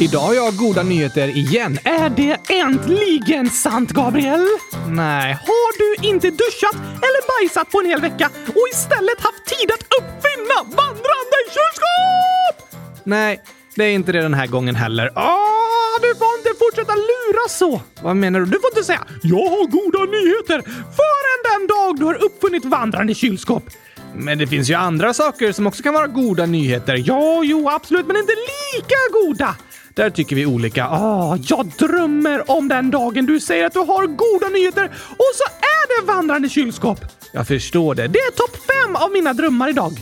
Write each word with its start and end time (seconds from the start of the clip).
Idag 0.00 0.20
har 0.20 0.34
jag 0.34 0.56
goda 0.56 0.82
nyheter 0.82 1.28
igen. 1.28 1.78
Är 1.84 2.10
det 2.10 2.38
äntligen 2.48 3.50
sant, 3.50 3.90
Gabriel? 3.90 4.46
Nej. 4.88 5.32
Har 5.32 5.78
du 5.78 6.08
inte 6.08 6.30
duschat 6.30 6.74
eller 6.74 7.40
bajsat 7.40 7.70
på 7.70 7.80
en 7.80 7.86
hel 7.86 8.00
vecka 8.00 8.30
och 8.48 8.68
istället 8.72 9.20
haft 9.20 9.44
tid 9.44 9.70
att 9.70 9.84
uppfinna 9.98 10.56
vandrande 10.62 11.38
kylskåp? 11.54 12.80
Nej, 13.04 13.40
det 13.76 13.84
är 13.84 13.90
inte 13.90 14.12
det 14.12 14.22
den 14.22 14.34
här 14.34 14.46
gången 14.46 14.74
heller. 14.74 15.10
Ah, 15.14 15.98
du 16.02 16.14
får 16.14 16.38
inte 16.38 16.50
fortsätta 16.58 16.94
lura 16.94 17.48
så! 17.48 17.80
Vad 18.02 18.16
menar 18.16 18.40
du? 18.40 18.46
Du 18.46 18.60
får 18.60 18.70
inte 18.70 18.84
säga 18.84 19.04
“Jag 19.22 19.48
har 19.50 19.66
goda 19.66 20.04
nyheter” 20.04 20.62
förrän 20.98 21.40
den 21.58 21.66
dag 21.66 21.98
du 21.98 22.04
har 22.04 22.24
uppfunnit 22.24 22.64
vandrande 22.64 23.14
kylskåp. 23.14 23.64
Men 24.16 24.38
det 24.38 24.46
finns 24.46 24.70
ju 24.70 24.74
andra 24.74 25.14
saker 25.14 25.52
som 25.52 25.66
också 25.66 25.82
kan 25.82 25.94
vara 25.94 26.06
goda 26.06 26.46
nyheter. 26.46 27.02
Ja, 27.06 27.42
jo, 27.44 27.68
absolut, 27.70 28.06
men 28.06 28.16
inte 28.16 28.32
lika 28.32 28.96
goda. 29.12 29.56
Där 29.94 30.10
tycker 30.10 30.36
vi 30.36 30.46
olika. 30.46 30.84
Ah, 30.86 31.38
jag 31.42 31.66
drömmer 31.78 32.50
om 32.50 32.68
den 32.68 32.90
dagen 32.90 33.26
du 33.26 33.40
säger 33.40 33.66
att 33.66 33.72
du 33.72 33.78
har 33.78 34.06
goda 34.06 34.48
nyheter 34.48 34.84
och 35.08 35.32
så 35.34 35.44
är 35.60 36.00
det 36.00 36.06
vandrande 36.06 36.48
kylskåp. 36.48 37.00
Jag 37.32 37.46
förstår 37.46 37.94
det. 37.94 38.06
Det 38.08 38.18
är 38.18 38.30
topp 38.30 38.56
fem 38.56 38.96
av 38.96 39.12
mina 39.12 39.32
drömmar 39.32 39.68
idag. 39.68 39.92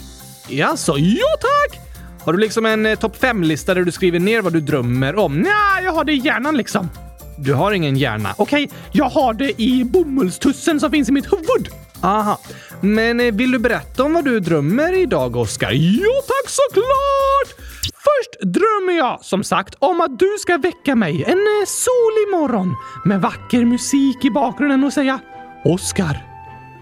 Jaså, 0.49 0.99
ja 0.99 1.27
tack! 1.41 1.81
Har 2.25 2.33
du 2.33 2.39
liksom 2.39 2.67
en 2.67 2.87
eh, 2.87 2.99
topp 2.99 3.17
fem-lista 3.17 3.75
där 3.75 3.83
du 3.83 3.93
skriver 3.93 4.19
ner 4.19 4.43
vad 4.43 4.53
du 4.53 4.61
drömmer 4.61 5.17
om? 5.17 5.41
Nej, 5.41 5.85
jag 5.85 5.93
har 5.93 6.05
det 6.05 6.13
i 6.13 6.17
hjärnan 6.17 6.57
liksom. 6.57 6.91
Du 7.39 7.55
har 7.55 7.73
ingen 7.73 7.97
hjärna? 7.97 8.35
Okej, 8.37 8.71
jag 8.93 9.05
har 9.09 9.35
det 9.35 9.63
i 9.63 9.85
bomullstussen 9.85 10.81
som 10.81 10.91
finns 10.91 11.09
i 11.09 11.13
mitt 11.13 11.33
huvud. 11.33 11.69
Aha. 12.03 12.39
Men 12.81 13.21
eh, 13.21 13.35
vill 13.35 13.51
du 13.51 13.59
berätta 13.59 14.03
om 14.05 14.15
vad 14.15 14.25
du 14.25 14.41
drömmer 14.41 14.93
idag, 14.93 15.37
Oskar? 15.37 15.73
Ja 15.73 16.23
tack, 16.27 16.51
såklart! 16.51 17.72
Först 18.05 18.41
drömmer 18.41 18.93
jag 18.99 19.25
som 19.25 19.45
sagt 19.45 19.75
om 19.79 20.01
att 20.01 20.19
du 20.19 20.37
ska 20.39 20.59
väcka 20.59 20.95
mig 20.97 21.25
en 21.25 21.33
eh, 21.33 21.67
solig 21.67 22.31
morgon 22.31 22.77
med 23.05 23.21
vacker 23.21 23.65
musik 23.65 24.25
i 24.25 24.31
bakgrunden 24.31 24.85
och 24.85 24.93
säga 24.93 25.21
Oskar, 25.65 26.17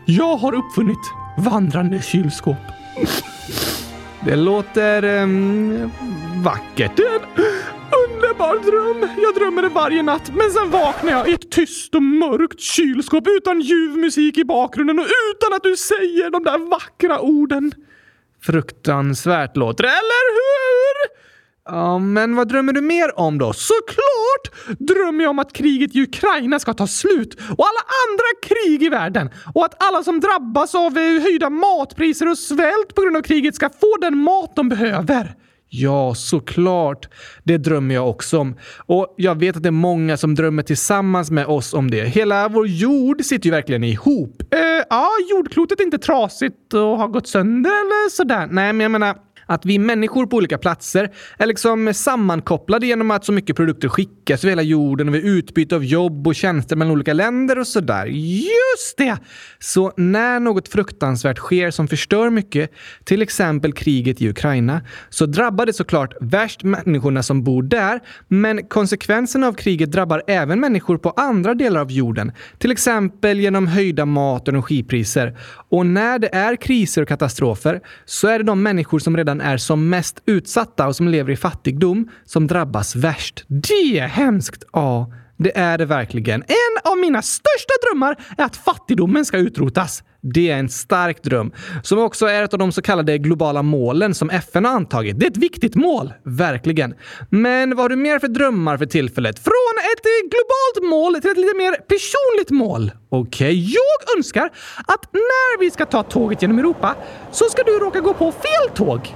jag 0.07 0.37
har 0.37 0.55
uppfunnit 0.55 0.99
vandrande 1.39 2.03
kylskåp. 2.03 2.57
Det 4.25 4.37
låter 4.37 5.05
um, 5.05 5.91
vackert. 6.45 6.97
Det 6.97 7.03
är 7.03 7.15
en 7.15 7.45
underbar 8.07 8.55
dröm. 8.71 9.11
Jag 9.23 9.35
drömmer 9.35 9.63
det 9.63 9.69
varje 9.69 10.03
natt, 10.03 10.33
men 10.35 10.51
sen 10.51 10.71
vaknar 10.71 11.13
jag 11.13 11.29
i 11.29 11.33
ett 11.33 11.51
tyst 11.51 11.95
och 11.95 12.03
mörkt 12.03 12.61
kylskåp 12.61 13.25
utan 13.27 13.61
ljuv 13.61 13.97
musik 13.97 14.39
i 14.39 14.45
bakgrunden 14.45 14.99
och 14.99 15.07
utan 15.31 15.53
att 15.57 15.63
du 15.63 15.77
säger 15.77 16.31
de 16.31 16.45
där 16.45 16.71
vackra 16.71 17.21
orden. 17.21 17.73
Fruktansvärt 18.43 19.57
låter 19.57 19.83
det, 19.83 19.89
eller 19.89 20.35
hur? 20.35 21.21
Ja, 21.65 21.99
men 21.99 22.37
vad 22.37 22.49
drömmer 22.49 22.73
du 22.73 22.81
mer 22.81 23.19
om 23.19 23.39
då? 23.39 23.53
Såklart 23.53 24.79
drömmer 24.79 25.25
jag 25.25 25.31
om 25.31 25.39
att 25.39 25.53
kriget 25.53 25.97
i 25.97 26.03
Ukraina 26.03 26.59
ska 26.59 26.75
ta 26.75 26.87
slut 26.87 27.35
och 27.35 27.67
alla 27.67 27.85
andra 28.09 28.25
krig 28.43 28.83
i 28.83 28.89
världen 28.89 29.31
och 29.55 29.65
att 29.65 29.83
alla 29.83 30.03
som 30.03 30.21
drabbas 30.21 30.75
av 30.75 30.95
höjda 30.97 31.51
matpriser 31.51 32.29
och 32.29 32.39
svält 32.39 32.95
på 32.95 33.03
grund 33.03 33.17
av 33.17 33.23
kriget 33.23 33.55
ska 33.55 33.69
få 33.69 33.97
den 34.01 34.19
mat 34.19 34.57
de 34.57 34.69
behöver. 34.69 35.35
Ja, 35.73 36.15
såklart. 36.15 37.09
Det 37.45 37.59
drömmer 37.59 37.95
jag 37.95 38.11
också 38.11 38.39
om. 38.39 38.57
Och 38.87 39.15
jag 39.17 39.39
vet 39.39 39.57
att 39.57 39.63
det 39.63 39.69
är 39.69 39.71
många 39.71 40.17
som 40.17 40.35
drömmer 40.35 40.63
tillsammans 40.63 41.31
med 41.31 41.47
oss 41.47 41.75
om 41.75 41.91
det. 41.91 42.05
Hela 42.05 42.49
vår 42.49 42.67
jord 42.67 43.25
sitter 43.25 43.47
ju 43.47 43.51
verkligen 43.51 43.85
ihop. 43.85 44.43
Eh, 44.55 44.59
ja, 44.91 45.09
jordklotet 45.31 45.81
är 45.81 45.85
inte 45.85 45.99
trasigt 45.99 46.75
och 46.75 46.81
har 46.81 47.09
gått 47.09 47.27
sönder 47.29 47.71
eller 47.71 48.11
sådär. 48.11 48.49
Nej, 48.51 48.73
men 48.73 48.81
jag 48.81 48.91
menar 48.91 49.17
att 49.51 49.67
vi 49.67 49.79
människor 49.79 50.27
på 50.27 50.37
olika 50.37 50.59
platser 50.59 51.11
är 51.39 51.47
liksom 51.47 51.95
sammankopplade 51.95 52.87
genom 52.87 53.11
att 53.11 53.25
så 53.25 53.33
mycket 53.33 53.57
produkter 53.57 53.89
skickas 53.89 54.45
över 54.45 54.51
hela 54.51 54.63
jorden 54.63 55.09
och 55.09 55.15
vi 55.15 55.29
utbyte 55.29 55.77
av 55.77 55.85
jobb 55.85 56.27
och 56.27 56.35
tjänster 56.35 56.77
mellan 56.77 56.93
olika 56.93 57.13
länder 57.13 57.59
och 57.59 57.67
sådär. 57.67 58.07
Just 58.07 58.99
det! 58.99 59.17
Så 59.59 59.93
när 59.97 60.41
något 60.41 60.69
fruktansvärt 60.69 61.39
sker 61.39 61.71
som 61.71 61.89
förstör 61.89 62.31
mycket, 62.31 62.71
till 63.05 63.23
exempel 63.23 63.73
kriget 63.73 64.23
i 64.23 64.29
Ukraina, 64.29 64.81
så 65.09 65.27
drabbar 65.27 65.67
det 65.67 65.73
såklart 65.73 66.15
värst 66.21 66.63
människorna 66.63 67.23
som 67.23 67.45
bor 67.45 67.63
där, 67.63 68.01
men 68.29 68.69
konsekvenserna 68.69 69.47
av 69.47 69.53
kriget 69.53 69.93
drabbar 69.93 70.23
även 70.27 70.61
människor 70.61 70.99
på 70.99 71.11
andra 71.11 71.55
delar 71.55 71.81
av 71.81 71.93
jorden, 71.93 72.33
till 72.59 72.73
exempel 72.73 73.41
genom 73.41 73.67
höjda 73.67 74.05
mat 74.07 74.43
och 74.43 74.55
energipriser. 74.55 75.39
Och 75.69 75.87
när 75.87 76.19
det 76.19 76.35
är 76.35 76.57
kriser 76.57 77.03
och 77.03 77.09
katastrofer 77.09 77.81
så 78.05 78.29
är 78.29 78.39
det 78.39 78.45
de 78.45 78.63
människor 78.63 78.99
som 78.99 79.17
redan 79.17 79.40
är 79.41 79.57
som 79.57 79.89
mest 79.89 80.23
utsatta 80.27 80.87
och 80.87 80.97
som 80.97 81.09
lever 81.09 81.33
i 81.33 81.37
fattigdom 81.37 82.09
som 82.25 82.47
drabbas 82.47 82.97
värst. 82.97 83.45
Det 83.49 83.99
är 83.99 84.07
hemskt! 84.07 84.65
Ja, 84.73 85.13
det 85.43 85.59
är 85.59 85.79
det 85.79 85.85
verkligen. 85.85 86.43
En 86.43 86.93
av 86.93 86.99
mina 86.99 87.23
största 87.23 87.75
drömmar 87.87 88.17
är 88.39 88.45
att 88.45 88.57
fattigdomen 88.57 89.25
ska 89.25 89.37
utrotas. 89.37 90.03
Det 90.23 90.51
är 90.51 90.59
en 90.59 90.69
stark 90.69 91.23
dröm, 91.23 91.53
som 91.83 91.99
också 91.99 92.27
är 92.27 92.43
ett 92.43 92.53
av 92.53 92.59
de 92.59 92.73
så 92.73 92.83
kallade 92.83 93.19
globala 93.19 93.63
målen 93.63 94.15
som 94.15 94.31
FN 94.31 94.65
har 94.65 94.73
antagit. 94.73 95.21
Det 95.21 95.27
är 95.27 95.31
ett 95.31 95.37
viktigt 95.37 95.75
mål. 95.75 96.13
Verkligen. 96.25 96.95
Men 97.31 97.77
vad 97.77 97.85
har 97.85 97.89
du 97.89 97.97
mer 97.97 98.19
för 98.19 98.29
drömmar 98.29 98.77
för 98.77 98.87
tillfället? 98.87 99.39
Från 99.39 99.75
ett 99.93 100.07
eh, 100.07 100.29
globalt 100.31 100.91
mål 100.91 101.21
till 101.21 101.31
ett 101.31 101.37
lite 101.37 101.57
mer 101.57 101.73
personligt 101.73 102.51
mål. 102.51 102.93
Okej. 103.09 103.47
Okay. 103.47 103.55
Jag 103.55 104.17
önskar 104.17 104.51
att 104.87 105.13
när 105.13 105.61
vi 105.61 105.71
ska 105.71 105.87
ta 105.87 106.03
tåget 106.03 106.43
genom 106.43 106.59
Europa 106.59 106.95
så 107.33 107.45
ska 107.45 107.63
du 107.63 107.79
råka 107.79 108.01
gå 108.01 108.15
på 108.15 108.33
fel 108.33 108.75
tåg. 108.75 109.15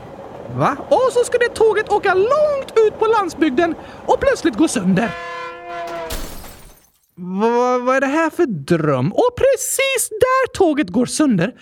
Va? 0.56 0.76
Och 0.88 1.12
så 1.12 1.24
ska 1.24 1.38
det 1.38 1.48
tåget 1.48 1.92
åka 1.92 2.14
långt 2.14 2.72
ut 2.86 2.98
på 2.98 3.06
landsbygden 3.06 3.74
och 4.06 4.20
plötsligt 4.20 4.54
gå 4.54 4.68
sönder. 4.68 5.10
V 7.16 7.40
vad 7.80 7.96
är 7.96 8.00
det 8.00 8.06
här 8.06 8.30
för 8.30 8.46
dröm? 8.46 9.12
Och 9.12 9.30
precis 9.36 10.08
där 10.08 10.52
tåget 10.52 10.90
går 10.90 11.06
sönder 11.06 11.52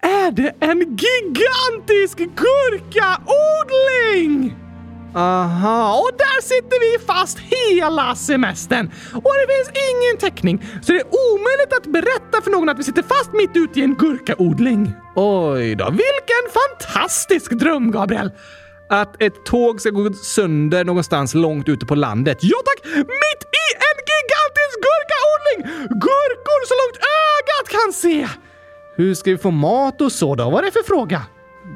är 0.00 0.30
det 0.30 0.52
en 0.60 0.78
gigantisk 0.78 2.18
gurkaodling! 2.18 3.12
Aha, 5.14 5.98
och 6.00 6.10
där 6.18 6.40
sitter 6.42 6.80
vi 6.80 7.06
fast 7.06 7.38
hela 7.38 8.14
semestern. 8.14 8.90
Och 9.14 9.32
det 9.40 9.54
finns 9.54 9.70
ingen 9.90 10.16
täckning, 10.18 10.64
så 10.82 10.92
det 10.92 10.98
är 10.98 11.06
omöjligt 11.06 11.72
att 11.76 11.86
berätta 11.86 12.42
för 12.44 12.50
någon 12.50 12.68
att 12.68 12.78
vi 12.78 12.84
sitter 12.84 13.02
fast 13.02 13.32
mitt 13.32 13.50
ute 13.54 13.80
i 13.80 13.82
en 13.82 13.94
gurkaodling. 13.94 14.92
Oj 15.16 15.74
då, 15.74 15.84
vilken 15.90 16.44
fantastisk 16.60 17.52
dröm, 17.52 17.90
Gabriel! 17.90 18.30
Att 18.90 19.22
ett 19.22 19.44
tåg 19.44 19.80
ska 19.80 19.90
gå 19.90 20.12
sönder 20.12 20.84
någonstans 20.84 21.34
långt 21.34 21.68
ute 21.68 21.86
på 21.86 21.94
landet. 21.94 22.38
Ja 22.40 22.58
tack! 22.64 22.94
Mitt 22.96 23.42
i 23.60 23.66
en 23.88 23.98
gigantisk 24.12 24.76
gurkaodling! 24.86 25.88
Gurkor 25.88 26.66
så 26.68 26.74
långt 26.82 26.98
ögat 27.26 27.68
kan 27.68 27.92
se! 27.92 28.28
Hur 28.96 29.14
ska 29.14 29.30
vi 29.30 29.38
få 29.38 29.50
mat 29.50 30.00
och 30.00 30.12
så 30.12 30.34
då? 30.34 30.50
Vad 30.50 30.60
är 30.60 30.64
det 30.64 30.72
för 30.72 30.82
fråga? 30.82 31.22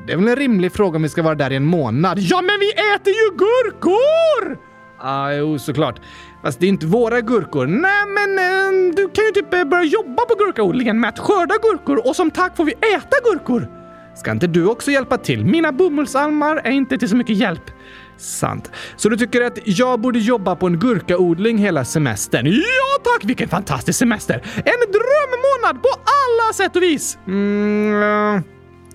Det 0.06 0.12
är 0.12 0.16
väl 0.16 0.28
en 0.28 0.36
rimlig 0.36 0.72
fråga 0.72 0.96
om 0.96 1.02
vi 1.02 1.08
ska 1.08 1.22
vara 1.22 1.34
där 1.34 1.52
i 1.52 1.56
en 1.56 1.64
månad? 1.64 2.18
Ja, 2.18 2.42
men 2.42 2.60
vi 2.60 2.70
äter 2.70 3.12
ju 3.12 3.36
gurkor! 3.36 4.58
Ah, 4.98 5.32
jo, 5.32 5.58
såklart. 5.58 6.00
Fast 6.42 6.60
det 6.60 6.66
är 6.66 6.68
inte 6.68 6.86
våra 6.86 7.20
gurkor. 7.20 7.66
Nej, 7.66 8.06
men 8.06 8.38
eh, 8.38 8.94
du 8.94 9.08
kan 9.08 9.24
ju 9.24 9.30
typ 9.30 9.54
eh, 9.54 9.64
börja 9.64 9.84
jobba 9.84 10.24
på 10.24 10.34
gurkaodlingen 10.34 11.00
med 11.00 11.08
att 11.08 11.18
skörda 11.18 11.54
gurkor 11.62 12.08
och 12.08 12.16
som 12.16 12.30
tack 12.30 12.56
får 12.56 12.64
vi 12.64 12.72
äta 12.72 13.16
gurkor. 13.32 13.68
Ska 14.16 14.30
inte 14.30 14.46
du 14.46 14.66
också 14.66 14.90
hjälpa 14.90 15.18
till? 15.18 15.44
Mina 15.44 15.72
bomullsalmar 15.72 16.56
är 16.64 16.70
inte 16.70 16.98
till 16.98 17.08
så 17.08 17.16
mycket 17.16 17.36
hjälp. 17.36 17.70
Sant. 18.16 18.70
Så 18.96 19.08
du 19.08 19.16
tycker 19.16 19.42
att 19.42 19.58
jag 19.64 20.00
borde 20.00 20.18
jobba 20.18 20.56
på 20.56 20.66
en 20.66 20.78
gurkaodling 20.78 21.58
hela 21.58 21.84
semestern? 21.84 22.46
Ja 22.46 23.02
tack! 23.04 23.24
Vilken 23.24 23.48
fantastisk 23.48 23.98
semester! 23.98 24.42
En 24.56 24.92
drömmånad 24.92 25.82
på 25.82 25.88
alla 25.88 26.52
sätt 26.52 26.76
och 26.76 26.82
vis! 26.82 27.18
Mm, 27.26 28.42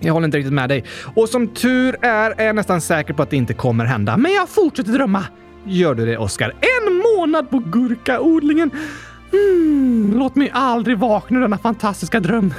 jag 0.02 0.12
håller 0.12 0.24
inte 0.24 0.38
riktigt 0.38 0.52
med 0.52 0.68
dig. 0.68 0.84
Och 1.14 1.28
som 1.28 1.48
tur 1.48 1.96
är 2.02 2.40
är 2.40 2.46
jag 2.46 2.56
nästan 2.56 2.80
säker 2.80 3.14
på 3.14 3.22
att 3.22 3.30
det 3.30 3.36
inte 3.36 3.54
kommer 3.54 3.84
hända. 3.84 4.16
Men 4.16 4.32
jag 4.32 4.48
fortsätter 4.48 4.92
drömma. 4.92 5.24
Gör 5.64 5.94
du 5.94 6.06
det, 6.06 6.18
Oskar? 6.18 6.54
En 6.60 6.94
månad 6.94 7.50
på 7.50 7.58
gurkaodlingen. 7.58 8.70
Mm, 9.32 10.18
låt 10.18 10.36
mig 10.36 10.50
aldrig 10.54 10.98
vakna 10.98 11.38
ur 11.38 11.42
denna 11.42 11.58
fantastiska 11.58 12.20
dröm. 12.20 12.54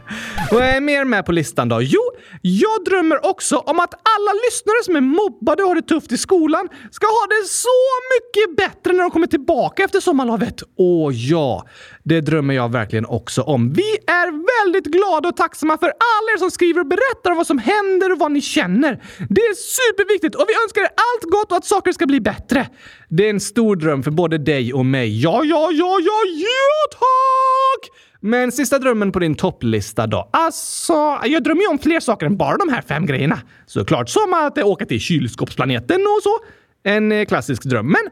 Vad 0.50 0.62
är 0.62 0.80
mer 0.80 1.04
med 1.04 1.26
på 1.26 1.32
listan 1.32 1.68
då? 1.68 1.82
Jo, 1.82 2.00
jag 2.42 2.84
drömmer 2.84 3.26
också 3.26 3.56
om 3.56 3.80
att 3.80 3.94
alla 3.94 4.32
lyssnare 4.46 4.84
som 4.84 4.96
är 4.96 5.00
mobbade 5.00 5.62
och 5.62 5.68
har 5.68 5.74
det 5.74 5.82
tufft 5.82 6.12
i 6.12 6.18
skolan 6.18 6.68
ska 6.90 7.06
ha 7.06 7.26
det 7.28 7.48
så 7.48 7.78
mycket 8.14 8.56
bättre 8.56 8.92
när 8.92 9.02
de 9.02 9.10
kommer 9.10 9.26
tillbaka 9.26 9.84
efter 9.84 10.00
sommarlovet. 10.00 10.62
Åh 10.76 11.14
ja, 11.14 11.66
det 12.08 12.20
drömmer 12.20 12.54
jag 12.54 12.72
verkligen 12.72 13.06
också 13.06 13.42
om. 13.42 13.72
Vi 13.72 13.96
är 14.06 14.64
väldigt 14.64 14.92
glada 14.92 15.28
och 15.28 15.36
tacksamma 15.36 15.78
för 15.78 15.86
alla 15.86 16.28
er 16.34 16.38
som 16.38 16.50
skriver 16.50 16.80
och 16.80 16.86
berättar 16.86 17.30
om 17.30 17.36
vad 17.36 17.46
som 17.46 17.58
händer 17.58 18.12
och 18.12 18.18
vad 18.18 18.32
ni 18.32 18.40
känner. 18.40 19.02
Det 19.28 19.40
är 19.40 19.54
superviktigt 19.54 20.34
och 20.34 20.44
vi 20.48 20.54
önskar 20.64 20.80
er 20.80 20.88
allt 20.88 21.32
gott 21.32 21.52
och 21.52 21.58
att 21.58 21.64
saker 21.64 21.92
ska 21.92 22.06
bli 22.06 22.20
bättre. 22.20 22.68
Det 23.08 23.26
är 23.26 23.30
en 23.30 23.40
stor 23.40 23.76
dröm 23.76 24.02
för 24.02 24.10
både 24.10 24.38
dig 24.38 24.72
och 24.72 24.86
mig. 24.86 25.22
Ja, 25.22 25.44
ja, 25.44 25.70
ja, 25.72 25.98
ja, 26.00 26.20
ja 26.34 26.98
tack! 26.98 27.90
Men 28.20 28.52
sista 28.52 28.78
drömmen 28.78 29.12
på 29.12 29.18
din 29.18 29.34
topplista 29.34 30.06
då? 30.06 30.30
Alltså, 30.32 31.18
jag 31.24 31.44
drömmer 31.44 31.62
ju 31.62 31.68
om 31.68 31.78
fler 31.78 32.00
saker 32.00 32.26
än 32.26 32.36
bara 32.36 32.56
de 32.56 32.68
här 32.68 32.82
fem 32.82 33.06
grejerna. 33.06 33.40
Såklart, 33.66 34.08
som 34.08 34.34
att 34.34 34.58
åka 34.58 34.86
till 34.86 35.00
kylskåpsplaneten 35.00 36.00
och 36.00 36.22
så. 36.22 36.38
En 36.82 37.12
eh, 37.12 37.24
klassisk 37.24 37.62
dröm. 37.62 37.86
Men 37.86 38.02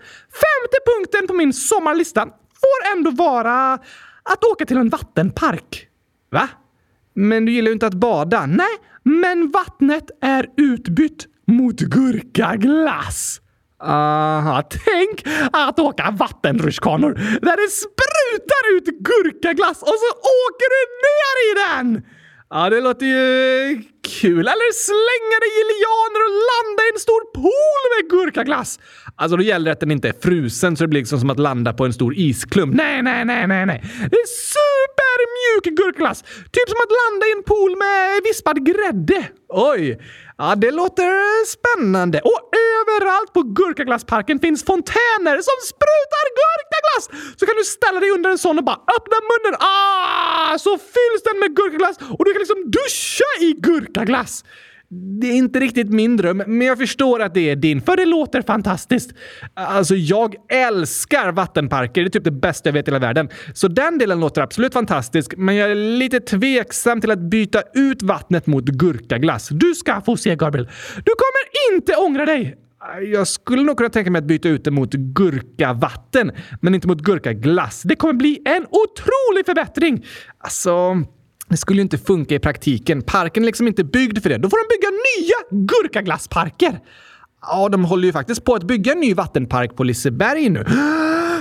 femte 0.43 0.78
punkten 0.87 1.26
på 1.26 1.34
min 1.34 1.52
sommarlista 1.52 2.26
får 2.67 2.97
ändå 2.97 3.11
vara 3.11 3.79
att 4.23 4.45
åka 4.53 4.67
till 4.67 4.77
en 4.77 4.89
vattenpark. 4.89 5.89
Va? 6.31 6.49
Men 7.15 7.45
du 7.45 7.53
gillar 7.53 7.67
ju 7.67 7.73
inte 7.73 7.87
att 7.87 7.95
bada. 7.95 8.47
Nej, 8.47 8.77
men 9.03 9.51
vattnet 9.51 10.11
är 10.21 10.47
utbytt 10.57 11.27
mot 11.47 11.77
gurkaglass. 11.81 13.41
Aha, 13.83 14.63
tänk 14.63 15.27
att 15.53 15.79
åka 15.79 16.11
vattenrutschkanor 16.11 17.15
där 17.43 17.57
det 17.57 17.71
sprutar 17.71 18.77
ut 18.77 18.85
gurkaglass 18.85 19.83
och 19.83 19.89
så 19.89 20.11
åker 20.47 20.69
du 20.77 20.83
ner 21.07 21.35
i 21.47 21.51
den! 21.67 22.03
Ja, 22.50 22.70
det 22.70 22.81
låter 22.81 23.06
ju 23.06 23.82
kul. 24.20 24.40
Eller 24.40 24.72
slänga 24.72 25.37
dig 25.44 25.52
i 25.60 25.64
lianer 25.72 26.20
och 26.26 26.34
landa 26.50 26.82
i 26.82 26.88
en 26.94 27.00
stor 27.00 27.32
pool 27.34 27.82
med 27.93 28.10
gurkaglass. 28.10 28.78
Alltså, 29.16 29.37
då 29.37 29.43
gäller 29.43 29.64
det 29.64 29.72
att 29.72 29.81
den 29.81 29.90
inte 29.90 30.08
är 30.08 30.14
frusen 30.22 30.76
så 30.76 30.84
det 30.84 30.88
blir 30.88 31.00
liksom 31.00 31.20
som 31.20 31.31
att 31.31 31.38
landa 31.38 31.72
på 31.72 31.84
en 31.84 31.93
stor 31.93 32.14
isklump. 32.14 32.75
Nej, 32.75 33.02
nej, 33.02 33.25
nej, 33.25 33.46
nej, 33.46 33.66
nej. 33.66 33.81
Det 34.10 34.16
är 34.16 34.28
supermjuk 34.54 35.76
gurkaglass. 35.78 36.22
Typ 36.22 36.69
som 36.69 36.78
att 36.84 36.93
landa 37.02 37.26
i 37.26 37.32
en 37.37 37.43
pool 37.43 37.76
med 37.78 38.22
vispad 38.25 38.66
grädde. 38.66 39.28
Oj! 39.48 39.98
Ja, 40.38 40.55
det 40.55 40.71
låter 40.71 41.11
spännande. 41.56 42.21
Och 42.21 42.41
överallt 42.79 43.33
på 43.33 43.43
Gurkaglassparken 43.43 44.38
finns 44.38 44.65
fontäner 44.65 45.37
som 45.49 45.59
sprutar 45.73 46.25
gurkaglass! 46.41 47.05
Så 47.38 47.47
kan 47.47 47.56
du 47.56 47.65
ställa 47.65 48.00
dig 48.00 48.11
under 48.11 48.31
en 48.31 48.38
sån 48.38 48.59
och 48.59 48.65
bara 48.65 48.81
öppna 48.97 49.19
munnen. 49.31 49.55
Ah! 49.61 50.59
Så 50.59 50.71
fylls 50.79 51.23
den 51.25 51.38
med 51.38 51.56
gurkaglass 51.56 51.97
och 52.19 52.25
du 52.25 52.33
kan 52.33 52.41
liksom 52.44 52.71
duscha 52.71 53.31
i 53.41 53.53
gurkaglass. 53.53 54.44
Det 54.88 55.27
är 55.27 55.33
inte 55.33 55.61
riktigt 55.61 55.88
min 55.91 56.17
dröm, 56.17 56.43
men 56.47 56.67
jag 56.67 56.79
förstår 56.79 57.23
att 57.23 57.35
det 57.35 57.50
är 57.50 57.56
din, 57.56 57.81
för 57.81 57.97
det 57.97 58.05
låter 58.05 58.43
fantastiskt. 58.43 59.11
Alltså, 59.55 59.94
jag 59.94 60.35
älskar 60.49 61.33
vattenparker. 61.33 62.03
Det 62.03 62.09
är 62.09 62.11
typ 62.11 62.25
det 62.25 62.31
bästa 62.31 62.69
jag 62.69 62.75
vet 62.75 62.88
i 62.88 62.91
hela 62.91 62.99
världen. 62.99 63.29
Så 63.55 63.69
den 63.69 63.99
delen 63.99 64.21
låter 64.21 64.43
absolut 64.43 64.73
fantastisk, 64.73 65.35
men 65.37 65.56
jag 65.56 65.71
är 65.71 65.75
lite 65.75 66.21
tveksam 66.21 67.00
till 67.00 67.11
att 67.11 67.21
byta 67.21 67.62
ut 67.75 68.03
vattnet 68.03 68.47
mot 68.47 68.65
gurkaglass. 68.65 69.49
Du 69.49 69.75
ska 69.75 70.00
få 70.00 70.17
se, 70.17 70.37
Gabriel. 70.37 70.69
Du 70.97 71.12
kommer 71.17 71.75
inte 71.75 71.97
ångra 71.97 72.25
dig! 72.25 72.56
Jag 73.12 73.29
skulle 73.29 73.62
nog 73.62 73.77
kunna 73.77 73.91
tänka 73.91 74.11
mig 74.11 74.19
att 74.19 74.25
byta 74.25 74.49
ut 74.49 74.65
det 74.65 74.71
mot 74.71 74.93
gurkavatten, 74.93 76.32
men 76.61 76.75
inte 76.75 76.89
mot 76.89 77.00
gurkaglass. 77.00 77.82
Det 77.82 77.97
kommer 77.97 78.15
bli 78.15 78.43
en 78.44 78.67
otrolig 78.71 79.47
förbättring! 79.47 80.05
Alltså... 80.39 80.97
Det 81.48 81.56
skulle 81.56 81.78
ju 81.78 81.82
inte 81.82 81.98
funka 81.98 82.34
i 82.34 82.38
praktiken. 82.38 83.02
Parken 83.02 83.43
är 83.43 83.46
liksom 83.46 83.66
inte 83.66 83.84
byggd 83.84 84.22
för 84.22 84.28
det. 84.31 84.38
Då 84.38 84.50
får 84.50 84.56
de 84.56 84.75
bygga 84.75 84.90
nya 84.90 85.66
gurkaglassparker. 85.66 86.81
Ja, 87.43 87.69
de 87.69 87.84
håller 87.84 88.06
ju 88.06 88.12
faktiskt 88.12 88.44
på 88.44 88.54
att 88.54 88.62
bygga 88.62 88.93
en 88.93 89.00
ny 89.00 89.14
vattenpark 89.14 89.76
på 89.76 89.84
Liseberg 89.84 90.48
nu. 90.48 90.64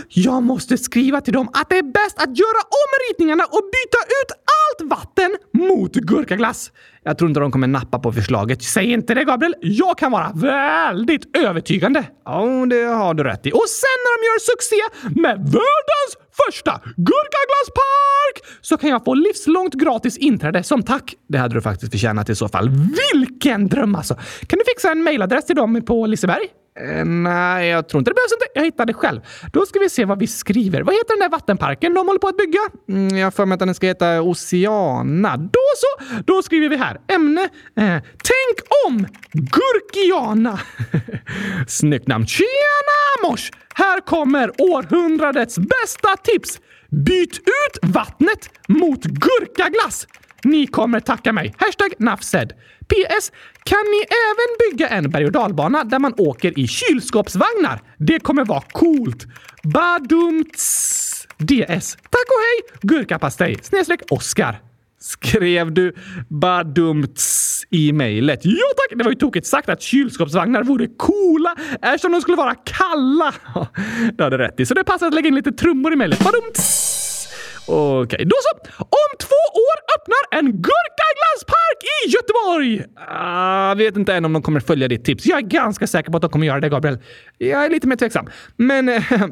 Jag 0.10 0.44
måste 0.44 0.78
skriva 0.78 1.22
till 1.22 1.34
dem 1.34 1.50
att 1.54 1.70
det 1.70 1.78
är 1.78 1.84
bäst 1.84 2.18
att 2.18 2.38
göra 2.38 2.62
om 2.62 2.90
ritningarna 3.10 3.44
och 3.44 3.62
byta 3.64 3.98
ut 4.22 4.32
allt 4.56 4.92
vatten 4.92 5.38
mot 5.54 5.94
gurkaglass. 5.94 6.72
Jag 7.04 7.18
tror 7.18 7.30
inte 7.30 7.40
de 7.40 7.52
kommer 7.52 7.68
nappa 7.68 8.00
på 8.00 8.12
förslaget. 8.12 8.64
Säg 8.64 8.92
inte 8.92 9.14
det, 9.14 9.24
Gabriel. 9.24 9.56
Jag 9.62 9.98
kan 9.98 10.12
vara 10.12 10.32
väldigt 10.36 11.38
övertygande. 11.38 12.04
Ja, 12.26 12.66
det 12.70 12.84
har 12.84 13.14
du 13.14 13.24
rätt 13.24 13.46
i. 13.46 13.52
Och 13.52 13.70
sen 13.70 13.98
när 14.04 14.12
de 14.18 14.26
gör 14.26 14.40
succé 14.40 14.76
med 15.22 15.38
världens 15.38 16.25
första 16.46 16.82
gurkaglasspark 16.96 18.60
så 18.62 18.78
kan 18.78 18.90
jag 18.90 19.06
få 19.06 19.14
livslångt 19.14 19.74
gratis 19.74 20.18
inträde 20.18 20.64
som 20.64 20.84
tack. 20.84 21.16
Det 21.28 21.38
hade 21.38 21.56
du 21.56 21.62
faktiskt 21.62 21.92
förtjänat 21.92 22.30
i 22.30 22.36
så 22.36 22.48
fall. 22.48 22.70
Vilken 23.14 23.68
dröm 23.68 23.96
alltså! 23.96 24.14
Kan 24.48 24.60
du 24.60 24.66
fixa 24.66 24.92
en 24.92 25.04
mailadress 25.04 25.46
till 25.46 25.56
dem 25.56 25.82
på 25.86 26.06
Liseberg? 26.06 26.50
Eh, 26.80 27.06
nej, 27.06 27.68
jag 27.68 27.90
tror 27.90 28.00
inte 28.00 28.12
det 28.12 28.16
behövs 28.16 28.34
inte. 28.34 28.46
Jag 28.54 28.66
hittade 28.66 28.94
själv. 28.94 29.22
Då 29.54 29.66
ska 29.66 29.80
vi 29.80 29.90
se 29.90 30.06
vad 30.06 30.20
vi 30.20 30.28
skriver. 30.28 30.82
Vad 30.82 30.96
heter 30.96 31.14
den 31.14 31.20
där 31.20 31.30
vattenparken 31.30 31.94
de 31.94 32.08
håller 32.08 32.20
på 32.20 32.28
att 32.28 32.38
bygga? 32.38 32.60
Mm, 32.90 33.18
jag 33.18 33.26
har 33.26 33.32
för 33.32 33.46
mig 33.46 33.54
att 33.54 33.60
den 33.60 33.76
ska 33.76 33.88
heta 33.88 34.22
Oceana. 34.22 35.38
Då 35.38 35.60
så! 35.78 36.22
Då 36.26 36.42
skriver 36.42 36.70
vi 36.70 36.78
här. 36.78 37.00
Ämne. 37.08 37.42
Eh, 37.78 38.02
tänk 38.04 38.58
om! 38.88 39.08
Gurkiana. 39.32 40.60
Snyggt 41.68 42.08
namn. 42.08 42.28
Tjena 42.28 43.30
mors! 43.30 43.52
Här 43.74 44.00
kommer 44.00 44.62
århundradets 44.62 45.58
bästa 45.58 46.18
tips. 46.24 46.60
Byt 46.90 47.38
ut 47.38 47.80
vattnet 47.82 48.50
mot 48.68 49.04
gurkaglass. 49.04 50.08
Ni 50.46 50.68
kommer 50.68 51.00
tacka 51.00 51.34
mig. 51.34 51.54
Hashtag 51.58 51.94
Nafsed. 52.00 52.54
PS. 52.88 53.32
Kan 53.64 53.78
ni 53.78 54.00
även 54.00 54.72
bygga 54.72 54.88
en 54.88 55.10
berg 55.10 55.26
och 55.26 55.32
dalbana 55.32 55.84
där 55.84 56.00
man 56.00 56.14
åker 56.18 56.60
i 56.60 56.68
kylskåpsvagnar? 56.68 57.82
Det 57.98 58.20
kommer 58.20 58.46
vara 58.46 58.62
coolt. 58.62 59.26
Badumts 59.64 61.28
DS. 61.38 61.96
Tack 61.96 62.28
och 62.28 62.42
hej! 62.42 62.80
Gurkapastej 62.82 63.58
snedstreck 63.62 64.02
Oskar. 64.10 64.60
Skrev 65.00 65.74
du 65.74 65.94
badumts 66.30 67.64
i 67.70 67.92
mejlet? 67.94 68.40
Ja 68.44 68.68
tack! 68.78 68.98
Det 68.98 69.04
var 69.04 69.12
ju 69.12 69.18
tokigt 69.18 69.48
sagt 69.48 69.70
att 69.70 69.82
kylskåpsvagnar 69.82 70.64
vore 70.64 70.88
coola 70.98 71.56
eftersom 71.82 72.12
de 72.12 72.22
skulle 72.22 72.38
vara 72.38 72.56
kalla. 72.56 73.34
Du 74.14 74.24
hade 74.24 74.38
rätt 74.38 74.60
i, 74.60 74.66
så 74.66 74.74
det 74.74 74.84
passar 74.84 75.08
att 75.08 75.14
lägga 75.14 75.28
in 75.28 75.36
lite 75.36 75.52
trummor 75.52 75.94
i 75.94 75.96
mejlet. 75.96 76.20
Badumts! 76.20 77.05
Okej, 77.68 78.04
okay, 78.04 78.26
då 78.26 78.36
så! 78.42 78.74
Om 78.84 79.10
två 79.20 79.44
år 79.54 79.78
öppnar 79.98 80.40
en 80.40 80.46
gurkaglasspark 80.46 81.80
i 81.84 82.10
Göteborg! 82.10 82.84
Ah, 83.08 83.68
jag 83.68 83.80
uh, 83.80 83.86
vet 83.86 83.98
inte 83.98 84.14
än 84.14 84.26
om 84.26 84.34
de 84.34 84.42
kommer 84.42 84.60
följa 84.60 84.88
ditt 84.88 85.06
tips. 85.06 85.26
Jag 85.26 85.38
är 85.38 85.42
ganska 85.42 85.88
säker 85.88 86.12
på 86.12 86.18
att 86.18 86.22
de 86.22 86.32
kommer 86.32 86.48
göra 86.48 86.60
det, 86.60 86.70
Gabriel. 86.70 87.00
Jag 87.38 87.66
är 87.66 87.70
lite 87.70 87.88
mer 87.88 87.96
tveksam. 87.96 88.28
Men 88.56 88.90
eh, 88.90 89.04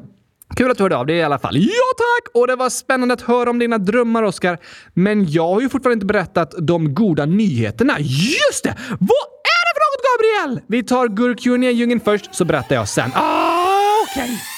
Kul 0.55 0.71
att 0.71 0.77
du 0.77 0.83
hörde 0.83 0.97
av 0.97 1.05
dig 1.05 1.15
i 1.15 1.23
alla 1.23 1.39
fall. 1.39 1.57
Ja 1.57 1.93
tack! 1.97 2.31
Och 2.33 2.47
det 2.47 2.55
var 2.55 2.69
spännande 2.69 3.13
att 3.13 3.21
höra 3.21 3.49
om 3.49 3.59
dina 3.59 3.77
drömmar, 3.77 4.23
Oskar. 4.23 4.57
Men 4.93 5.31
jag 5.31 5.47
har 5.47 5.61
ju 5.61 5.69
fortfarande 5.69 5.93
inte 5.93 6.05
berättat 6.05 6.53
de 6.57 6.93
goda 6.93 7.25
nyheterna. 7.25 7.93
Just 7.99 8.63
det! 8.63 8.75
Vad 8.89 9.27
är 9.43 9.63
det 9.65 9.73
för 9.75 9.83
något, 9.83 10.03
Gabriel? 10.45 10.61
Vi 10.67 10.83
tar 10.83 11.07
gurkjuniga 11.07 11.99
först, 11.99 12.35
så 12.35 12.45
berättar 12.45 12.75
jag 12.75 12.87
sen. 12.87 13.11
Ah, 13.15 13.65
okej. 14.11 14.23
Okay. 14.23 14.52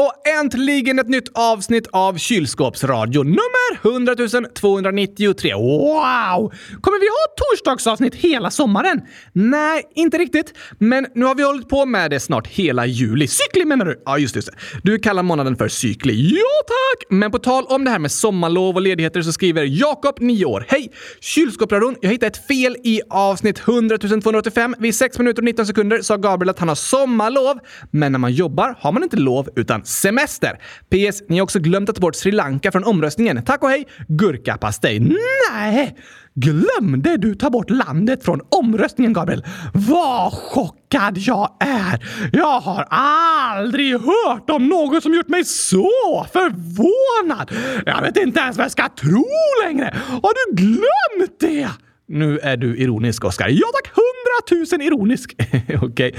Och 0.00 0.12
äntligen 0.40 0.98
ett 0.98 1.08
nytt 1.08 1.28
avsnitt 1.32 1.86
av 1.92 2.18
Kylskåpsradio 2.18 3.22
nummer 3.22 3.70
100 3.82 4.14
293. 4.54 5.54
Wow! 5.54 6.52
Kommer 6.80 7.00
vi 7.00 7.06
ha 7.06 7.26
torsdagsavsnitt 7.36 8.14
hela 8.14 8.50
sommaren? 8.50 9.00
Nej, 9.32 9.82
inte 9.94 10.18
riktigt. 10.18 10.54
Men 10.78 11.06
nu 11.14 11.24
har 11.24 11.34
vi 11.34 11.42
hållit 11.42 11.68
på 11.68 11.86
med 11.86 12.10
det 12.10 12.20
snart 12.20 12.46
hela 12.46 12.86
juli. 12.86 13.26
Cykli 13.26 13.64
menar 13.64 13.84
du? 13.84 14.02
Ja, 14.04 14.18
just 14.18 14.34
det. 14.34 14.42
Du 14.82 14.98
kallar 14.98 15.22
månaden 15.22 15.56
för 15.56 15.68
cykli. 15.68 16.30
Ja, 16.34 16.62
tack! 16.66 17.06
Men 17.10 17.30
på 17.30 17.38
tal 17.38 17.64
om 17.64 17.84
det 17.84 17.90
här 17.90 17.98
med 17.98 18.12
sommarlov 18.12 18.74
och 18.74 18.82
ledigheter 18.82 19.22
så 19.22 19.32
skriver 19.32 19.64
Jakob, 19.64 20.16
9 20.20 20.44
år. 20.44 20.64
Hej! 20.68 20.92
Kylskåpsradion, 21.20 21.96
jag 22.00 22.10
hittade 22.10 22.26
ett 22.26 22.46
fel 22.46 22.76
i 22.84 23.00
avsnitt 23.10 23.58
100 23.68 23.98
285. 23.98 24.74
Vid 24.78 24.94
6 24.94 25.18
minuter 25.18 25.42
och 25.42 25.44
19 25.44 25.66
sekunder 25.66 26.02
sa 26.02 26.16
Gabriel 26.16 26.50
att 26.50 26.58
han 26.58 26.68
har 26.68 26.74
sommarlov. 26.74 27.58
Men 27.90 28.12
när 28.12 28.18
man 28.18 28.32
jobbar 28.32 28.76
har 28.78 28.92
man 28.92 29.02
inte 29.02 29.16
lov 29.16 29.48
utan 29.56 29.84
semester. 29.90 30.60
PS. 30.90 31.22
Ni 31.28 31.38
har 31.38 31.42
också 31.42 31.58
glömt 31.58 31.88
att 31.88 31.94
ta 31.96 32.00
bort 32.00 32.16
Sri 32.16 32.32
Lanka 32.32 32.72
från 32.72 32.84
omröstningen. 32.84 33.44
Tack 33.44 33.62
och 33.62 33.70
hej! 33.70 33.86
Gurkapastej. 34.08 35.00
Nej! 35.00 35.96
Glömde 36.34 37.16
du 37.16 37.34
ta 37.34 37.50
bort 37.50 37.70
landet 37.70 38.24
från 38.24 38.40
omröstningen, 38.48 39.12
Gabriel? 39.12 39.44
Vad 39.74 40.32
chockad 40.32 41.18
jag 41.18 41.56
är! 41.60 42.06
Jag 42.32 42.60
har 42.60 42.86
aldrig 42.90 43.92
hört 43.92 44.50
om 44.50 44.68
någon 44.68 45.02
som 45.02 45.14
gjort 45.14 45.28
mig 45.28 45.44
så 45.44 46.26
förvånad! 46.32 47.50
Jag 47.86 48.02
vet 48.02 48.16
inte 48.16 48.40
ens 48.40 48.56
vad 48.56 48.64
jag 48.64 48.72
ska 48.72 48.88
tro 48.88 49.26
längre! 49.64 49.96
Har 50.08 50.32
du 50.46 50.62
glömt 50.62 51.40
det? 51.40 51.68
Nu 52.12 52.38
är 52.38 52.56
du 52.56 52.76
ironisk, 52.76 53.24
Oskar. 53.24 53.48
Ja 53.48 53.66
tack! 53.74 53.92
Hundratusen 53.94 54.82
ironisk! 54.82 55.36
Okej. 55.68 55.78
Okay. 55.82 56.12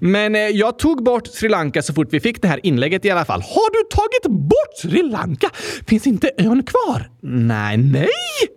Men 0.00 0.34
eh, 0.34 0.40
jag 0.40 0.78
tog 0.78 1.04
bort 1.04 1.26
Sri 1.26 1.48
Lanka 1.48 1.82
så 1.82 1.94
fort 1.94 2.08
vi 2.10 2.20
fick 2.20 2.42
det 2.42 2.48
här 2.48 2.60
inlägget 2.62 3.04
i 3.04 3.10
alla 3.10 3.24
fall. 3.24 3.40
Har 3.40 3.70
du 3.72 3.88
tagit 3.96 4.40
bort 4.40 4.76
Sri 4.82 5.02
Lanka? 5.02 5.50
Finns 5.86 6.06
inte 6.06 6.30
ön 6.38 6.62
kvar? 6.62 7.10
Nej, 7.22 7.76
nej! 7.76 8.08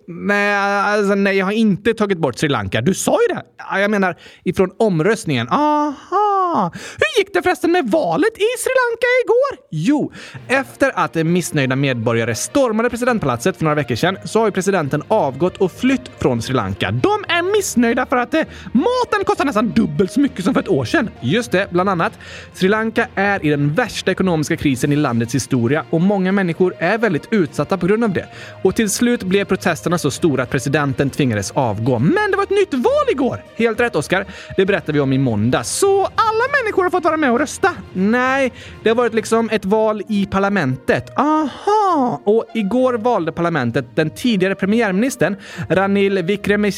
Nej, 0.07 0.55
alltså, 0.55 1.15
nej, 1.15 1.37
jag 1.37 1.45
har 1.45 1.51
inte 1.51 1.93
tagit 1.93 2.17
bort 2.17 2.37
Sri 2.37 2.49
Lanka. 2.49 2.81
Du 2.81 2.93
sa 2.93 3.17
ju 3.29 3.35
det! 3.35 3.43
Jag 3.79 3.91
menar 3.91 4.17
ifrån 4.43 4.71
omröstningen. 4.79 5.47
Aha! 5.49 6.71
Hur 6.73 7.21
gick 7.21 7.33
det 7.33 7.41
förresten 7.41 7.71
med 7.71 7.91
valet 7.91 8.37
i 8.37 8.49
Sri 8.59 8.71
Lanka 8.81 9.07
igår? 9.25 9.67
Jo, 9.71 10.11
efter 10.47 10.91
att 10.95 11.15
missnöjda 11.15 11.75
medborgare 11.75 12.35
stormade 12.35 12.89
presidentpalatset 12.89 13.57
för 13.57 13.63
några 13.63 13.75
veckor 13.75 13.95
sedan 13.95 14.17
så 14.25 14.39
har 14.39 14.47
ju 14.47 14.51
presidenten 14.51 15.03
avgått 15.07 15.57
och 15.57 15.71
flytt 15.71 16.11
från 16.19 16.41
Sri 16.41 16.53
Lanka. 16.55 16.80
De 16.89 17.25
är 17.27 17.57
missnöjda 17.57 18.05
för 18.05 18.17
att 18.17 18.33
eh, 18.33 18.41
maten 18.71 19.25
kostar 19.25 19.45
nästan 19.45 19.69
dubbelt 19.69 20.11
så 20.11 20.19
mycket 20.19 20.45
som 20.45 20.53
för 20.53 20.61
ett 20.61 20.67
år 20.67 20.85
sedan. 20.85 21.09
Just 21.19 21.51
det, 21.51 21.67
bland 21.71 21.89
annat. 21.89 22.19
Sri 22.53 22.69
Lanka 22.69 23.07
är 23.15 23.45
i 23.45 23.49
den 23.49 23.73
värsta 23.73 24.11
ekonomiska 24.11 24.55
krisen 24.57 24.91
i 24.91 24.95
landets 24.95 25.35
historia 25.35 25.85
och 25.89 26.01
många 26.01 26.31
människor 26.31 26.73
är 26.79 26.97
väldigt 26.97 27.27
utsatta 27.31 27.77
på 27.77 27.87
grund 27.87 28.03
av 28.03 28.13
det. 28.13 28.25
Och 28.63 28.75
till 28.75 28.89
slut 28.89 29.23
blev 29.23 29.45
protesterna 29.45 29.97
så 29.97 30.11
stora 30.11 30.43
att 30.43 30.49
presidenten 30.49 31.09
tvingades 31.09 31.51
avgå. 31.51 31.99
Men 31.99 32.31
det 32.31 32.37
var 32.37 32.43
ett 32.43 32.49
nytt 32.49 32.73
val 32.73 33.05
igår! 33.11 33.43
Helt 33.55 33.79
rätt, 33.79 33.95
Oskar. 33.95 34.25
Det 34.57 34.65
berättade 34.65 34.91
vi 34.91 34.99
om 34.99 35.13
i 35.13 35.17
måndag. 35.17 35.63
Så 35.63 36.01
alla 36.01 36.43
människor 36.63 36.83
har 36.83 36.89
fått 36.89 37.03
vara 37.03 37.17
med 37.17 37.31
och 37.31 37.39
rösta? 37.39 37.69
Nej, 37.93 38.53
det 38.83 38.89
har 38.89 38.95
varit 38.95 39.13
liksom 39.13 39.49
ett 39.49 39.65
val 39.65 40.01
i 40.09 40.25
parlamentet. 40.25 41.17
Aha! 41.17 42.21
Och 42.23 42.45
igår 42.53 42.93
valde 42.93 43.31
parlamentet 43.31 43.85
den 43.95 44.09
tidigare 44.09 44.55
premiärministern 44.55 45.35
Ranil 45.69 46.23
Wickremesinghe 46.23 46.70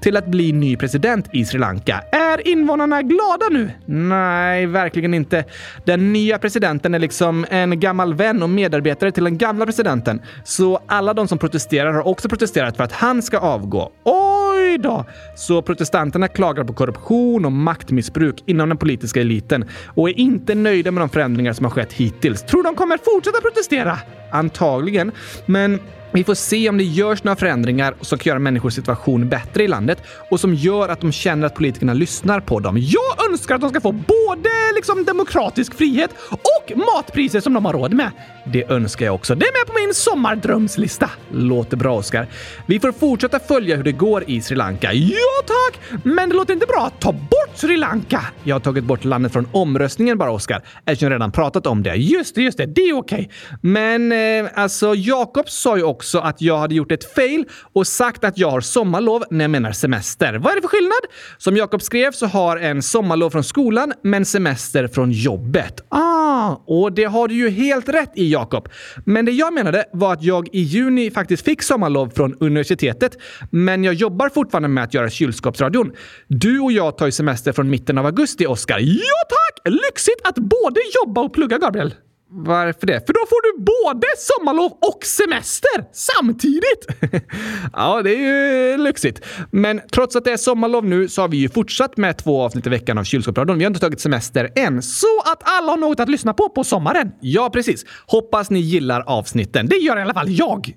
till 0.00 0.16
att 0.16 0.26
bli 0.26 0.52
ny 0.52 0.76
president 0.76 1.28
i 1.32 1.44
Sri 1.44 1.58
Lanka. 1.58 2.02
Är 2.12 2.48
invånarna 2.48 3.02
glada 3.02 3.48
nu? 3.50 3.70
Nej, 3.86 4.66
verkligen 4.66 5.14
inte. 5.14 5.44
Den 5.84 6.12
nya 6.12 6.38
presidenten 6.38 6.94
är 6.94 6.98
liksom 6.98 7.46
en 7.50 7.80
gammal 7.80 8.14
vän 8.14 8.42
och 8.42 8.50
medarbetare 8.50 9.12
till 9.12 9.24
den 9.24 9.38
gamla 9.38 9.66
presidenten. 9.66 10.20
Så 10.44 10.80
alla 10.86 11.14
de 11.14 11.28
som 11.28 11.38
protesterar 11.38 11.92
har 11.92 12.06
också 12.08 12.28
protesterat 12.28 12.76
för 12.76 12.84
att 12.84 12.92
han 12.92 13.22
ska 13.22 13.38
avgå. 13.38 13.92
Oj 14.04 14.78
då! 14.78 15.04
Så 15.36 15.62
protestanterna 15.62 16.28
klagar 16.28 16.64
på 16.64 16.72
korruption 16.72 17.44
och 17.44 17.52
maktmissbruk 17.52 18.42
inom 18.46 18.68
den 18.68 18.78
politiska 18.78 19.20
eliten 19.20 19.64
och 19.86 20.08
är 20.08 20.18
inte 20.18 20.54
nöjda 20.54 20.90
med 20.90 21.02
de 21.02 21.08
förändringar 21.08 21.52
som 21.52 21.64
har 21.64 21.70
skett 21.70 21.92
hittills. 21.92 22.42
Tror 22.42 22.62
de 22.62 22.74
kommer 22.74 22.98
fortsätta 23.04 23.40
protestera? 23.40 23.98
Antagligen, 24.32 25.12
men 25.46 25.78
vi 26.12 26.24
får 26.24 26.34
se 26.34 26.68
om 26.68 26.78
det 26.78 26.84
görs 26.84 27.24
några 27.24 27.36
förändringar 27.36 27.94
som 28.00 28.18
kan 28.18 28.30
göra 28.30 28.38
människors 28.38 28.74
situation 28.74 29.28
bättre 29.28 29.64
i 29.64 29.68
landet 29.68 30.02
och 30.30 30.40
som 30.40 30.54
gör 30.54 30.88
att 30.88 31.00
de 31.00 31.12
känner 31.12 31.46
att 31.46 31.54
politikerna 31.54 31.94
lyssnar 31.94 32.40
på 32.40 32.60
dem. 32.60 32.76
Jag 32.78 33.30
önskar 33.30 33.54
att 33.54 33.60
de 33.60 33.70
ska 33.70 33.80
få 33.80 33.92
både 33.92 34.50
liksom 34.74 35.04
demokratisk 35.04 35.74
frihet 35.74 36.10
och 36.30 36.72
matpriser 36.76 37.40
som 37.40 37.54
de 37.54 37.64
har 37.64 37.72
råd 37.72 37.92
med. 37.92 38.10
Det 38.44 38.70
önskar 38.70 39.06
jag 39.06 39.14
också. 39.14 39.34
Det 39.34 39.46
är 39.46 39.60
med 39.60 39.74
på 39.74 39.80
min 39.80 39.94
sommardrömslista. 39.94 41.10
Låter 41.30 41.76
bra, 41.76 41.98
Oskar. 41.98 42.26
Vi 42.66 42.80
får 42.80 42.92
fortsätta 42.92 43.38
följa 43.38 43.76
hur 43.76 43.84
det 43.84 43.92
går 43.92 44.24
i 44.26 44.40
Sri 44.40 44.56
Lanka. 44.56 44.92
Ja, 44.92 45.16
tack! 45.46 46.00
Men 46.04 46.28
det 46.28 46.34
låter 46.34 46.54
inte 46.54 46.66
bra 46.66 46.86
att 46.86 47.00
ta 47.00 47.12
bort 47.12 47.50
Sri 47.54 47.76
Lanka. 47.76 48.20
Jag 48.42 48.54
har 48.54 48.60
tagit 48.60 48.84
bort 48.84 49.04
landet 49.04 49.32
från 49.32 49.48
omröstningen 49.52 50.18
bara, 50.18 50.30
Oskar, 50.30 50.62
eftersom 50.86 51.06
jag 51.06 51.14
redan 51.14 51.32
pratat 51.32 51.66
om 51.66 51.82
det. 51.82 51.94
Just 51.94 52.34
det, 52.34 52.42
just 52.42 52.58
det. 52.58 52.66
Det 52.66 52.80
är 52.80 52.96
okej. 52.96 53.30
Men 53.60 54.12
eh, 54.12 54.50
alltså, 54.54 54.94
Jakob 54.94 55.48
sa 55.50 55.76
ju 55.76 55.82
också 55.82 56.01
också 56.02 56.18
att 56.18 56.42
jag 56.42 56.58
hade 56.58 56.74
gjort 56.74 56.92
ett 56.92 57.14
fail 57.14 57.44
och 57.72 57.86
sagt 57.86 58.24
att 58.24 58.38
jag 58.38 58.50
har 58.50 58.60
sommarlov 58.60 59.24
när 59.30 59.44
jag 59.44 59.50
menar 59.50 59.72
semester. 59.72 60.34
Vad 60.34 60.52
är 60.52 60.56
det 60.56 60.62
för 60.62 60.68
skillnad? 60.68 61.00
Som 61.38 61.56
Jakob 61.56 61.82
skrev 61.82 62.12
så 62.12 62.26
har 62.26 62.56
en 62.56 62.82
sommarlov 62.82 63.30
från 63.30 63.44
skolan, 63.44 63.92
men 64.02 64.24
semester 64.24 64.88
från 64.88 65.12
jobbet. 65.12 65.84
Ah, 65.88 66.56
och 66.66 66.92
det 66.92 67.04
har 67.04 67.28
du 67.28 67.34
ju 67.34 67.50
helt 67.50 67.88
rätt 67.88 68.12
i, 68.14 68.32
Jakob. 68.32 68.68
Men 69.04 69.24
det 69.24 69.32
jag 69.32 69.52
menade 69.52 69.84
var 69.92 70.12
att 70.12 70.22
jag 70.22 70.48
i 70.52 70.60
juni 70.60 71.10
faktiskt 71.10 71.44
fick 71.44 71.62
sommarlov 71.62 72.10
från 72.16 72.36
universitetet, 72.40 73.16
men 73.50 73.84
jag 73.84 73.94
jobbar 73.94 74.28
fortfarande 74.28 74.68
med 74.68 74.84
att 74.84 74.94
göra 74.94 75.10
kylskåpsradion. 75.10 75.92
Du 76.28 76.60
och 76.60 76.72
jag 76.72 76.98
tar 76.98 77.06
ju 77.06 77.12
semester 77.12 77.52
från 77.52 77.70
mitten 77.70 77.98
av 77.98 78.06
augusti, 78.06 78.46
Oskar. 78.46 78.78
Ja 78.78 79.22
tack! 79.28 79.72
Lyxigt 79.72 80.20
att 80.24 80.34
både 80.34 80.80
jobba 81.04 81.20
och 81.20 81.34
plugga, 81.34 81.58
Gabriel. 81.58 81.94
Varför 82.34 82.86
det? 82.86 83.06
För 83.06 83.12
då 83.12 83.20
får 83.28 83.42
du 83.42 83.64
både 83.64 84.06
sommarlov 84.18 84.72
och 84.72 85.04
semester 85.04 85.84
samtidigt! 85.92 86.86
ja, 87.72 88.02
det 88.02 88.14
är 88.14 88.72
ju 88.72 88.76
lyxigt. 88.76 89.24
Men 89.50 89.80
trots 89.92 90.16
att 90.16 90.24
det 90.24 90.32
är 90.32 90.36
sommarlov 90.36 90.84
nu 90.84 91.08
så 91.08 91.20
har 91.20 91.28
vi 91.28 91.36
ju 91.36 91.48
fortsatt 91.48 91.96
med 91.96 92.16
två 92.16 92.42
avsnitt 92.42 92.66
i 92.66 92.70
veckan 92.70 92.98
av 92.98 93.04
Kylskåpsradion. 93.04 93.58
Vi 93.58 93.64
har 93.64 93.70
inte 93.70 93.80
tagit 93.80 94.00
semester 94.00 94.50
än. 94.56 94.82
Så 94.82 95.20
att 95.24 95.42
alla 95.42 95.72
har 95.72 95.76
något 95.76 96.00
att 96.00 96.08
lyssna 96.08 96.34
på 96.34 96.48
på 96.48 96.64
sommaren. 96.64 97.12
Ja, 97.20 97.50
precis. 97.50 97.84
Hoppas 98.06 98.50
ni 98.50 98.58
gillar 98.58 99.00
avsnitten. 99.00 99.66
Det 99.66 99.76
gör 99.76 99.98
i 99.98 100.02
alla 100.02 100.14
fall 100.14 100.30
jag. 100.30 100.74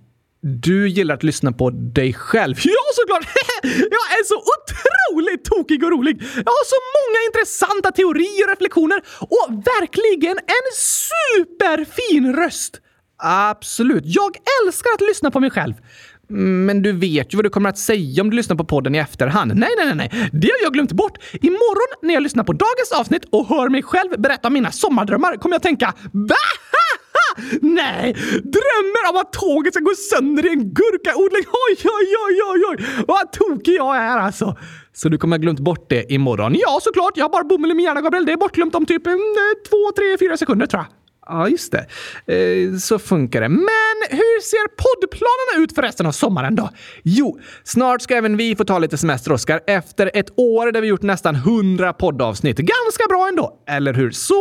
Du 0.48 0.88
gillar 0.88 1.16
att 1.16 1.24
lyssna 1.24 1.52
på 1.52 1.70
dig 1.70 2.14
själv. 2.14 2.56
Ja, 2.64 2.84
såklart! 2.94 3.28
Jag 3.64 4.06
är 4.18 4.24
så 4.24 4.36
otroligt 4.56 5.46
tokig 5.46 5.84
och 5.84 5.92
rolig. 5.92 6.22
Jag 6.22 6.52
har 6.52 6.66
så 6.66 6.75
många 6.98 7.20
intressanta 7.28 7.92
teorier 7.92 8.44
och 8.44 8.50
reflektioner 8.50 9.02
och 9.20 9.48
verkligen 9.50 10.38
en 10.38 10.68
superfin 10.75 12.36
röst. 12.36 12.82
Absolut. 13.24 14.04
Jag 14.06 14.38
älskar 14.64 14.90
att 14.94 15.02
lyssna 15.02 15.32
på 15.32 15.40
mig 15.40 15.50
själv. 15.50 15.74
Men 16.68 16.82
du 16.82 16.92
vet 16.92 17.34
ju 17.34 17.38
vad 17.38 17.46
du 17.46 17.50
kommer 17.50 17.70
att 17.70 17.78
säga 17.78 18.22
om 18.22 18.30
du 18.30 18.36
lyssnar 18.36 18.56
på 18.56 18.66
podden 18.66 18.96
i 18.96 18.98
efterhand. 18.98 19.56
Nej, 19.56 19.70
nej, 19.78 19.96
nej, 19.96 20.30
det 20.32 20.48
har 20.48 20.64
jag 20.64 20.74
glömt 20.74 20.92
bort. 20.92 21.18
Imorgon 21.34 22.00
när 22.02 22.14
jag 22.14 22.24
lyssnar 22.24 22.44
på 22.44 22.54
dagens 22.54 22.92
avsnitt 23.00 23.25
och 23.32 23.48
hör 23.48 23.70
mig 23.70 23.84
själv 23.84 24.22
berätta 24.22 24.48
om 24.48 24.54
mina 24.54 24.72
sommardrömmar 24.72 25.38
kommer 25.38 25.56
jag 25.56 25.64
tänka 25.64 25.94
VA? 26.12 26.36
Nej! 27.62 28.13
Drömmer 28.56 29.04
om 29.10 29.18
att 29.18 29.34
tåget 29.34 29.74
ska 29.74 29.84
gå 29.84 29.96
sönder 29.96 30.46
i 30.46 30.50
en 30.50 30.74
gurkaodling. 30.74 31.46
Oj, 31.48 31.77
oj, 31.84 32.15
oj, 32.27 32.39
oj, 32.51 32.62
oj! 32.70 33.04
Vad 33.08 33.32
tokig 33.32 33.75
jag 33.75 33.98
är 33.98 34.18
alltså. 34.18 34.58
Så 34.94 35.10
du 35.10 35.18
kommer 35.18 35.38
ha 35.38 35.42
glömt 35.42 35.60
bort 35.60 35.89
det 35.89 36.13
imorgon? 36.13 36.56
Ja, 36.58 36.80
såklart. 36.82 37.12
Jag 37.15 37.25
har 37.25 37.30
bara 37.30 37.44
bomull 37.44 37.72
i 37.72 37.74
min 37.74 37.86
hjärna, 37.86 38.01
Gabriel. 38.01 38.25
Det 38.25 38.32
är 38.32 38.38
bortglömt 38.38 38.75
om 38.75 38.86
typ 38.86 39.08
en, 39.08 39.20
två, 39.70 39.92
tre, 39.96 40.18
fyra 40.20 40.38
sekunder 40.38 40.65
tror 40.65 40.84
jag. 40.84 41.05
Ja, 41.27 41.50
just 41.50 41.72
det. 41.72 41.86
Eh, 42.34 42.77
så 42.77 43.00
funkar 43.00 43.41
det. 43.41 43.50
Men 43.50 43.96
hur 44.10 44.41
ser 44.41 44.67
poddplanerna 44.67 45.63
ut 45.63 45.75
för 45.75 45.82
resten 45.82 46.05
av 46.05 46.12
sommaren 46.12 46.55
då? 46.55 46.70
Jo, 47.03 47.39
snart 47.63 48.01
ska 48.01 48.15
även 48.15 48.38
vi 48.38 48.55
få 48.55 48.63
ta 48.63 48.79
lite 48.79 48.98
semester, 48.98 49.32
Oskar. 49.32 49.62
Efter 49.67 50.12
ett 50.13 50.39
år 50.39 50.72
där 50.72 50.82
vi 50.82 50.88
gjort 50.88 51.01
nästan 51.01 51.36
100 51.36 51.94
poddavsnitt. 51.94 52.58
Ganska 52.58 53.08
bra 53.10 53.27
ändå, 53.29 53.63
eller 53.67 53.94
hur? 53.94 54.12
Så 54.12 54.34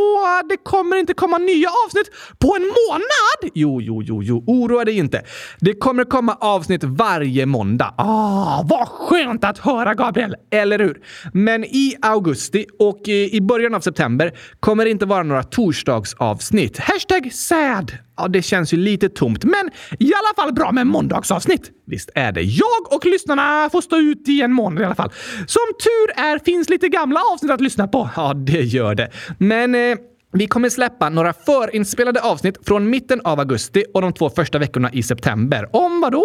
det 0.48 0.56
kommer 0.56 0.96
inte 0.96 1.14
komma 1.14 1.38
nya 1.38 1.68
avsnitt 1.86 2.10
på 2.38 2.56
en 2.56 2.62
månad? 2.62 3.52
Jo, 3.54 3.80
jo, 3.80 4.02
jo, 4.02 4.22
jo. 4.22 4.44
Oroa 4.46 4.84
dig 4.84 4.98
inte. 4.98 5.22
Det 5.60 5.74
kommer 5.74 6.04
komma 6.04 6.36
avsnitt 6.40 6.84
varje 6.84 7.46
måndag. 7.46 7.94
Ah, 7.98 8.62
vad 8.64 8.88
skönt 8.88 9.44
att 9.44 9.58
höra, 9.58 9.94
Gabriel! 9.94 10.34
Eller 10.50 10.78
hur? 10.78 11.00
Men 11.32 11.64
i 11.64 11.96
augusti 12.02 12.66
och 12.78 13.08
i 13.08 13.40
början 13.40 13.74
av 13.74 13.80
september 13.80 14.32
kommer 14.60 14.84
det 14.84 14.90
inte 14.90 15.06
vara 15.06 15.22
några 15.22 15.42
torsdagsavsnitt. 15.42 16.73
Hashtag 16.78 17.32
sad. 17.32 17.92
Ja, 18.16 18.28
det 18.28 18.42
känns 18.42 18.72
ju 18.72 18.76
lite 18.76 19.08
tomt, 19.08 19.44
men 19.44 19.70
i 19.98 20.12
alla 20.14 20.34
fall 20.44 20.54
bra 20.54 20.72
med 20.72 20.86
måndagsavsnitt. 20.86 21.70
Visst 21.86 22.10
är 22.14 22.32
det. 22.32 22.42
Jag 22.42 22.92
och 22.92 23.06
lyssnarna 23.06 23.70
får 23.70 23.80
stå 23.80 23.96
ut 23.96 24.28
i 24.28 24.42
en 24.42 24.52
månad 24.52 24.82
i 24.82 24.84
alla 24.84 24.94
fall. 24.94 25.10
Som 25.46 25.62
tur 25.84 26.24
är 26.24 26.38
finns 26.44 26.68
lite 26.68 26.88
gamla 26.88 27.20
avsnitt 27.32 27.50
att 27.50 27.60
lyssna 27.60 27.88
på. 27.88 28.10
Ja, 28.16 28.34
det 28.34 28.60
gör 28.60 28.94
det. 28.94 29.10
Men 29.38 29.74
eh, 29.74 29.96
vi 30.38 30.46
kommer 30.46 30.68
släppa 30.68 31.08
några 31.08 31.32
förinspelade 31.32 32.20
avsnitt 32.20 32.58
från 32.66 32.90
mitten 32.90 33.20
av 33.24 33.40
augusti 33.40 33.84
och 33.94 34.02
de 34.02 34.12
två 34.12 34.30
första 34.30 34.58
veckorna 34.58 34.90
i 34.92 35.02
september. 35.02 35.68
Om 35.72 36.00
vad 36.00 36.12
då? 36.12 36.24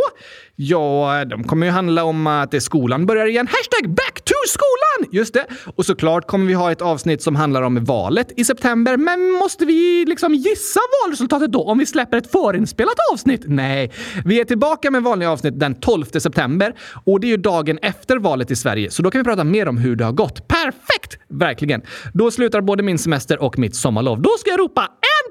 Ja, 0.56 1.26
de 1.26 1.44
kommer 1.44 1.66
ju 1.66 1.72
handla 1.72 2.04
om 2.04 2.28
att 2.28 2.64
skolan 2.64 3.06
börjar 3.06 3.26
igen. 3.26 3.48
Hashtag 3.48 3.96
back 3.96 4.22
to 4.26 4.34
skolan! 4.48 5.14
Just 5.14 5.34
det. 5.34 5.46
Och 5.76 5.86
såklart 5.86 6.28
kommer 6.28 6.46
vi 6.46 6.54
ha 6.54 6.72
ett 6.72 6.82
avsnitt 6.82 7.22
som 7.22 7.36
handlar 7.36 7.62
om 7.62 7.86
valet 7.86 8.32
i 8.38 8.46
september. 8.46 8.98
Men 8.98 9.32
måste 9.32 9.66
vi 9.66 10.06
liksom 10.06 10.34
gissa 10.34 10.80
valresultatet 11.06 11.52
då 11.52 11.64
om 11.64 11.78
vi 11.78 11.86
släpper 11.86 12.18
ett 12.18 12.32
förinspelat 12.32 12.96
avsnitt? 13.14 13.42
Nej, 13.46 13.92
vi 14.26 14.40
är 14.40 14.46
tillbaka 14.46 14.92
med 14.92 15.04
vanliga 15.04 15.32
avsnitt 15.32 15.60
den 15.60 15.76
12 15.76 16.06
september 16.06 16.74
och 17.06 17.20
det 17.20 17.28
är 17.28 17.30
ju 17.30 17.38
dagen 17.38 17.80
efter 17.82 18.18
valet 18.18 18.52
i 18.52 18.56
Sverige, 18.56 18.92
så 18.92 19.04
då 19.04 19.12
kan 19.12 19.20
vi 19.20 19.26
prata 19.26 19.44
mer 19.44 19.68
om 19.68 19.78
hur 19.78 19.96
det 19.96 20.06
har 20.06 20.12
gått. 20.12 20.48
Perfekt! 20.48 21.18
Verkligen. 21.28 21.82
Då 22.14 22.32
slutar 22.32 22.62
både 22.62 22.84
min 22.84 22.98
semester 22.98 23.42
och 23.42 23.60
mitt 23.60 23.76
sommarlov. 24.00 24.22
Då 24.22 24.30
ska 24.40 24.50
jag 24.50 24.60
ropa 24.60 24.82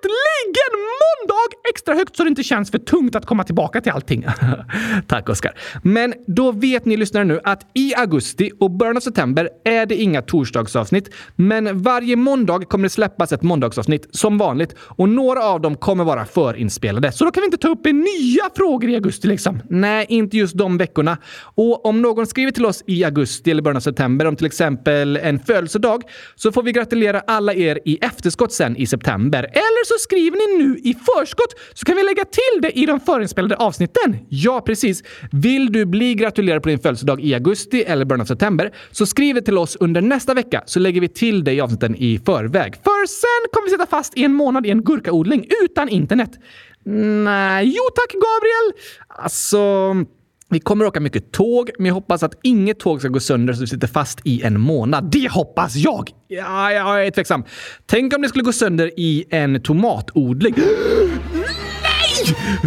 äntligen 0.04 0.80
måndag 1.28 1.68
extra 1.70 1.94
högt 1.94 2.16
så 2.16 2.24
det 2.24 2.28
inte 2.28 2.42
känns 2.42 2.70
för 2.70 2.78
tungt 2.78 3.16
att 3.16 3.26
komma 3.26 3.44
tillbaka 3.44 3.80
till 3.80 3.92
allting. 3.92 4.26
Tack 5.06 5.28
Oskar. 5.28 5.58
Men 5.82 6.14
då 6.26 6.52
vet 6.52 6.84
ni 6.84 6.96
lyssnare 6.96 7.24
nu 7.24 7.40
att 7.44 7.66
i 7.74 7.94
augusti 7.94 8.50
och 8.60 8.70
början 8.70 8.96
av 8.96 9.00
september 9.00 9.48
är 9.64 9.86
det 9.86 9.94
inga 9.94 10.22
torsdagsavsnitt. 10.22 11.10
Men 11.36 11.82
varje 11.82 12.16
måndag 12.16 12.64
kommer 12.64 12.82
det 12.82 12.90
släppas 12.90 13.32
ett 13.32 13.42
måndagsavsnitt 13.42 14.08
som 14.10 14.38
vanligt 14.38 14.74
och 14.78 15.08
några 15.08 15.42
av 15.42 15.60
dem 15.60 15.76
kommer 15.76 16.04
vara 16.04 16.24
förinspelade. 16.24 17.12
Så 17.12 17.24
då 17.24 17.30
kan 17.30 17.40
vi 17.40 17.44
inte 17.44 17.56
ta 17.56 17.68
upp 17.68 17.84
nya 17.84 18.50
frågor 18.56 18.90
i 18.90 18.94
augusti 18.94 19.28
liksom? 19.28 19.62
Nej, 19.70 20.06
inte 20.08 20.36
just 20.36 20.54
de 20.54 20.78
veckorna. 20.78 21.18
Och 21.54 21.86
om 21.86 22.02
någon 22.02 22.26
skriver 22.26 22.52
till 22.52 22.66
oss 22.66 22.84
i 22.86 23.04
augusti 23.04 23.50
eller 23.50 23.62
början 23.62 23.76
av 23.76 23.80
september 23.80 24.26
om 24.26 24.36
till 24.36 24.46
exempel 24.46 25.16
en 25.16 25.38
födelsedag 25.38 26.02
så 26.34 26.52
får 26.52 26.62
vi 26.62 26.72
gratulera 26.72 27.20
alla 27.26 27.54
er 27.54 27.78
i 27.84 27.98
efterskott 28.00 28.52
sen 28.52 28.76
i 28.76 28.86
september. 28.86 29.38
Eller 29.38 29.87
så 29.88 29.94
skriver 29.98 30.36
ni 30.36 30.64
nu 30.64 30.78
i 30.78 30.94
förskott 30.94 31.54
så 31.74 31.84
kan 31.84 31.96
vi 31.96 32.02
lägga 32.02 32.24
till 32.24 32.62
det 32.62 32.78
i 32.78 32.86
de 32.86 33.00
förinspelade 33.00 33.56
avsnitten. 33.56 34.16
Ja, 34.28 34.60
precis. 34.60 35.02
Vill 35.32 35.72
du 35.72 35.84
bli 35.86 36.14
gratulerad 36.14 36.62
på 36.62 36.68
din 36.68 36.78
födelsedag 36.78 37.20
i 37.20 37.34
augusti 37.34 37.82
eller 37.82 38.04
början 38.04 38.20
av 38.20 38.26
september 38.26 38.74
så 38.90 39.06
skriv 39.06 39.34
det 39.34 39.42
till 39.42 39.58
oss 39.58 39.76
under 39.80 40.00
nästa 40.00 40.34
vecka 40.34 40.62
så 40.66 40.80
lägger 40.80 41.00
vi 41.00 41.08
till 41.08 41.44
det 41.44 41.52
i 41.52 41.60
avsnitten 41.60 41.96
i 41.96 42.20
förväg. 42.26 42.74
För 42.74 43.06
sen 43.06 43.50
kommer 43.52 43.66
vi 43.66 43.70
sitta 43.70 43.86
fast 43.86 44.18
i 44.18 44.24
en 44.24 44.32
månad 44.32 44.66
i 44.66 44.70
en 44.70 44.82
gurkaodling 44.82 45.46
utan 45.64 45.88
internet. 45.88 46.30
Nej, 47.24 47.74
jo 47.76 47.82
tack 47.94 48.12
Gabriel! 48.12 48.72
Alltså... 49.08 49.94
Vi 50.50 50.60
kommer 50.60 50.84
åka 50.84 51.00
mycket 51.00 51.32
tåg, 51.32 51.70
men 51.78 51.86
jag 51.86 51.94
hoppas 51.94 52.22
att 52.22 52.34
inget 52.42 52.78
tåg 52.78 53.00
ska 53.00 53.08
gå 53.08 53.20
sönder 53.20 53.54
så 53.54 53.60
vi 53.60 53.66
sitter 53.66 53.86
fast 53.86 54.20
i 54.24 54.42
en 54.42 54.60
månad. 54.60 55.10
Det 55.12 55.30
hoppas 55.30 55.76
jag! 55.76 56.10
Ja, 56.28 56.72
jag 56.72 57.06
är 57.06 57.10
tveksam. 57.10 57.44
Tänk 57.86 58.14
om 58.14 58.22
det 58.22 58.28
skulle 58.28 58.44
gå 58.44 58.52
sönder 58.52 58.90
i 58.96 59.24
en 59.30 59.62
tomatodling. 59.62 60.54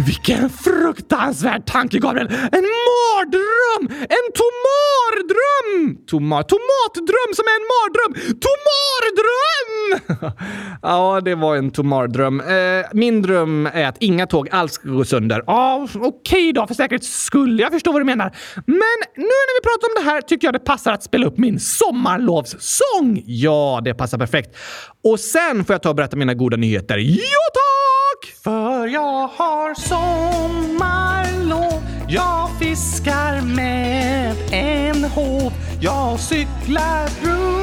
Vilken 0.06 0.50
fruktansvärd 0.50 1.66
tanke, 1.66 1.98
Gabriel! 1.98 2.26
En 2.28 2.66
mardröm! 2.88 4.02
En 4.02 4.26
tomardröm! 4.40 5.96
Toma 6.06 6.42
tomatdröm 6.42 7.30
som 7.34 7.44
är 7.44 7.56
en 7.60 7.66
mardröm! 7.72 8.12
Tomardröm! 8.46 9.72
ja, 10.82 11.20
det 11.24 11.34
var 11.34 11.56
en 11.56 11.70
tomardröm. 11.70 12.40
Eh, 12.40 12.86
min 12.92 13.22
dröm 13.22 13.66
är 13.66 13.86
att 13.86 13.96
inga 14.00 14.26
tåg 14.26 14.48
alls 14.50 14.72
ska 14.72 14.88
gå 14.88 15.04
sönder. 15.04 15.42
Ja, 15.46 15.88
okej 15.94 16.08
okay 16.08 16.52
då, 16.52 16.66
för 16.66 16.74
säkerhets 16.74 17.24
skull. 17.24 17.60
Jag 17.60 17.72
förstår 17.72 17.92
vad 17.92 18.00
du 18.00 18.06
menar. 18.06 18.36
Men 18.66 18.98
nu 19.16 19.24
när 19.24 19.60
vi 19.60 19.62
pratar 19.62 19.88
om 19.88 20.04
det 20.04 20.10
här 20.10 20.20
tycker 20.20 20.46
jag 20.46 20.54
det 20.54 20.64
passar 20.64 20.92
att 20.92 21.02
spela 21.02 21.26
upp 21.26 21.38
min 21.38 21.60
sommarlovssång. 21.60 23.22
Ja, 23.26 23.80
det 23.84 23.94
passar 23.94 24.18
perfekt. 24.18 24.56
Och 25.04 25.20
sen 25.20 25.64
får 25.64 25.74
jag 25.74 25.82
ta 25.82 25.88
och 25.88 25.96
berätta 25.96 26.16
mina 26.16 26.34
goda 26.34 26.56
nyheter. 26.56 26.98
Ja, 26.98 27.22
tack! 27.54 28.01
För 28.44 28.86
jag 28.86 29.28
har 29.28 29.74
sommarlov. 29.74 31.82
Jag 32.08 32.50
fiskar 32.58 33.40
med 33.40 34.36
en 34.52 35.04
håv. 35.04 35.52
Jag 35.80 36.20
cyklar 36.20 37.08
runt 37.22 37.61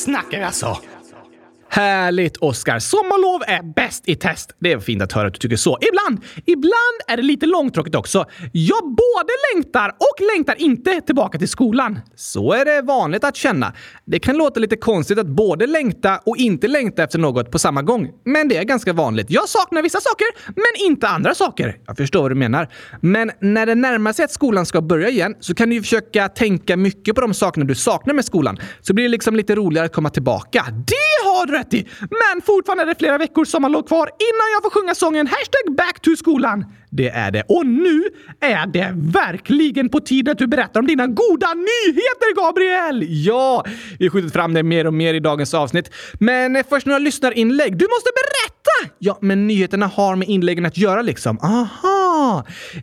snackar 0.00 0.40
jag 0.40 0.54
så. 0.54 0.78
Härligt, 1.72 2.36
Oskar. 2.36 2.78
Sommarlov 2.78 3.42
är 3.46 3.62
bäst 3.74 4.08
i 4.08 4.16
test. 4.16 4.54
Det 4.58 4.72
är 4.72 4.78
fint 4.78 5.02
att 5.02 5.12
höra 5.12 5.26
att 5.26 5.34
du 5.34 5.38
tycker 5.38 5.56
så. 5.56 5.78
Ibland, 5.80 6.24
ibland 6.46 6.96
är 7.08 7.16
det 7.16 7.22
lite 7.22 7.46
långtråkigt 7.46 7.94
också. 7.94 8.24
Jag 8.52 8.84
både 8.84 9.32
längtar 9.54 9.88
och 9.88 10.36
längtar 10.36 10.54
inte 10.60 11.00
tillbaka 11.00 11.38
till 11.38 11.48
skolan. 11.48 11.98
Så 12.14 12.52
är 12.52 12.64
det 12.64 12.82
vanligt 12.82 13.24
att 13.24 13.36
känna. 13.36 13.72
Det 14.04 14.18
kan 14.18 14.36
låta 14.36 14.60
lite 14.60 14.76
konstigt 14.76 15.18
att 15.18 15.26
både 15.26 15.66
längta 15.66 16.20
och 16.26 16.36
inte 16.36 16.68
längta 16.68 17.02
efter 17.02 17.18
något 17.18 17.50
på 17.50 17.58
samma 17.58 17.82
gång. 17.82 18.10
Men 18.24 18.48
det 18.48 18.56
är 18.56 18.64
ganska 18.64 18.92
vanligt. 18.92 19.26
Jag 19.30 19.48
saknar 19.48 19.82
vissa 19.82 20.00
saker, 20.00 20.26
men 20.46 20.86
inte 20.86 21.08
andra 21.08 21.34
saker. 21.34 21.78
Jag 21.86 21.96
förstår 21.96 22.22
vad 22.22 22.30
du 22.30 22.34
menar. 22.34 22.68
Men 23.00 23.30
när 23.40 23.66
det 23.66 23.74
närmar 23.74 24.12
sig 24.12 24.24
att 24.24 24.32
skolan 24.32 24.66
ska 24.66 24.80
börja 24.80 25.08
igen 25.08 25.34
så 25.40 25.54
kan 25.54 25.68
du 25.68 25.74
ju 25.74 25.82
försöka 25.82 26.28
tänka 26.28 26.76
mycket 26.76 27.14
på 27.14 27.20
de 27.20 27.34
sakerna 27.34 27.66
du 27.66 27.74
saknar 27.74 28.14
med 28.14 28.24
skolan. 28.24 28.58
Så 28.80 28.94
blir 28.94 29.04
det 29.04 29.10
liksom 29.10 29.36
lite 29.36 29.54
roligare 29.54 29.86
att 29.86 29.94
komma 29.94 30.10
tillbaka. 30.10 30.64
Det 30.70 31.28
har 31.28 31.46
du 31.46 31.59
rätt 31.60 31.74
i! 31.74 31.88
Men 32.00 32.42
fortfarande 32.42 32.82
är 32.82 32.86
det 32.86 32.98
flera 32.98 33.18
veckor 33.18 33.44
sommarlov 33.44 33.82
kvar 33.82 34.06
innan 34.06 34.46
jag 34.54 34.62
får 34.62 34.70
sjunga 34.70 34.94
sången 34.94 35.26
hashtag 35.26 35.76
back 35.76 36.00
to 36.00 36.16
skolan. 36.16 36.64
Det 36.90 37.08
är 37.08 37.30
det. 37.30 37.42
Och 37.48 37.66
nu 37.66 38.04
är 38.40 38.66
det 38.66 38.92
verkligen 38.94 39.88
på 39.88 40.00
tiden 40.00 40.32
att 40.32 40.38
du 40.38 40.46
berättar 40.46 40.80
om 40.80 40.86
dina 40.86 41.06
goda 41.06 41.54
nyheter, 41.54 42.34
Gabriel! 42.36 43.04
Ja, 43.08 43.64
vi 43.98 44.06
har 44.06 44.10
skjutit 44.10 44.32
fram 44.32 44.54
det 44.54 44.62
mer 44.62 44.86
och 44.86 44.94
mer 44.94 45.14
i 45.14 45.20
dagens 45.20 45.54
avsnitt. 45.54 45.90
Men 46.20 46.56
eh, 46.56 46.66
först 46.68 46.86
några 46.86 46.98
lyssnarinlägg. 46.98 47.76
Du 47.76 47.84
måste 47.84 48.10
berätta! 48.14 48.94
Ja, 48.98 49.18
men 49.20 49.46
nyheterna 49.46 49.86
har 49.86 50.16
med 50.16 50.28
inläggen 50.28 50.66
att 50.66 50.78
göra 50.78 51.02
liksom. 51.02 51.38
Aha! 51.38 51.99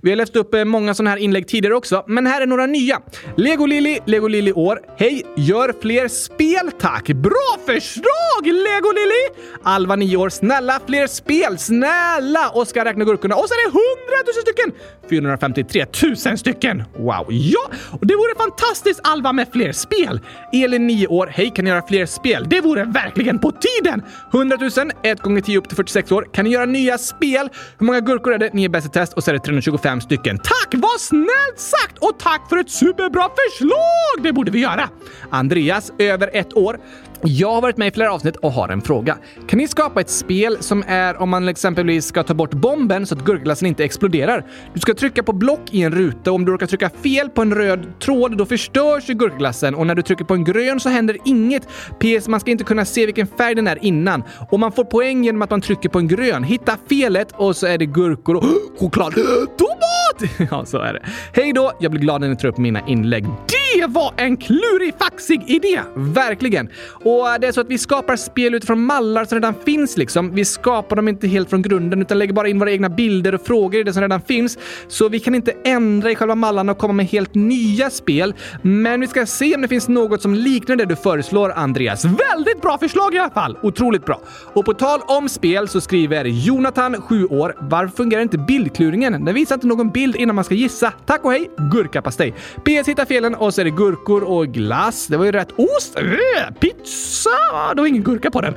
Vi 0.01 0.09
har 0.09 0.15
läst 0.15 0.35
upp 0.35 0.53
eh, 0.53 0.65
många 0.65 0.93
sådana 0.93 1.09
här 1.09 1.17
inlägg 1.17 1.47
tidigare 1.47 1.75
också, 1.75 2.03
men 2.07 2.27
här 2.27 2.41
är 2.41 2.45
några 2.45 2.65
nya. 2.65 3.01
Lego 3.37 3.65
Lili, 3.65 3.99
Lego 4.05 4.27
Lili 4.27 4.53
år. 4.53 4.79
Hej! 4.97 5.23
Gör 5.35 5.73
fler 5.81 6.07
spel 6.07 6.71
tack! 6.79 7.07
Bra 7.07 7.57
förslag, 7.65 8.43
Lego 8.43 8.91
Lili! 8.91 9.47
Alva 9.63 9.95
9 9.95 10.17
år. 10.17 10.29
Snälla 10.29 10.79
fler 10.87 11.07
spel! 11.07 11.57
Snälla! 11.57 12.49
Oskar 12.53 12.85
räknar 12.85 13.05
gurkorna 13.05 13.35
och 13.35 13.45
så 13.47 13.53
är 13.53 13.63
det 13.63 13.69
100 13.69 13.83
000 14.25 14.33
stycken! 14.33 14.71
453 15.09 15.85
000 16.25 16.37
stycken! 16.37 16.83
Wow! 16.97 17.25
Ja, 17.29 17.69
och 17.91 18.07
det 18.07 18.15
vore 18.15 18.35
fantastiskt 18.37 18.99
Alva 19.03 19.33
med 19.33 19.47
fler 19.53 19.71
spel! 19.71 20.19
Elin 20.53 20.87
9 20.87 21.07
år. 21.07 21.29
Hej, 21.33 21.51
kan 21.55 21.65
ni 21.65 21.71
göra 21.71 21.87
fler 21.87 22.05
spel? 22.05 22.45
Det 22.49 22.61
vore 22.61 22.83
verkligen 22.83 23.39
på 23.39 23.51
tiden! 23.51 24.03
100 24.33 24.57
000, 24.77 24.91
1 25.03 25.21
gånger 25.21 25.41
10 25.41 25.57
upp 25.57 25.67
till 25.67 25.75
46 25.75 26.11
år. 26.11 26.27
Kan 26.33 26.45
ni 26.45 26.51
göra 26.51 26.65
nya 26.65 26.97
spel? 26.97 27.49
Hur 27.77 27.85
många 27.85 27.99
gurkor 27.99 28.33
är 28.33 28.37
det? 28.37 28.53
Ni 28.53 28.65
är 28.65 28.69
bäst 28.69 28.87
i 28.87 28.89
test 28.89 29.13
och 29.13 29.23
så 29.27 29.31
är 29.31 29.33
det 29.33 29.39
325 29.39 30.01
stycken. 30.01 30.37
Tack! 30.37 30.73
Vad 30.73 31.01
snällt 31.01 31.59
sagt! 31.59 31.97
Och 31.99 32.19
tack 32.19 32.49
för 32.49 32.57
ett 32.57 32.69
superbra 32.69 33.29
förslag! 33.29 34.23
Det 34.23 34.33
borde 34.33 34.51
vi 34.51 34.59
göra! 34.59 34.89
Andreas, 35.29 35.91
över 35.97 36.29
ett 36.33 36.57
år. 36.57 36.79
Jag 37.23 37.53
har 37.53 37.61
varit 37.61 37.77
med 37.77 37.87
i 37.87 37.91
flera 37.91 38.11
avsnitt 38.11 38.35
och 38.35 38.51
har 38.51 38.69
en 38.69 38.81
fråga. 38.81 39.17
Kan 39.47 39.57
ni 39.57 39.67
skapa 39.67 40.01
ett 40.01 40.09
spel 40.09 40.57
som 40.59 40.83
är 40.87 41.21
om 41.21 41.29
man 41.29 41.47
exempelvis 41.47 42.05
ska 42.05 42.23
ta 42.23 42.33
bort 42.33 42.53
bomben 42.53 43.05
så 43.05 43.15
att 43.15 43.25
gurkaglassen 43.25 43.67
inte 43.67 43.83
exploderar? 43.83 44.45
Du 44.73 44.79
ska 44.79 44.93
trycka 44.93 45.23
på 45.23 45.33
block 45.33 45.61
i 45.71 45.83
en 45.83 45.91
ruta 45.91 46.31
och 46.31 46.35
om 46.35 46.45
du 46.45 46.51
råkar 46.51 46.67
trycka 46.67 46.89
fel 46.89 47.29
på 47.29 47.41
en 47.41 47.55
röd 47.55 47.99
tråd 47.99 48.37
då 48.37 48.45
förstörs 48.45 49.09
ju 49.09 49.13
gurkaglassen 49.13 49.75
och 49.75 49.87
när 49.87 49.95
du 49.95 50.01
trycker 50.01 50.25
på 50.25 50.33
en 50.33 50.43
grön 50.43 50.79
så 50.79 50.89
händer 50.89 51.17
inget. 51.25 51.67
PS. 51.99 52.27
Man 52.27 52.39
ska 52.39 52.51
inte 52.51 52.63
kunna 52.63 52.85
se 52.85 53.05
vilken 53.05 53.27
färg 53.27 53.55
den 53.55 53.67
är 53.67 53.85
innan 53.85 54.23
och 54.49 54.59
man 54.59 54.71
får 54.71 54.83
poäng 54.83 55.23
genom 55.23 55.41
att 55.41 55.49
man 55.49 55.61
trycker 55.61 55.89
på 55.89 55.99
en 55.99 56.07
grön. 56.07 56.43
Hitta 56.43 56.77
felet 56.89 57.31
och 57.31 57.55
så 57.55 57.67
är 57.67 57.77
det 57.77 57.85
gurkor 57.85 58.35
och 58.35 58.45
choklad. 58.79 59.13
Tomat! 59.57 59.96
Ja, 60.51 60.65
så 60.65 60.77
är 60.77 60.93
det. 60.93 60.99
Hej 61.33 61.53
då! 61.53 61.71
Jag 61.79 61.91
blir 61.91 62.01
glad 62.01 62.21
när 62.21 62.29
ni 62.29 62.35
tar 62.35 62.47
upp 62.47 62.57
mina 62.57 62.87
inlägg. 62.87 63.25
Det 63.47 63.87
var 63.87 64.13
en 64.17 64.37
klurifaxig 64.37 65.43
idé! 65.47 65.81
Verkligen! 65.95 66.69
Och 67.03 67.29
eh, 67.29 67.39
det 67.39 67.47
är 67.47 67.51
så 67.51 67.61
att 67.61 67.69
vi 67.69 67.77
skapar 67.77 68.15
spel 68.15 68.53
utifrån 68.55 68.81
mallar 68.81 69.25
som 69.25 69.35
redan 69.35 69.53
finns 69.65 69.97
liksom. 69.97 70.35
Vi 70.35 70.45
skapar 70.45 70.95
dem 70.95 71.07
inte 71.07 71.27
helt 71.27 71.49
från 71.49 71.61
grunden 71.61 72.01
utan 72.01 72.19
lägger 72.19 72.33
bara 72.33 72.47
in 72.47 72.59
våra 72.59 72.71
egna 72.71 72.89
bilder 72.89 73.35
och 73.35 73.41
frågor 73.41 73.79
i 73.79 73.83
det 73.83 73.93
som 73.93 74.01
redan 74.01 74.21
finns. 74.21 74.57
Så 74.87 75.09
vi 75.09 75.19
kan 75.19 75.35
inte 75.35 75.53
ändra 75.65 76.11
i 76.11 76.15
själva 76.15 76.35
mallarna 76.35 76.71
och 76.71 76.77
komma 76.77 76.93
med 76.93 77.05
helt 77.05 77.35
nya 77.35 77.89
spel. 77.89 78.33
Men 78.61 79.01
vi 79.01 79.07
ska 79.07 79.25
se 79.25 79.55
om 79.55 79.61
det 79.61 79.67
finns 79.67 79.87
något 79.87 80.21
som 80.21 80.33
liknar 80.35 80.75
det 80.75 80.85
du 80.85 80.95
föreslår, 80.95 81.51
Andreas. 81.55 82.05
Väldigt 82.05 82.61
bra 82.61 82.77
förslag 82.77 83.15
i 83.15 83.17
alla 83.17 83.29
fall! 83.29 83.57
Otroligt 83.61 84.05
bra. 84.05 84.21
Och 84.53 84.65
på 84.65 84.73
tal 84.73 84.99
om 85.07 85.29
spel 85.29 85.67
så 85.67 85.81
skriver 85.81 86.25
Jonathan, 86.25 87.01
7 87.01 87.25
år. 87.25 87.55
Varför 87.59 87.95
fungerar 87.95 88.21
inte 88.21 88.37
bildkluringen? 88.37 89.25
Den 89.25 89.35
visar 89.35 89.55
inte 89.55 89.67
någon 89.67 89.89
bild 89.89 90.06
innan 90.15 90.35
man 90.35 90.43
ska 90.43 90.55
gissa. 90.55 90.93
Tack 91.05 91.25
och 91.25 91.31
hej! 91.31 91.49
Gurkapastej. 91.71 92.31
PS 92.63 92.87
hittar 92.87 93.05
felen 93.05 93.35
och 93.35 93.53
så 93.53 93.61
är 93.61 93.65
det 93.65 93.71
gurkor 93.71 94.23
och 94.23 94.47
glass. 94.47 95.07
Det 95.07 95.17
var 95.17 95.25
ju 95.25 95.31
rätt. 95.31 95.51
Ost! 95.51 95.99
Äh, 95.99 96.53
pizza! 96.59 97.29
Det 97.75 97.81
var 97.81 97.87
ingen 97.87 98.03
gurka 98.03 98.31
på 98.31 98.41
den. 98.41 98.53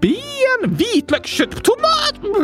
Ben, 0.00 0.76
vitlök, 0.76 1.26
kött, 1.26 1.62
tomat! 1.64 2.36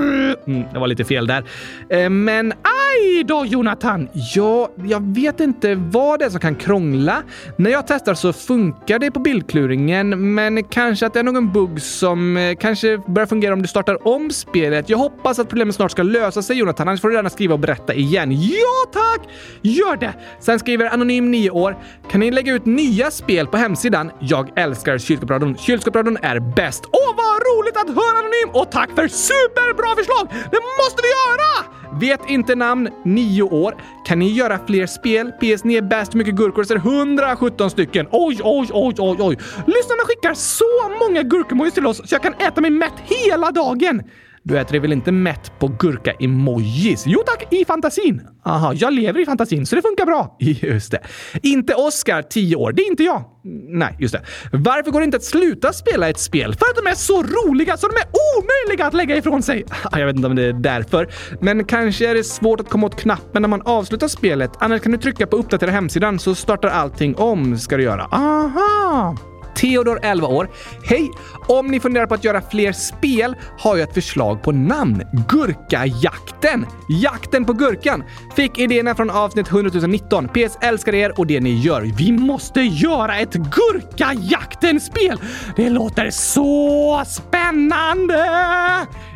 Mm, 0.46 0.64
det 0.72 0.78
var 0.78 0.86
lite 0.86 1.04
fel 1.04 1.26
där. 1.26 1.44
Eh, 1.88 2.10
men 2.10 2.52
aj 2.52 3.24
då 3.24 3.44
Jonathan! 3.46 4.08
Ja, 4.34 4.70
jag 4.84 5.14
vet 5.14 5.40
inte 5.40 5.74
vad 5.74 6.18
det 6.18 6.24
är 6.24 6.30
som 6.30 6.40
kan 6.40 6.54
krångla. 6.54 7.22
När 7.56 7.70
jag 7.70 7.86
testar 7.86 8.14
så 8.14 8.32
funkar 8.32 8.98
det 8.98 9.10
på 9.10 9.20
bildkluringen, 9.20 10.34
men 10.34 10.64
kanske 10.64 11.06
att 11.06 11.12
det 11.12 11.18
är 11.18 11.24
någon 11.24 11.52
bugg 11.52 11.82
som 11.82 12.36
eh, 12.36 12.56
kanske 12.56 12.98
börjar 12.98 13.26
fungera 13.26 13.52
om 13.52 13.62
du 13.62 13.68
startar 13.68 14.08
om 14.08 14.30
spelet. 14.30 14.88
Jag 14.88 14.98
hoppas 14.98 15.38
att 15.38 15.48
problemet 15.48 15.74
snart 15.74 15.90
ska 15.90 16.02
lösa 16.02 16.42
sig 16.42 16.58
Jonathan, 16.58 16.88
annars 16.88 17.00
får 17.00 17.08
du 17.08 17.14
gärna 17.14 17.30
skriva 17.30 17.54
och 17.54 17.60
berätta 17.60 17.94
igen. 17.94 18.29
Ja 18.32 18.90
tack! 18.92 19.28
Gör 19.62 19.96
det! 19.96 20.14
Sen 20.40 20.58
skriver 20.58 20.86
Anonym 20.86 21.30
9 21.30 21.50
år. 21.50 21.76
Kan 22.10 22.20
ni 22.20 22.30
lägga 22.30 22.54
ut 22.54 22.66
nya 22.66 23.10
spel 23.10 23.46
på 23.46 23.56
hemsidan? 23.56 24.10
Jag 24.20 24.58
älskar 24.58 24.98
Kylskåpsradion. 24.98 25.56
Kylskåpsradion 25.56 26.16
är 26.22 26.40
bäst. 26.56 26.84
Åh, 26.92 27.16
vad 27.16 27.42
roligt 27.42 27.76
att 27.76 27.88
höra 27.88 28.18
Anonym! 28.18 28.50
Och 28.52 28.70
tack 28.70 28.90
för 28.94 29.08
superbra 29.08 29.96
förslag! 29.96 30.28
Det 30.50 30.60
måste 30.78 31.02
vi 31.02 31.08
göra! 31.08 31.80
Vet 32.00 32.30
inte 32.30 32.54
namn, 32.54 32.88
9 33.04 33.42
år. 33.42 33.74
Kan 34.06 34.18
ni 34.18 34.32
göra 34.32 34.58
fler 34.66 34.86
spel? 34.86 35.32
PS, 35.32 35.64
ni 35.64 35.74
är 35.74 35.82
bäst. 35.82 36.14
Hur 36.14 36.18
mycket 36.18 36.34
gurkor? 36.34 36.64
Så 36.64 36.74
är 36.74 36.78
117 36.78 37.70
stycken. 37.70 38.06
Oj, 38.10 38.40
oj, 38.42 38.68
oj, 38.72 38.94
oj, 38.98 39.16
oj. 39.20 39.38
Lyssnarna 39.66 40.02
skickar 40.06 40.34
så 40.34 40.64
många 41.00 41.22
gurkemojis 41.22 41.74
till 41.74 41.86
oss 41.86 41.96
så 41.96 42.14
jag 42.14 42.22
kan 42.22 42.34
äta 42.34 42.60
mig 42.60 42.70
mätt 42.70 42.94
hela 43.04 43.50
dagen. 43.50 44.02
Du 44.42 44.58
äter 44.58 44.80
väl 44.80 44.92
inte 44.92 45.12
mätt 45.12 45.52
på 45.58 45.68
gurka-emojis? 45.68 47.04
Jo 47.06 47.22
tack, 47.26 47.52
i 47.52 47.64
fantasin. 47.64 48.22
Aha, 48.44 48.72
jag 48.74 48.92
lever 48.92 49.20
i 49.20 49.24
fantasin 49.26 49.66
så 49.66 49.76
det 49.76 49.82
funkar 49.82 50.06
bra. 50.06 50.36
Just 50.40 50.90
det. 50.90 51.00
Inte 51.42 51.74
Oscar, 51.74 52.22
10 52.22 52.56
år. 52.56 52.72
Det 52.72 52.82
är 52.82 52.90
inte 52.90 53.04
jag. 53.04 53.24
Nej, 53.68 53.96
just 53.98 54.14
det. 54.14 54.22
Varför 54.52 54.90
går 54.90 55.00
det 55.00 55.04
inte 55.04 55.16
att 55.16 55.24
sluta 55.24 55.72
spela 55.72 56.08
ett 56.08 56.18
spel? 56.18 56.54
För 56.54 56.66
att 56.66 56.84
de 56.84 56.90
är 56.90 56.94
så 56.94 57.22
roliga 57.22 57.76
så 57.76 57.88
de 57.88 57.96
är 57.96 58.06
omöjliga 58.38 58.86
att 58.86 58.94
lägga 58.94 59.16
ifrån 59.16 59.42
sig. 59.42 59.64
Ah, 59.92 59.98
jag 59.98 60.06
vet 60.06 60.16
inte 60.16 60.28
om 60.28 60.36
det 60.36 60.42
är 60.42 60.52
därför. 60.52 61.08
Men 61.40 61.64
kanske 61.64 62.10
är 62.10 62.14
det 62.14 62.24
svårt 62.24 62.60
att 62.60 62.68
komma 62.68 62.86
åt 62.86 63.00
knappen 63.00 63.42
när 63.42 63.48
man 63.48 63.62
avslutar 63.62 64.08
spelet. 64.08 64.50
Annars 64.58 64.82
kan 64.82 64.92
du 64.92 64.98
trycka 64.98 65.26
på 65.26 65.36
uppdatera 65.36 65.70
hemsidan 65.70 66.18
så 66.18 66.34
startar 66.34 66.68
allting 66.68 67.16
om, 67.16 67.58
ska 67.58 67.76
du 67.76 67.82
göra. 67.82 68.04
Aha! 68.04 69.16
Theodor, 69.60 69.98
11 70.02 70.26
år. 70.26 70.50
Hej! 70.84 71.10
Om 71.46 71.66
ni 71.66 71.80
funderar 71.80 72.06
på 72.06 72.14
att 72.14 72.24
göra 72.24 72.42
fler 72.50 72.72
spel 72.72 73.36
har 73.58 73.76
jag 73.76 73.88
ett 73.88 73.94
förslag 73.94 74.42
på 74.42 74.52
namn. 74.52 75.02
Gurkajakten! 75.28 76.66
Jakten 76.88 77.44
på 77.44 77.52
gurkan! 77.52 78.04
Fick 78.36 78.58
idéerna 78.58 78.94
från 78.94 79.10
avsnitt 79.10 79.48
100 79.48 79.86
019. 79.86 80.28
PS 80.28 80.58
älskar 80.60 80.94
er 80.94 81.18
och 81.18 81.26
det 81.26 81.40
ni 81.40 81.60
gör. 81.60 81.82
Vi 81.82 82.12
måste 82.12 82.60
göra 82.60 83.18
ett 83.18 83.32
Gurkajakten-spel! 83.32 85.20
Det 85.56 85.70
låter 85.70 86.10
så 86.10 87.02
spännande! 87.06 88.26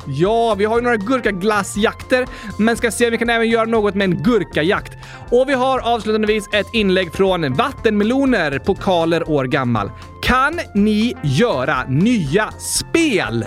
Ja, 0.07 0.55
vi 0.55 0.64
har 0.64 0.77
ju 0.77 0.83
några 0.83 0.97
gurkaglassjakter, 0.97 2.27
men 2.59 2.77
ska 2.77 2.90
se 2.90 3.05
om 3.05 3.11
vi 3.11 3.19
kan 3.19 3.31
även 3.31 3.49
göra 3.49 3.64
något 3.64 3.95
med 3.95 4.05
en 4.05 4.23
gurkajakt. 4.23 4.93
Och 5.31 5.49
vi 5.49 5.53
har 5.53 5.79
avslutandevis 5.79 6.49
ett 6.53 6.67
inlägg 6.73 7.12
från 7.14 7.55
Vattenmeloner, 7.55 8.59
pokaler 8.59 9.31
år 9.31 9.45
gammal. 9.45 9.90
Kan 10.23 10.61
ni 10.75 11.14
göra 11.23 11.85
nya 11.88 12.51
spel? 12.53 13.47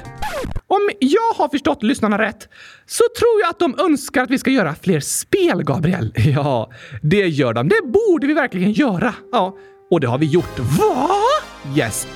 Om 0.68 0.90
jag 1.00 1.34
har 1.36 1.50
förstått 1.50 1.84
lyssnarna 1.84 2.18
rätt 2.18 2.48
så 2.86 3.04
tror 3.20 3.42
jag 3.42 3.50
att 3.50 3.60
de 3.60 3.86
önskar 3.86 4.24
att 4.24 4.30
vi 4.32 4.38
ska 4.40 4.52
göra 4.52 4.76
fler 4.82 5.00
spel, 5.00 5.64
Gabriel. 5.64 6.14
Ja, 6.36 6.70
det 7.02 7.28
gör 7.28 7.54
de. 7.54 7.68
Det 7.70 7.82
borde 7.84 8.28
vi 8.28 8.34
verkligen 8.34 8.72
göra. 8.72 9.14
Ja, 9.32 9.56
och 9.92 10.00
det 10.00 10.08
har 10.08 10.18
vi 10.18 10.26
gjort. 10.26 10.60
Va? 10.60 11.08
Yes. 11.78 12.08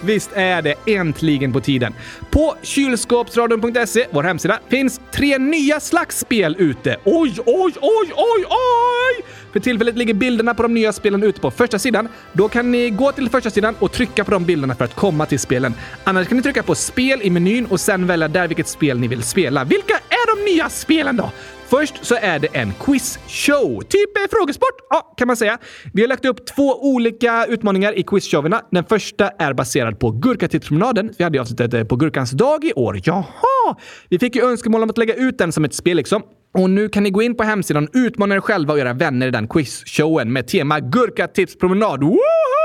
Visst 0.00 0.30
är 0.34 0.62
det 0.62 0.74
äntligen 0.86 1.52
på 1.52 1.60
tiden. 1.60 1.94
På 2.30 2.56
kylskåpsradion.se, 2.62 4.06
vår 4.10 4.22
hemsida, 4.22 4.58
finns 4.68 5.00
tre 5.10 5.38
nya 5.38 5.80
slags 5.80 6.18
spel 6.18 6.56
ute. 6.58 6.96
Oj, 7.04 7.34
oj, 7.46 7.72
oj, 7.80 8.12
oj, 8.14 8.44
oj! 8.48 9.24
För 9.52 9.60
tillfället 9.60 9.96
ligger 9.96 10.14
bilderna 10.14 10.54
på 10.54 10.62
de 10.62 10.74
nya 10.74 10.92
spelen 10.92 11.22
ute 11.22 11.40
på 11.40 11.50
första 11.50 11.78
sidan. 11.78 12.08
Då 12.32 12.48
kan 12.48 12.70
ni 12.70 12.90
gå 12.90 13.12
till 13.12 13.28
första 13.28 13.50
sidan 13.50 13.74
och 13.78 13.92
trycka 13.92 14.24
på 14.24 14.30
de 14.30 14.44
bilderna 14.44 14.74
för 14.74 14.84
att 14.84 14.94
komma 14.94 15.26
till 15.26 15.38
spelen. 15.38 15.74
Annars 16.04 16.28
kan 16.28 16.36
ni 16.36 16.42
trycka 16.42 16.62
på 16.62 16.74
spel 16.74 17.20
i 17.22 17.30
menyn 17.30 17.66
och 17.66 17.80
sen 17.80 18.06
välja 18.06 18.28
där 18.28 18.48
vilket 18.48 18.68
spel 18.68 18.98
ni 18.98 19.08
vill 19.08 19.22
spela. 19.22 19.64
Vilka 19.64 19.94
är 19.94 20.36
de 20.36 20.52
nya 20.52 20.68
spelen 20.68 21.16
då? 21.16 21.30
Först 21.70 22.04
så 22.04 22.14
är 22.14 22.38
det 22.38 22.48
en 22.52 22.72
quizshow. 22.72 23.80
Typ 23.80 24.16
eh, 24.16 24.22
frågesport, 24.30 24.76
ja, 24.90 25.14
kan 25.16 25.26
man 25.26 25.36
säga. 25.36 25.58
Vi 25.92 26.00
har 26.02 26.08
lagt 26.08 26.24
upp 26.24 26.46
två 26.46 26.92
olika 26.94 27.46
utmaningar 27.46 27.98
i 27.98 28.02
quizshowerna. 28.02 28.62
Den 28.70 28.84
första 28.84 29.28
är 29.28 29.52
baserad 29.52 29.98
på 29.98 30.10
Gurkatipspromenaden. 30.10 31.12
Vi 31.18 31.24
hade 31.24 31.36
ju 31.36 31.42
avsnittet 31.42 31.74
eh, 31.74 31.84
på 31.84 31.96
Gurkans 31.96 32.30
dag 32.30 32.64
i 32.64 32.72
år. 32.72 33.00
Jaha! 33.04 33.76
Vi 34.08 34.18
fick 34.18 34.36
ju 34.36 34.42
önskemål 34.42 34.82
om 34.82 34.90
att 34.90 34.98
lägga 34.98 35.14
ut 35.14 35.38
den 35.38 35.52
som 35.52 35.64
ett 35.64 35.74
spel 35.74 35.96
liksom. 35.96 36.22
Och 36.58 36.70
nu 36.70 36.88
kan 36.88 37.02
ni 37.02 37.10
gå 37.10 37.22
in 37.22 37.34
på 37.34 37.42
hemsidan 37.42 37.84
och 37.84 37.90
utmana 37.94 38.34
er 38.34 38.40
själva 38.40 38.72
och 38.72 38.78
era 38.78 38.92
vänner 38.92 39.26
i 39.26 39.30
den 39.30 39.48
quizshowen 39.48 40.32
med 40.32 40.46
tema 40.48 40.80
Gurkatipspromenad. 40.80 42.02
Woho! 42.02 42.57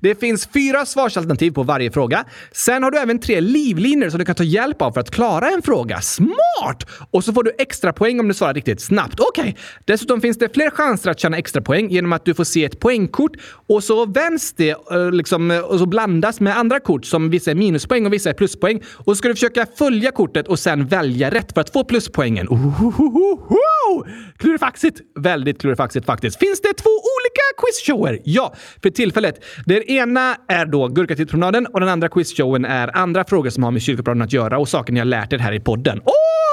Det 0.00 0.20
finns 0.20 0.46
fyra 0.46 0.86
svarsalternativ 0.86 1.50
på 1.50 1.62
varje 1.62 1.90
fråga. 1.90 2.24
Sen 2.52 2.82
har 2.82 2.90
du 2.90 2.98
även 2.98 3.18
tre 3.18 3.40
livlinor 3.40 4.10
som 4.10 4.18
du 4.18 4.24
kan 4.24 4.34
ta 4.34 4.44
hjälp 4.44 4.82
av 4.82 4.92
för 4.92 5.00
att 5.00 5.10
klara 5.10 5.48
en 5.48 5.62
fråga. 5.62 6.00
Smart! 6.00 6.86
Och 7.10 7.24
så 7.24 7.32
får 7.32 7.42
du 7.42 7.52
extra 7.58 7.92
poäng 7.92 8.20
om 8.20 8.28
du 8.28 8.34
svarar 8.34 8.54
riktigt 8.54 8.80
snabbt. 8.80 9.20
Okej. 9.20 9.42
Okay. 9.42 9.54
Dessutom 9.84 10.20
finns 10.20 10.38
det 10.38 10.54
fler 10.54 10.70
chanser 10.70 11.10
att 11.10 11.20
tjäna 11.20 11.36
extra 11.36 11.62
poäng 11.62 11.90
genom 11.90 12.12
att 12.12 12.24
du 12.24 12.34
får 12.34 12.44
se 12.44 12.64
ett 12.64 12.80
poängkort 12.80 13.32
och 13.68 13.84
så 13.84 14.06
vänds 14.06 14.52
det 14.52 14.70
eh, 14.70 15.10
liksom, 15.12 15.50
eh, 15.50 15.60
och 15.60 15.78
så 15.78 15.86
blandas 15.86 16.40
med 16.40 16.58
andra 16.58 16.80
kort 16.80 17.04
som 17.04 17.30
vissa 17.30 17.50
är 17.50 17.54
minuspoäng 17.54 18.06
och 18.06 18.12
vissa 18.12 18.30
är 18.30 18.34
pluspoäng. 18.34 18.82
Och 18.96 19.04
så 19.04 19.14
ska 19.14 19.28
du 19.28 19.34
försöka 19.34 19.66
följa 19.78 20.10
kortet 20.10 20.48
och 20.48 20.58
sen 20.58 20.86
välja 20.86 21.30
rätt 21.30 21.52
för 21.52 21.60
att 21.60 21.72
få 21.72 21.84
pluspoängen. 21.84 22.48
Ohohoho! 22.48 24.04
Klurifaxigt! 24.36 25.00
Väldigt 25.18 25.60
klurifaxigt 25.60 26.06
faktiskt. 26.06 26.38
Finns 26.38 26.60
det 26.60 26.72
två 26.72 26.90
olika 26.90 27.46
quizshower? 27.60 28.20
Ja, 28.24 28.54
för 28.82 28.90
tillfället. 28.90 29.44
Den 29.64 29.82
ena 29.82 30.36
är 30.48 30.66
då 30.66 30.88
Gurkatipspromenaden 30.88 31.66
och 31.66 31.80
den 31.80 31.88
andra 31.88 32.08
quizshowen 32.08 32.64
är 32.64 32.96
andra 32.96 33.24
frågor 33.24 33.50
som 33.50 33.62
har 33.62 33.70
med 33.70 33.82
kyrkopromenaden 33.82 34.26
att 34.26 34.32
göra 34.32 34.58
och 34.58 34.68
saker 34.68 34.92
ni 34.92 34.98
har 34.98 35.06
lärt 35.06 35.32
er 35.32 35.38
här 35.38 35.52
i 35.52 35.60
podden. 35.60 36.00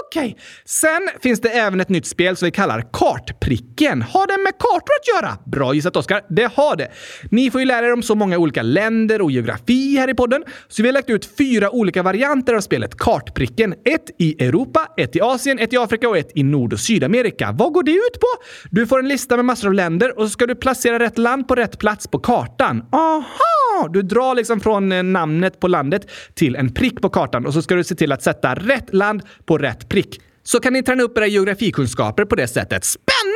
Okej! 0.07 0.29
Okay. 0.31 0.43
Sen 0.65 1.09
finns 1.21 1.41
det 1.41 1.49
även 1.49 1.81
ett 1.81 1.89
nytt 1.89 2.05
spel 2.05 2.35
som 2.35 2.45
vi 2.45 2.51
kallar 2.51 2.85
Kartpricken. 2.93 4.01
Har 4.01 4.27
det 4.27 4.43
med 4.43 4.53
kartor 4.59 4.93
att 5.01 5.07
göra? 5.07 5.37
Bra 5.45 5.73
gissat 5.73 5.95
Oskar. 5.95 6.21
Det 6.29 6.51
har 6.53 6.75
det. 6.75 6.91
Ni 7.31 7.51
får 7.51 7.61
ju 7.61 7.67
lära 7.67 7.85
er 7.85 7.93
om 7.93 8.03
så 8.03 8.15
många 8.15 8.37
olika 8.37 8.61
länder 8.61 9.21
och 9.21 9.31
geografi 9.31 9.97
här 9.97 10.09
i 10.09 10.13
podden, 10.13 10.43
så 10.67 10.81
vi 10.81 10.87
har 10.87 10.93
lagt 10.93 11.09
ut 11.09 11.29
fyra 11.37 11.71
olika 11.71 12.03
varianter 12.03 12.53
av 12.53 12.61
spelet 12.61 12.97
Kartpricken. 12.97 13.73
Ett 13.73 14.09
i 14.19 14.45
Europa, 14.45 14.87
ett 14.97 15.15
i 15.15 15.21
Asien, 15.21 15.59
ett 15.59 15.73
i 15.73 15.77
Afrika 15.77 16.09
och 16.09 16.17
ett 16.17 16.31
i 16.35 16.43
Nord 16.43 16.73
och 16.73 16.79
Sydamerika. 16.79 17.51
Vad 17.51 17.73
går 17.73 17.83
det 17.83 17.91
ut 17.91 18.19
på? 18.19 18.27
Du 18.71 18.87
får 18.87 18.99
en 18.99 19.07
lista 19.07 19.35
med 19.35 19.45
massor 19.45 19.67
av 19.67 19.73
länder 19.73 20.19
och 20.19 20.25
så 20.25 20.29
ska 20.29 20.45
du 20.45 20.55
placera 20.55 20.99
rätt 20.99 21.17
land 21.17 21.47
på 21.47 21.55
rätt 21.55 21.79
plats 21.79 22.07
på 22.07 22.19
kartan. 22.19 22.83
Aha! 22.91 23.89
Du 23.89 24.01
drar 24.01 24.35
liksom 24.35 24.59
från 24.59 24.91
eh, 24.91 25.03
namnet 25.03 25.59
på 25.59 25.67
landet 25.67 26.11
till 26.33 26.55
en 26.55 26.73
prick 26.73 27.01
på 27.01 27.09
kartan 27.09 27.45
och 27.45 27.53
så 27.53 27.61
ska 27.61 27.75
du 27.75 27.83
se 27.83 27.95
till 27.95 28.11
att 28.11 28.23
sätta 28.23 28.55
rätt 28.55 28.93
land 28.93 29.21
på 29.45 29.57
rätt 29.57 29.89
prick. 29.89 29.96
Så 30.43 30.59
kan 30.59 30.73
ni 30.73 30.83
träna 30.83 31.03
upp 31.03 31.17
era 31.17 31.27
geografikunskaper 31.27 32.25
på 32.25 32.35
det 32.35 32.47
sättet. 32.47 32.85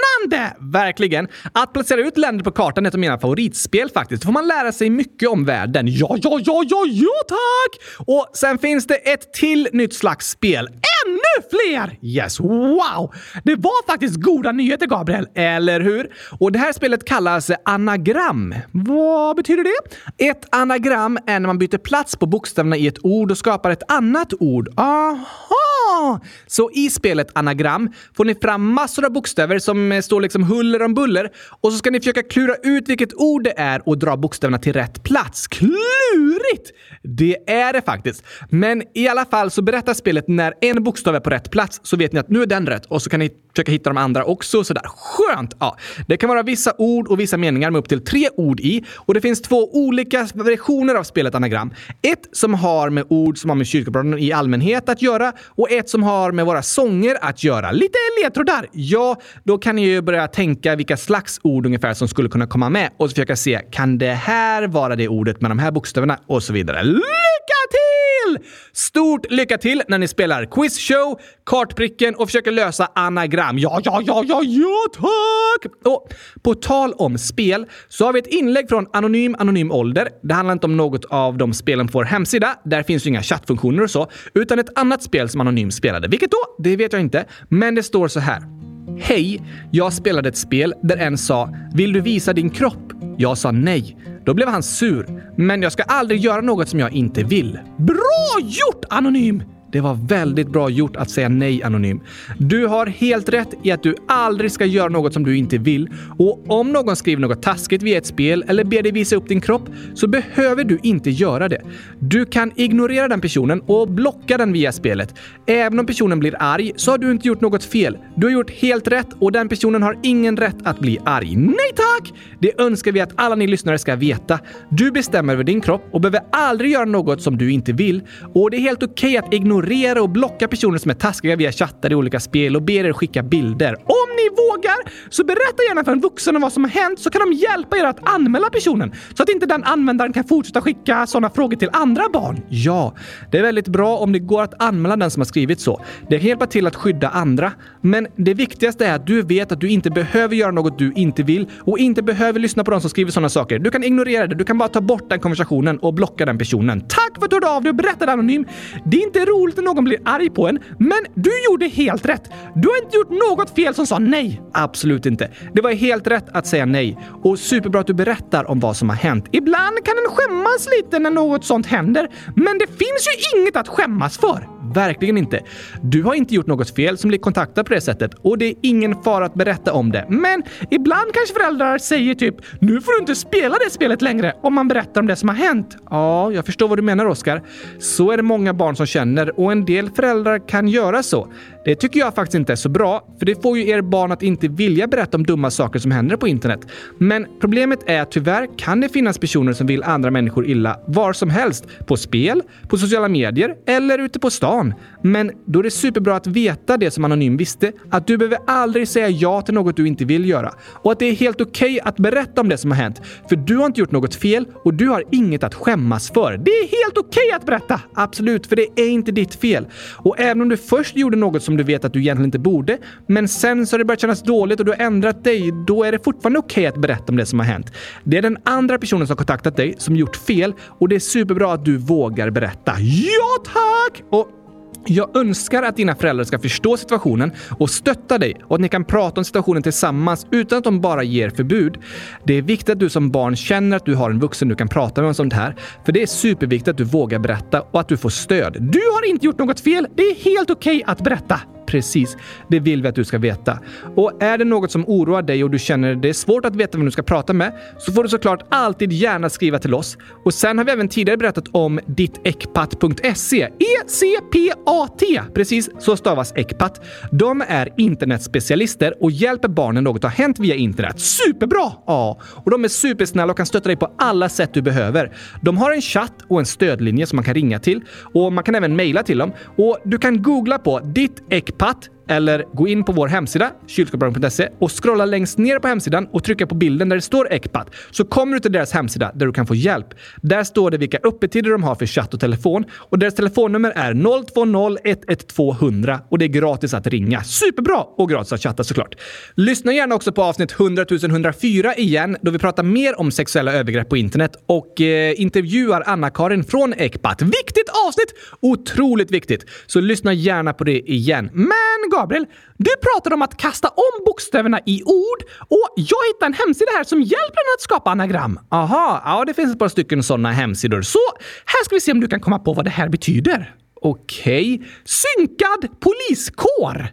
Spännande! 0.02 0.56
Verkligen. 0.60 1.28
Att 1.54 1.74
placera 1.74 2.02
ut 2.02 2.18
länder 2.18 2.44
på 2.44 2.52
kartan 2.52 2.86
är 2.86 2.90
ett 2.90 2.94
av 2.94 3.00
mina 3.00 3.20
favoritspel 3.20 3.90
faktiskt. 3.90 4.22
Då 4.22 4.26
får 4.26 4.34
man 4.34 4.48
lära 4.48 4.72
sig 4.72 4.90
mycket 4.90 5.30
om 5.30 5.46
världen. 5.46 5.86
Ja, 5.88 6.18
ja, 6.22 6.40
ja, 6.46 6.64
ja, 6.70 6.86
ja 6.88 7.12
tack! 7.28 8.08
Och 8.08 8.30
sen 8.34 8.58
finns 8.58 8.88
det 8.88 8.96
ett 8.96 9.34
till 9.34 9.70
nytt 9.74 9.94
slags 9.94 10.30
spel. 10.30 10.68
Ännu 10.68 11.48
fler! 11.50 11.98
Yes, 12.02 12.40
wow! 12.40 13.14
Det 13.44 13.56
var 13.56 13.92
faktiskt 13.92 14.16
goda 14.16 14.52
nyheter, 14.52 14.88
Gabriel. 14.88 15.28
Eller 15.36 15.80
hur? 15.80 16.14
Och 16.40 16.52
det 16.52 16.60
här 16.60 16.74
spelet 16.74 17.06
kallas 17.06 17.52
anagram. 17.66 18.56
Vad 18.72 19.36
betyder 19.36 19.64
det? 19.64 20.26
Ett 20.30 20.56
anagram 20.56 21.18
är 21.28 21.40
när 21.40 21.48
man 21.48 21.58
byter 21.58 21.78
plats 21.78 22.16
på 22.16 22.26
bokstäverna 22.26 22.78
i 22.78 22.88
ett 22.88 23.06
ord 23.06 23.32
och 23.32 23.38
skapar 23.38 23.72
ett 23.72 23.92
annat 23.92 24.34
ord. 24.40 24.70
Aha! 24.78 26.20
Så 26.48 26.72
i 26.74 26.90
spelet 26.90 27.28
anagram 27.34 27.94
får 28.18 28.26
ni 28.26 28.36
fram 28.36 28.74
massor 28.74 29.06
av 29.06 29.12
bokstäver 29.12 29.60
som 29.60 29.91
Eh, 29.92 30.02
står 30.02 30.22
liksom 30.22 30.44
huller 30.44 30.82
om 30.82 30.94
buller 30.94 31.30
och 31.62 31.72
så 31.72 31.78
ska 31.78 31.92
ni 31.92 32.00
försöka 32.00 32.24
klura 32.24 32.56
ut 32.64 32.90
vilket 32.90 33.14
ord 33.14 33.44
det 33.44 33.54
är 33.58 33.90
och 33.90 33.98
dra 33.98 34.18
bokstäverna 34.18 34.58
till 34.58 34.74
rätt 34.74 35.04
plats. 35.04 35.48
Klurigt! 35.48 36.72
Det 37.04 37.38
är 37.48 37.74
det 37.74 37.82
faktiskt. 37.82 38.24
Men 38.50 38.84
i 38.94 39.08
alla 39.08 39.26
fall 39.26 39.52
så 39.52 39.62
berättar 39.62 39.94
spelet 39.94 40.28
när 40.28 40.54
en 40.62 40.84
bokstav 40.84 41.16
är 41.16 41.20
på 41.20 41.30
rätt 41.30 41.52
plats 41.52 41.80
så 41.84 41.98
vet 41.98 42.14
ni 42.14 42.20
att 42.20 42.30
nu 42.30 42.42
är 42.42 42.46
den 42.46 42.68
rätt 42.68 42.86
och 42.86 43.02
så 43.02 43.10
kan 43.10 43.20
ni 43.20 43.30
försöka 43.56 43.72
hitta 43.72 43.90
de 43.90 43.98
andra 43.98 44.24
också. 44.24 44.64
Sådär. 44.64 44.84
Skönt! 44.86 45.56
Ja, 45.60 45.78
det 46.08 46.18
kan 46.18 46.30
vara 46.30 46.44
vissa 46.44 46.74
ord 46.78 47.08
och 47.08 47.20
vissa 47.20 47.38
meningar 47.38 47.72
med 47.72 47.80
upp 47.80 47.90
till 47.90 48.04
tre 48.04 48.30
ord 48.38 48.60
i 48.60 48.84
och 48.96 49.14
det 49.14 49.22
finns 49.22 49.42
två 49.42 49.76
olika 49.76 50.28
versioner 50.34 50.96
av 50.96 51.04
spelet 51.04 51.36
anagram. 51.36 51.74
Ett 52.02 52.30
som 52.32 52.54
har 52.54 52.90
med 52.90 53.06
ord 53.10 53.38
som 53.38 53.50
har 53.50 53.58
med 53.58 53.68
kyrkobröderna 53.68 54.20
i 54.20 54.34
allmänhet 54.34 54.90
att 54.90 55.02
göra 55.02 55.34
och 55.48 55.72
ett 55.72 55.90
som 55.90 56.04
har 56.04 56.32
med 56.32 56.46
våra 56.46 56.62
sånger 56.62 57.18
att 57.22 57.44
göra. 57.44 57.72
Lite 57.72 57.98
ledtrådar! 58.24 58.68
Ja, 58.72 59.22
då 59.44 59.58
kan 59.58 59.76
ni 59.76 59.81
ju 59.82 60.02
börja 60.02 60.28
tänka 60.28 60.76
vilka 60.76 60.98
slags 60.98 61.40
ord 61.44 61.66
ungefär 61.66 61.94
som 61.94 62.08
skulle 62.08 62.30
kunna 62.30 62.48
komma 62.48 62.70
med 62.70 62.90
och 62.98 63.10
så 63.10 63.14
försöka 63.14 63.36
se, 63.36 63.62
kan 63.72 63.98
det 63.98 64.14
här 64.14 64.68
vara 64.68 64.96
det 64.96 65.08
ordet 65.08 65.42
med 65.42 65.52
de 65.52 65.60
här 65.60 65.72
bokstäverna? 65.72 66.20
Och 66.28 66.44
så 66.44 66.54
vidare. 66.54 66.84
Lycka 66.84 67.62
till! 67.72 68.46
Stort 68.74 69.32
lycka 69.32 69.58
till 69.58 69.84
när 69.88 69.98
ni 69.98 70.08
spelar 70.08 70.46
quizshow, 70.46 71.20
kartpricken 71.46 72.16
och 72.16 72.28
försöker 72.28 72.52
lösa 72.52 72.88
anagram. 72.96 73.58
Ja, 73.60 73.82
ja, 73.84 74.02
ja, 74.06 74.24
ja, 74.28 74.42
ja, 74.44 74.78
tack! 74.94 75.72
Och 75.86 76.14
på 76.44 76.56
tal 76.56 76.94
om 76.94 77.18
spel 77.18 77.66
så 77.90 78.06
har 78.06 78.14
vi 78.14 78.20
ett 78.20 78.28
inlägg 78.28 78.70
från 78.70 78.88
Anonym 78.94 79.36
Anonym 79.40 79.72
Ålder. 79.72 80.10
Det 80.24 80.34
handlar 80.34 80.54
inte 80.54 80.66
om 80.66 80.78
något 80.78 81.06
av 81.06 81.38
de 81.38 81.54
spelen 81.54 81.88
på 81.88 81.92
vår 81.94 82.04
hemsida. 82.04 82.56
Där 82.66 82.84
finns 82.84 83.06
ju 83.06 83.10
inga 83.10 83.24
chattfunktioner 83.24 83.84
och 83.84 83.92
så, 83.92 84.12
utan 84.34 84.60
ett 84.60 84.80
annat 84.80 85.04
spel 85.04 85.30
som 85.30 85.42
Anonym 85.42 85.72
spelade. 85.72 86.08
Vilket 86.08 86.32
då? 86.32 86.64
Det 86.64 86.76
vet 86.76 86.94
jag 86.94 87.02
inte, 87.02 87.26
men 87.50 87.76
det 87.76 87.84
står 87.84 88.08
så 88.08 88.20
här. 88.20 88.71
Hej! 89.00 89.42
Jag 89.72 89.94
spelade 89.94 90.30
ett 90.30 90.38
spel 90.38 90.74
där 90.82 90.98
en 90.98 91.18
sa 91.18 91.50
“Vill 91.74 91.94
du 91.94 92.02
visa 92.02 92.34
din 92.34 92.50
kropp?” 92.50 92.94
Jag 93.18 93.38
sa 93.38 93.52
nej. 93.52 93.98
Då 94.26 94.34
blev 94.34 94.48
han 94.48 94.64
sur. 94.64 95.24
Men 95.38 95.62
jag 95.62 95.72
ska 95.72 95.84
aldrig 95.84 96.20
göra 96.20 96.42
något 96.42 96.70
som 96.70 96.80
jag 96.80 96.94
inte 96.94 97.24
vill. 97.24 97.60
Bra 97.78 98.40
gjort, 98.42 98.86
Anonym! 98.90 99.44
Det 99.72 99.82
var 99.82 99.98
väldigt 100.08 100.48
bra 100.48 100.70
gjort 100.70 100.96
att 100.96 101.10
säga 101.10 101.30
nej, 101.30 101.64
Anonym. 101.64 102.02
Du 102.38 102.68
har 102.68 102.86
helt 102.86 103.30
rätt 103.30 103.54
i 103.64 103.72
att 103.72 103.84
du 103.84 103.96
aldrig 104.08 104.52
ska 104.52 104.66
göra 104.66 104.90
något 104.90 105.14
som 105.14 105.24
du 105.24 105.38
inte 105.38 105.58
vill. 105.58 105.90
Och 106.18 106.44
om 106.48 106.72
någon 106.72 106.96
skriver 106.96 107.22
något 107.22 107.42
taskigt 107.42 107.84
via 107.84 107.98
ett 107.98 108.06
spel 108.06 108.46
eller 108.48 108.64
ber 108.64 108.82
dig 108.84 108.92
visa 108.92 109.16
upp 109.16 109.28
din 109.28 109.42
kropp 109.42 109.70
så 109.94 110.08
behöver 110.08 110.64
du 110.64 110.80
inte 110.84 111.10
göra 111.10 111.50
det. 111.50 111.62
Du 112.00 112.26
kan 112.26 112.52
ignorera 112.56 113.08
den 113.08 113.22
personen 113.22 113.62
och 113.62 113.90
blocka 113.90 114.38
den 114.38 114.54
via 114.54 114.72
spelet. 114.72 115.16
Även 115.48 115.80
om 115.80 115.86
personen 115.86 116.20
blir 116.20 116.36
arg 116.40 116.72
så 116.76 116.92
har 116.92 116.98
du 116.98 117.12
inte 117.12 117.28
gjort 117.28 117.42
något 117.42 117.64
fel. 117.64 117.98
Du 118.16 118.28
har 118.28 118.32
gjort 118.32 118.52
helt 118.52 118.88
rätt 118.88 119.08
och 119.20 119.32
den 119.32 119.50
personen 119.50 119.84
har 119.84 119.98
ingen 120.04 120.38
rätt 120.38 120.58
att 120.64 120.80
bli 120.80 121.00
arg. 121.06 121.36
Nej 121.36 121.72
tack! 121.76 122.14
Det 122.40 122.62
önskar 122.62 122.92
vi 122.92 123.00
att 123.00 123.14
alla 123.16 123.36
ni 123.36 123.48
lyssnare 123.48 123.78
ska 123.78 123.96
veta. 123.96 124.40
Du 124.70 124.92
bestämmer 124.92 125.34
över 125.34 125.44
din 125.44 125.62
kropp 125.62 125.84
och 125.92 126.02
behöver 126.02 126.22
aldrig 126.32 126.72
göra 126.72 126.86
något 126.86 127.22
som 127.22 127.38
du 127.38 127.52
inte 127.52 127.74
vill. 127.74 128.02
Och 128.34 128.52
det 128.52 128.58
är 128.58 128.62
helt 128.62 128.84
okej 128.84 129.10
okay 129.10 129.18
att 129.18 129.34
ignorera 129.34 129.61
och 130.02 130.10
blocka 130.10 130.48
personer 130.48 130.78
som 130.78 130.92
är 130.92 130.96
taskiga 130.96 131.36
via 131.36 131.52
chattar 131.52 131.92
i 131.92 131.96
olika 131.96 132.20
spel 132.20 132.56
och 132.56 132.62
ber 132.62 132.86
er 132.86 132.94
skicka 132.94 133.24
bilder. 133.24 133.76
Om 133.76 134.10
ni 134.18 134.30
vågar, 134.30 134.76
så 135.10 135.24
berätta 135.24 135.64
gärna 135.70 135.84
för 135.84 135.92
en 135.92 136.02
vuxen 136.02 136.36
om 136.36 136.42
vad 136.42 136.54
som 136.54 136.64
har 136.64 136.72
hänt 136.72 137.00
så 137.00 137.10
kan 137.10 137.22
de 137.22 137.34
hjälpa 137.34 137.78
er 137.78 137.84
att 137.84 138.10
anmäla 138.10 138.50
personen 138.50 138.92
så 139.14 139.24
att 139.24 139.30
inte 139.30 139.46
den 139.46 139.64
användaren 139.64 140.14
kan 140.14 140.24
fortsätta 140.24 140.62
skicka 140.62 141.08
sådana 141.08 141.30
frågor 141.30 141.56
till 141.56 141.70
andra 141.74 142.10
barn. 142.14 142.42
Ja, 142.50 142.94
det 143.32 143.38
är 143.38 143.42
väldigt 143.42 143.68
bra 143.68 143.98
om 143.98 144.12
det 144.12 144.20
går 144.20 144.42
att 144.42 144.62
anmäla 144.62 144.96
den 144.98 145.12
som 145.12 145.20
har 145.20 145.26
skrivit 145.26 145.60
så. 145.60 145.82
Det 146.10 146.20
kan 146.20 146.28
hjälpa 146.28 146.48
till 146.48 146.68
att 146.68 146.76
skydda 146.76 147.10
andra. 147.10 147.52
Men 147.82 148.08
det 148.16 148.34
viktigaste 148.34 148.86
är 148.86 148.96
att 148.96 149.08
du 149.08 149.22
vet 149.22 149.52
att 149.52 149.62
du 149.62 149.70
inte 149.70 149.90
behöver 149.90 150.36
göra 150.36 150.52
något 150.52 150.80
du 150.80 150.94
inte 150.96 151.24
vill 151.24 151.48
och 151.60 151.80
inte 151.80 152.02
behöver 152.04 152.40
lyssna 152.40 152.64
på 152.64 152.72
de 152.72 152.82
som 152.82 152.90
skriver 152.90 153.12
sådana 153.12 153.30
saker. 153.30 153.60
Du 153.60 153.72
kan 153.72 153.84
ignorera 153.84 154.28
det. 154.28 154.36
Du 154.36 154.46
kan 154.46 154.58
bara 154.58 154.70
ta 154.70 154.82
bort 154.82 155.10
den 155.10 155.20
konversationen 155.20 155.78
och 155.80 155.94
blocka 155.94 156.26
den 156.26 156.38
personen. 156.38 156.82
Tack 156.82 157.12
för 157.16 157.26
att 157.26 157.30
du 157.30 157.36
hörde 157.36 157.50
av 157.50 157.64
dig 157.64 157.70
och 157.70 157.76
berättade 157.76 158.12
anonym. 158.12 158.46
Det 158.86 158.98
är 158.98 159.04
inte 159.04 159.26
roligt 159.26 159.51
när 159.56 159.64
någon 159.64 159.84
blir 159.84 160.00
arg 160.06 160.30
på 160.30 160.48
en, 160.48 160.60
men 160.80 161.00
du 161.14 161.32
gjorde 161.46 161.68
helt 161.68 162.06
rätt. 162.06 162.30
Du 162.56 162.68
har 162.68 162.84
inte 162.84 162.98
gjort 162.98 163.10
något 163.10 163.56
fel 163.56 163.76
som 163.76 163.88
sa 163.88 164.00
nej. 164.00 164.42
Absolut 164.54 165.06
inte. 165.06 165.32
Det 165.54 165.62
var 165.62 165.72
helt 165.72 166.08
rätt 166.08 166.26
att 166.34 166.48
säga 166.48 166.66
nej. 166.66 166.98
Och 167.24 167.40
superbra 167.40 167.82
att 167.82 167.88
du 167.88 167.94
berättar 167.94 168.50
om 168.50 168.60
vad 168.60 168.78
som 168.78 168.90
har 168.90 168.96
hänt. 168.96 169.26
Ibland 169.32 169.84
kan 169.84 169.96
en 169.98 170.12
skämmas 170.16 170.70
lite 170.78 171.00
när 171.00 171.12
något 171.12 171.46
sånt 171.46 171.66
händer, 171.66 172.08
men 172.36 172.58
det 172.58 172.68
finns 172.68 173.08
ju 173.08 173.40
inget 173.40 173.56
att 173.56 173.68
skämmas 173.68 174.18
för. 174.18 174.61
Verkligen 174.74 175.18
inte. 175.18 175.40
Du 175.82 176.04
har 176.04 176.14
inte 176.14 176.36
gjort 176.36 176.48
något 176.48 176.76
fel 176.76 176.98
som 176.98 177.08
blir 177.08 177.20
kontaktad 177.20 177.64
på 177.64 177.74
det 177.74 177.82
sättet 177.82 178.12
och 178.14 178.38
det 178.38 178.46
är 178.46 178.56
ingen 178.62 179.04
fara 179.04 179.26
att 179.26 179.34
berätta 179.34 179.74
om 179.74 179.92
det. 179.92 180.06
Men 180.10 180.44
ibland 180.70 181.14
kanske 181.14 181.34
föräldrar 181.34 181.78
säger 181.78 182.16
typ 182.16 182.36
“Nu 182.60 182.82
får 182.82 182.92
du 182.92 183.00
inte 183.00 183.16
spela 183.16 183.56
det 183.66 183.70
spelet 183.72 184.02
längre” 184.02 184.34
om 184.42 184.54
man 184.54 184.68
berättar 184.68 185.02
om 185.02 185.08
det 185.08 185.16
som 185.16 185.30
har 185.30 185.36
hänt. 185.36 185.78
Ja, 185.90 186.32
jag 186.32 186.46
förstår 186.46 186.68
vad 186.68 186.78
du 186.78 186.82
menar 186.82 187.06
Oskar. 187.06 187.42
Så 187.80 188.12
är 188.12 188.18
det 188.18 188.24
många 188.24 188.54
barn 188.54 188.76
som 188.76 188.86
känner 188.86 189.40
och 189.40 189.52
en 189.52 189.66
del 189.66 189.90
föräldrar 189.90 190.48
kan 190.48 190.68
göra 190.68 191.04
så. 191.04 191.28
Det 191.66 191.76
tycker 191.76 192.00
jag 192.00 192.16
faktiskt 192.16 192.36
inte 192.36 192.52
är 192.52 192.56
så 192.56 192.70
bra, 192.70 193.08
för 193.20 193.26
det 193.26 193.42
får 193.42 193.58
ju 193.58 193.70
er 193.70 193.82
barn 193.82 194.12
att 194.12 194.24
inte 194.24 194.48
vilja 194.48 194.88
berätta 194.88 195.18
om 195.18 195.24
dumma 195.24 195.52
saker 195.52 195.80
som 195.80 195.92
händer 195.92 196.18
på 196.18 196.28
internet. 196.28 196.60
Men 196.98 197.26
problemet 197.42 197.80
är 197.86 198.02
att 198.02 198.12
tyvärr 198.12 198.58
kan 198.58 198.82
det 198.82 198.90
finnas 198.90 199.18
personer 199.18 199.54
som 199.54 199.68
vill 199.68 199.84
andra 199.84 200.12
människor 200.12 200.48
illa 200.48 200.80
var 200.88 201.14
som 201.14 201.30
helst. 201.30 201.68
På 201.88 201.98
spel, 201.98 202.42
på 202.70 202.78
sociala 202.78 203.08
medier 203.08 203.56
eller 203.68 204.00
ute 204.00 204.20
på 204.20 204.30
stan. 204.30 204.74
Men 205.02 205.32
då 205.46 205.60
är 205.60 205.64
det 205.64 205.72
superbra 205.72 206.16
att 206.16 206.28
veta 206.28 206.78
det 206.78 206.92
som 206.92 207.06
Anonym 207.06 207.38
visste, 207.38 207.72
att 207.90 208.08
du 208.08 208.18
behöver 208.18 208.40
aldrig 208.48 208.88
säga 208.88 209.10
ja 209.10 209.42
till 209.42 209.54
något 209.54 209.78
du 209.78 209.88
inte 209.88 210.06
vill 210.06 210.30
göra. 210.30 210.54
Och 210.72 210.92
att 210.92 211.00
det 211.00 211.06
är 211.06 211.16
helt 211.16 211.42
okej 211.42 211.72
okay 211.72 211.80
att 211.80 211.98
berätta 211.98 212.42
om 212.42 212.50
det 212.50 212.58
som 212.58 212.72
har 212.72 212.78
hänt. 212.78 213.02
För 213.30 213.36
du 213.36 213.58
har 213.58 213.66
inte 213.66 213.80
gjort 213.80 213.92
något 213.92 214.16
fel 214.16 214.46
och 214.64 214.74
du 214.74 214.88
har 214.88 215.04
inget 215.12 215.44
att 215.44 215.56
skämmas 215.56 216.12
för. 216.12 216.38
Det 216.38 216.52
är 216.52 216.84
helt 216.84 216.98
okej 216.98 217.28
okay 217.28 217.36
att 217.36 217.46
berätta! 217.46 217.82
Absolut, 217.94 218.48
för 218.48 218.56
det 218.56 218.68
är 218.76 218.90
inte 218.90 219.12
ditt 219.12 219.36
fel. 219.36 219.68
Och 219.98 220.20
även 220.20 220.42
om 220.42 220.50
du 220.50 220.58
först 220.58 220.96
gjorde 220.96 221.18
något 221.18 221.44
som 221.44 221.51
som 221.52 221.58
du 221.58 221.64
vet 221.64 221.86
att 221.86 221.94
du 221.94 222.00
egentligen 222.00 222.26
inte 222.26 222.40
borde, 222.40 222.78
men 223.08 223.28
sen 223.28 223.68
så 223.68 223.74
har 223.74 223.80
det 223.80 223.86
börjat 223.86 224.02
kännas 224.02 224.24
dåligt 224.24 224.60
och 224.60 224.66
du 224.66 224.72
har 224.72 224.80
ändrat 224.80 225.24
dig, 225.24 225.52
då 225.68 225.84
är 225.84 225.92
det 225.92 226.04
fortfarande 226.04 226.40
okej 226.40 226.62
okay 226.62 226.66
att 226.66 226.82
berätta 226.82 227.04
om 227.08 227.18
det 227.18 227.26
som 227.26 227.40
har 227.40 227.46
hänt. 227.46 227.74
Det 228.04 228.18
är 228.18 228.22
den 228.22 228.38
andra 228.44 228.78
personen 228.78 229.08
som 229.08 229.16
kontaktat 229.16 229.56
dig 229.56 229.76
som 229.78 229.96
gjort 229.96 230.16
fel 230.16 230.54
och 230.80 230.90
det 230.90 230.96
är 230.96 231.00
superbra 231.00 231.54
att 231.54 231.66
du 231.66 231.78
vågar 231.78 232.30
berätta. 232.30 232.74
Ja 232.80 233.44
tack! 233.46 234.04
Och 234.10 234.41
jag 234.86 235.18
önskar 235.18 235.64
att 235.64 235.78
dina 235.78 235.96
föräldrar 235.96 236.24
ska 236.24 236.40
förstå 236.40 236.78
situationen 236.78 237.32
och 237.60 237.70
stötta 237.70 238.18
dig 238.18 238.36
och 238.44 238.56
att 238.56 238.62
ni 238.62 238.70
kan 238.70 238.86
prata 238.86 239.22
om 239.22 239.26
situationen 239.26 239.64
tillsammans 239.64 240.28
utan 240.32 240.58
att 240.58 240.64
de 240.64 240.82
bara 240.82 241.04
ger 241.04 241.30
förbud. 241.30 241.78
Det 242.24 242.34
är 242.34 242.42
viktigt 242.42 242.70
att 242.70 242.80
du 242.80 242.90
som 242.90 243.12
barn 243.12 243.36
känner 243.36 243.78
att 243.78 243.86
du 243.86 243.96
har 243.96 244.10
en 244.10 244.20
vuxen 244.20 244.48
du 244.48 244.56
kan 244.56 244.68
prata 244.68 245.02
med 245.02 245.08
om 245.08 245.14
sånt 245.14 245.34
här. 245.34 245.56
För 245.86 245.92
det 245.92 246.02
är 246.02 246.08
superviktigt 246.08 246.68
att 246.68 246.78
du 246.78 246.84
vågar 246.84 247.20
berätta 247.20 247.62
och 247.62 247.80
att 247.80 247.88
du 247.88 247.98
får 247.98 248.10
stöd. 248.10 248.58
Du 248.60 248.82
har 248.94 249.10
inte 249.10 249.26
gjort 249.26 249.40
något 249.40 249.60
fel. 249.60 249.88
Det 249.96 250.04
är 250.04 250.16
helt 250.16 250.50
okej 250.50 250.78
okay 250.78 250.92
att 250.92 251.02
berätta. 251.02 251.40
Precis. 251.72 252.18
Det 252.48 252.60
vill 252.60 252.82
vi 252.82 252.88
att 252.88 252.96
du 252.96 253.06
ska 253.06 253.18
veta. 253.18 253.60
Och 253.96 254.24
är 254.24 254.38
det 254.38 254.46
något 254.46 254.72
som 254.72 254.86
oroar 254.88 255.22
dig 255.22 255.44
och 255.44 255.50
du 255.50 255.60
känner 255.60 255.96
det 255.96 256.10
är 256.10 256.14
svårt 256.14 256.46
att 256.46 256.56
veta 256.56 256.78
vem 256.78 256.86
du 256.86 256.92
ska 256.92 257.04
prata 257.04 257.34
med 257.34 257.54
så 257.78 257.94
får 257.94 258.04
du 258.04 258.10
såklart 258.10 258.44
alltid 258.50 258.92
gärna 258.92 259.30
skriva 259.30 259.60
till 259.60 259.74
oss. 259.74 259.98
Och 260.26 260.34
sen 260.34 260.58
har 260.58 260.66
vi 260.66 260.72
även 260.72 260.88
tidigare 260.88 261.18
berättat 261.18 261.48
om 261.52 261.80
dittekpat.se. 261.86 263.42
E-C-P-A-T! 263.44 265.22
Precis 265.34 265.70
så 265.80 265.98
stavas 265.98 266.34
Ekpat. 266.36 266.86
De 267.12 267.44
är 267.48 267.70
internetspecialister 267.78 269.04
och 269.04 269.12
hjälper 269.12 269.48
barnen 269.48 269.84
något 269.84 270.04
har 270.04 270.10
hänt 270.10 270.40
via 270.40 270.56
internet. 270.56 271.00
Superbra! 271.00 271.72
Ja, 271.88 272.20
och 272.44 272.52
de 272.52 272.64
är 272.64 272.68
supersnälla 272.68 273.32
och 273.32 273.38
kan 273.38 273.46
stötta 273.46 273.70
dig 273.70 273.76
på 273.76 273.92
alla 273.98 274.30
sätt 274.30 274.54
du 274.54 274.62
behöver. 274.62 275.12
De 275.42 275.58
har 275.58 275.72
en 275.72 275.82
chatt 275.82 276.16
och 276.28 276.40
en 276.40 276.46
stödlinje 276.46 277.06
som 277.06 277.16
man 277.16 277.26
kan 277.26 277.34
ringa 277.34 277.60
till 277.60 277.82
och 278.14 278.34
man 278.34 278.44
kan 278.44 278.56
även 278.56 278.76
mejla 278.76 279.04
till 279.04 279.18
dem. 279.18 279.32
Och 279.58 279.78
du 279.84 279.98
kan 279.98 280.22
googla 280.22 280.58
på 280.58 280.80
ditt 280.80 281.22
Pat! 281.62 281.90
Eller 282.08 282.46
gå 282.54 282.68
in 282.68 282.84
på 282.84 282.92
vår 282.92 283.08
hemsida, 283.08 283.52
kylskåpsradion.se 283.68 284.50
och 284.60 284.84
scrolla 284.84 285.06
längst 285.06 285.38
ner 285.38 285.60
på 285.60 285.68
hemsidan 285.68 286.08
och 286.12 286.24
trycka 286.24 286.48
på 286.48 286.56
bilden 286.56 286.90
där 286.90 286.96
det 286.96 287.02
står 287.02 287.34
Ecpat 287.34 287.70
så 287.92 288.06
kommer 288.06 288.34
du 288.34 288.40
till 288.40 288.52
deras 288.52 288.72
hemsida 288.72 289.12
där 289.16 289.26
du 289.26 289.34
kan 289.34 289.48
få 289.48 289.56
hjälp. 289.56 289.88
Där 290.22 290.44
står 290.44 290.72
det 290.72 290.78
vilka 290.78 290.98
öppettider 291.04 291.52
de 291.52 291.64
har 291.64 291.76
för 291.76 291.86
chatt 291.86 292.14
och 292.14 292.20
telefon 292.20 292.66
och 292.74 293.00
deras 293.00 293.16
telefonnummer 293.16 293.72
är 293.76 293.94
020 293.94 294.78
112 294.86 295.56
100 295.62 296.00
och 296.10 296.18
det 296.18 296.26
är 296.26 296.28
gratis 296.28 296.74
att 296.74 296.88
ringa. 296.88 297.24
Superbra! 297.24 297.84
Och 297.98 298.10
gratis 298.10 298.34
att 298.34 298.44
chatta 298.44 298.64
såklart. 298.64 298.96
Lyssna 299.36 299.74
gärna 299.74 299.96
också 299.96 300.12
på 300.12 300.24
avsnitt 300.24 300.52
100 300.52 300.86
104 300.90 301.76
igen 301.76 302.18
då 302.22 302.32
vi 302.32 302.40
pratar 302.40 302.64
mer 302.64 303.00
om 303.00 303.12
sexuella 303.12 303.54
övergrepp 303.54 303.90
på 303.90 303.98
internet 303.98 304.36
och 304.46 304.82
eh, 304.82 305.22
intervjuar 305.22 305.84
Anna-Karin 305.86 306.44
från 306.44 306.74
Ecpat. 306.74 307.22
Viktigt 307.22 307.70
avsnitt! 307.88 308.14
Otroligt 308.40 309.12
viktigt! 309.12 309.46
Så 309.68 309.80
lyssna 309.80 310.14
gärna 310.14 310.54
på 310.54 310.64
det 310.64 310.92
igen. 310.92 311.30
Men 311.34 311.92
Gabriel, 312.02 312.26
du 312.58 312.72
pratade 312.82 313.16
om 313.16 313.22
att 313.22 313.38
kasta 313.38 313.68
om 313.68 314.06
bokstäverna 314.06 314.60
i 314.66 314.84
ord 314.84 315.24
och 315.40 315.74
jag 315.76 315.98
hittade 316.08 316.26
en 316.26 316.34
hemsida 316.34 316.72
här 316.78 316.84
som 316.84 317.02
hjälper 317.02 317.40
en 317.40 317.56
att 317.58 317.62
skapa 317.62 317.90
anagram. 317.92 318.40
Aha, 318.50 319.02
ja 319.06 319.26
det 319.26 319.34
finns 319.34 319.54
ett 319.54 319.60
par 319.60 319.68
stycken 319.68 320.04
sådana 320.04 320.32
hemsidor. 320.32 320.82
Så 320.82 321.00
här 321.46 321.66
ska 321.66 321.76
vi 321.76 321.82
se 321.82 321.92
om 321.92 322.00
du 322.00 322.08
kan 322.08 322.20
komma 322.20 322.40
på 322.40 322.54
vad 322.54 322.66
det 322.66 322.72
här 322.72 322.90
betyder. 322.90 323.56
Okej. 323.82 324.56
Okay. 324.56 324.68
Synkad 324.86 325.80
poliskår! 325.80 326.88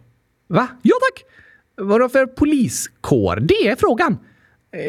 Va? 0.49 0.69
Ja 0.83 0.95
tack! 1.01 1.25
Vadå 1.77 2.09
för 2.09 2.27
poliskår? 2.27 3.37
Det 3.37 3.69
är 3.69 3.77
frågan. 3.77 4.19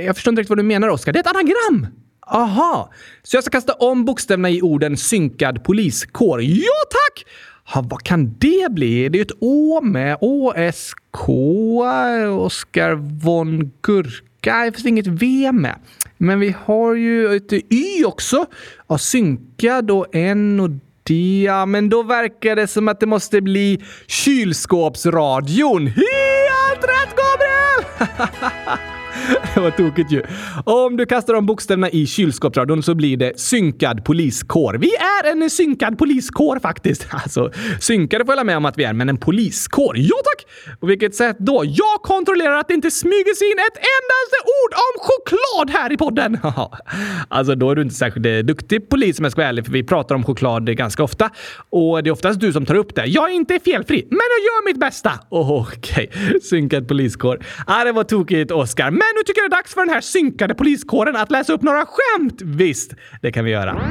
Jag 0.06 0.16
förstår 0.16 0.32
inte 0.32 0.42
riktigt 0.42 0.50
vad 0.50 0.58
du 0.58 0.64
menar, 0.64 0.88
Oskar. 0.88 1.14
Det 1.14 1.20
är 1.20 1.22
ett 1.22 1.36
anagram! 1.36 1.88
Aha, 2.32 2.94
så 3.24 3.38
jag 3.38 3.44
ska 3.44 3.52
kasta 3.52 3.74
om 3.74 4.06
bokstäverna 4.06 4.50
i 4.50 4.62
orden 4.62 4.98
synkad 4.98 5.64
poliskår. 5.64 6.42
Ja 6.42 6.74
tack! 6.90 7.26
Ha, 7.74 7.82
vad 7.82 8.04
kan 8.04 8.36
det 8.38 8.72
bli? 8.72 9.10
Det 9.10 9.18
är 9.18 9.20
ju 9.20 9.22
ett 9.22 9.38
Å 9.40 9.82
med 9.82 10.18
ÅSK, 10.22 11.30
Oskar 12.40 12.96
von 13.24 13.72
Gurka. 13.82 14.66
Det 14.66 14.72
finns 14.72 14.86
inget 14.86 15.08
V 15.08 15.52
med. 15.52 15.76
Men 16.18 16.40
vi 16.40 16.56
har 16.66 16.96
ju 16.96 17.36
ett 17.36 17.54
Y 17.54 18.06
också. 18.06 18.46
Ja, 18.88 18.98
synkad 18.98 19.92
och 19.92 20.16
N 20.16 20.60
och 20.60 20.70
D. 21.04 21.44
Ja, 21.46 21.66
men 21.66 21.90
då 21.90 22.04
verkar 22.04 22.56
det 22.56 22.68
som 22.68 22.88
att 22.88 23.00
det 23.00 23.06
måste 23.06 23.42
bli 23.42 23.82
kylskåpsradion. 24.08 25.88
Helt 25.88 26.84
rätt 26.84 27.16
Gabriel! 27.16 28.80
det 29.56 29.62
var 29.62 29.72
tokigt 29.72 30.12
ju. 30.12 30.22
Om 30.64 30.98
du 30.98 31.06
kastar 31.06 31.34
om 31.34 31.46
bokstäverna 31.46 31.90
i 31.90 32.06
kylskåpsradion 32.06 32.84
så 32.84 32.96
blir 32.96 33.18
det 33.18 33.40
synkad 33.40 34.06
poliskår. 34.06 34.74
Vi 34.74 34.92
är 34.96 35.32
en 35.32 35.50
synkad 35.50 35.98
poliskår 35.98 36.60
faktiskt. 36.60 37.08
Alltså, 37.30 37.52
synkade 37.80 38.26
får 38.26 38.36
jag 38.36 38.46
med 38.46 38.58
om 38.58 38.66
att 38.66 38.78
vi 38.78 38.84
är, 38.84 38.94
men 38.94 39.10
en 39.10 39.18
poliskår? 39.18 39.98
Ja 39.98 40.16
tack! 40.24 40.46
På 40.80 40.88
vilket 40.88 41.16
sätt 41.16 41.38
då? 41.40 41.64
Jag 41.66 42.02
kontrollerar 42.04 42.58
att 42.60 42.68
det 42.68 42.74
inte 42.74 42.92
smyger 42.92 43.36
sig 43.36 43.52
in 43.52 43.60
ett 43.60 43.78
endaste 43.78 44.38
ord 44.60 44.74
om 44.74 44.94
choklad 45.08 45.80
här 45.80 45.92
i 45.94 45.98
podden! 45.98 46.38
alltså, 47.28 47.56
då 47.56 47.72
är 47.72 47.76
du 47.76 47.82
inte 47.82 47.96
särskilt 47.96 48.26
eh, 48.26 48.38
duktig 48.38 48.90
polis 48.90 49.20
om 49.20 49.26
jag 49.26 49.32
ska 49.32 49.42
vara 49.42 49.50
ärlig, 49.50 49.66
för 49.66 49.72
vi 49.72 49.84
pratar 49.84 50.16
om 50.16 50.24
choklad 50.24 50.78
ganska 50.78 51.04
ofta. 51.04 51.30
Och 51.70 52.04
det 52.04 52.10
är 52.10 52.12
oftast 52.12 52.40
du 52.40 52.54
som 52.54 52.66
tar 52.66 52.76
upp 52.76 52.96
det. 52.96 53.06
Jag 53.06 53.30
är 53.30 53.34
inte 53.34 53.60
felfri, 53.60 54.08
men 54.10 54.20
jag 54.20 54.40
gör 54.40 54.66
mitt 54.66 54.80
bästa! 54.80 55.12
Okej, 55.30 56.10
okay. 56.14 56.40
synkad 56.40 56.88
poliskår. 56.88 57.40
Ah, 57.68 57.84
det 57.84 57.92
var 57.92 58.04
tokigt, 58.04 58.52
Oskar. 58.52 58.92
Men 58.92 59.08
nu 59.16 59.24
tycker 59.26 59.39
är 59.40 59.50
det 59.50 59.56
dags 59.56 59.74
för 59.74 59.82
den 59.82 59.94
här 59.94 60.02
synkade 60.02 60.56
poliskåren 60.56 61.16
att 61.16 61.32
läsa 61.32 61.54
upp 61.54 61.62
några 61.62 61.86
skämt! 61.86 62.42
Visst, 62.42 62.94
det 63.22 63.32
kan 63.32 63.46
vi 63.46 63.52
göra. 63.52 63.82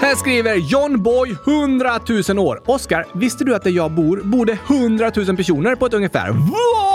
Här 0.00 0.16
skriver 0.16 0.54
John 0.54 1.02
Boy 1.02 1.36
100 1.46 2.00
000 2.28 2.38
år. 2.38 2.62
Oskar, 2.66 3.06
visste 3.14 3.44
du 3.44 3.54
att 3.54 3.64
där 3.64 3.70
jag 3.70 3.92
bor 3.92 4.20
bor 4.24 4.46
det 4.46 4.58
100 4.68 5.12
000 5.16 5.36
personer 5.36 5.74
på 5.74 5.86
ett 5.86 5.94
ungefär? 5.94 6.30
Va? 6.30 6.92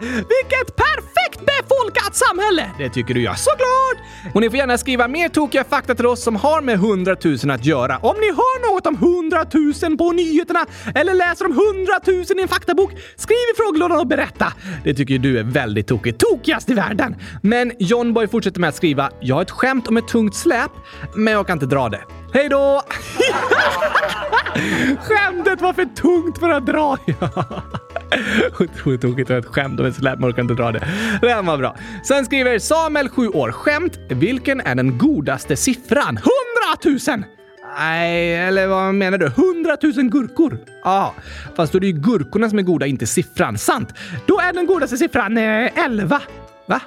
Vilket 0.00 0.76
perfekt 0.76 1.17
befolkat 1.78 2.16
samhälle! 2.16 2.70
Det 2.78 2.88
tycker 2.88 3.14
du 3.14 3.22
ja, 3.22 3.34
såklart! 3.34 4.06
Och 4.34 4.40
ni 4.40 4.50
får 4.50 4.58
gärna 4.58 4.78
skriva 4.78 5.08
mer 5.08 5.28
tokiga 5.28 5.64
fakta 5.64 5.94
till 5.94 6.06
oss 6.06 6.22
som 6.22 6.36
har 6.36 6.62
med 6.62 6.74
100 6.74 7.16
000 7.24 7.50
att 7.50 7.64
göra. 7.64 7.98
Om 7.98 8.16
ni 8.20 8.26
hör 8.26 8.72
något 8.72 8.86
om 8.86 8.94
100 8.94 9.46
000 9.88 9.96
på 9.96 10.12
nyheterna 10.12 10.66
eller 10.94 11.14
läser 11.14 11.44
om 11.44 11.52
100 11.52 11.92
000 12.06 12.38
i 12.38 12.42
en 12.42 12.48
faktabok, 12.48 12.90
skriv 13.16 13.36
i 13.54 13.56
frågelådan 13.56 13.98
och 13.98 14.06
berätta. 14.06 14.52
Det 14.84 14.94
tycker 14.94 15.18
du 15.18 15.38
är 15.38 15.44
väldigt 15.44 15.86
tokigt. 15.86 16.20
Tokigast 16.20 16.70
i 16.70 16.74
världen! 16.74 17.16
Men 17.42 17.72
John 17.78 18.14
Boy 18.14 18.28
fortsätter 18.28 18.60
med 18.60 18.68
att 18.68 18.76
skriva 18.76 19.10
“Jag 19.20 19.34
har 19.34 19.42
ett 19.42 19.50
skämt 19.50 19.88
om 19.88 19.96
ett 19.96 20.08
tungt 20.08 20.34
släp, 20.34 20.70
men 21.14 21.32
jag 21.32 21.46
kan 21.46 21.56
inte 21.56 21.66
dra 21.66 21.88
det. 21.88 22.00
Hej 22.32 22.48
då!” 22.48 22.82
Skämtet 25.00 25.60
var 25.60 25.72
för 25.72 25.84
tungt 25.84 26.38
för 26.38 26.48
att 26.48 26.66
dra. 26.66 26.98
Otroligt 28.60 29.00
tokigt 29.00 29.30
var 29.30 29.36
ett 29.36 29.46
skämt 29.46 29.80
om 29.80 29.86
ett 29.86 29.94
släp, 29.94 30.18
man 30.18 30.40
inte 30.40 30.54
dra 30.54 30.72
det. 30.72 30.88
Den 31.20 31.46
var 31.46 31.58
bra. 31.58 31.76
Sen 32.04 32.24
skriver 32.24 32.58
Samuel, 32.58 33.08
7 33.08 33.28
år. 33.28 33.52
Skämt. 33.52 33.98
Vilken 34.08 34.60
är 34.60 34.74
den 34.74 34.98
godaste 34.98 35.56
siffran? 35.56 36.18
100 36.84 36.98
000! 37.14 37.24
Nej, 37.78 38.34
eller 38.36 38.66
vad 38.66 38.94
menar 38.94 39.18
du? 39.18 39.26
100 39.26 39.76
000 39.82 39.92
gurkor. 39.92 40.58
Ja, 40.84 41.14
fast 41.56 41.72
då 41.72 41.78
är 41.78 41.80
det 41.80 41.86
ju 41.86 41.92
gurkorna 41.92 42.50
som 42.50 42.58
är 42.58 42.62
goda, 42.62 42.86
inte 42.86 43.06
siffran. 43.06 43.58
Sant. 43.58 43.94
Då 44.26 44.40
är 44.40 44.52
den 44.52 44.66
godaste 44.66 44.96
siffran 44.96 45.38
eh, 45.38 45.84
11. 45.84 46.20
Va? 46.66 46.80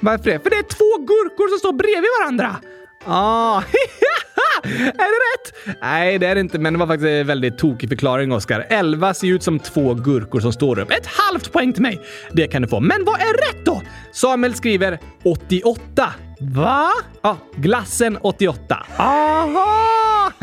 Varför 0.00 0.30
det? 0.30 0.38
För 0.42 0.50
det 0.50 0.56
är 0.56 0.62
två 0.62 1.04
gurkor 1.06 1.48
som 1.48 1.58
står 1.58 1.72
bredvid 1.72 2.10
varandra. 2.20 2.56
Ah, 3.04 3.62
är 4.64 4.92
det 4.96 5.02
rätt? 5.04 5.76
Nej, 5.82 6.18
det 6.18 6.26
är 6.26 6.34
det 6.34 6.40
inte, 6.40 6.58
men 6.58 6.72
det 6.72 6.78
var 6.78 6.86
faktiskt 6.86 7.06
en 7.06 7.26
väldigt 7.26 7.58
tokig 7.58 7.88
förklaring, 7.88 8.32
Oskar. 8.32 8.66
11 8.68 9.14
ser 9.14 9.26
ut 9.26 9.42
som 9.42 9.58
två 9.58 9.94
gurkor 9.94 10.40
som 10.40 10.52
står 10.52 10.78
upp. 10.78 10.90
Ett 10.90 11.06
halvt 11.06 11.52
poäng 11.52 11.72
till 11.72 11.82
mig. 11.82 12.00
Det 12.32 12.46
kan 12.46 12.62
du 12.62 12.68
få. 12.68 12.80
Men 12.80 13.04
vad 13.04 13.20
är 13.20 13.32
rätt 13.32 13.64
då? 13.64 13.82
Samuel 14.12 14.54
skriver 14.54 14.98
88. 15.24 16.12
Va? 16.40 16.90
Ja, 17.22 17.38
glassen 17.56 18.18
88. 18.22 18.86
Aha! 18.96 20.32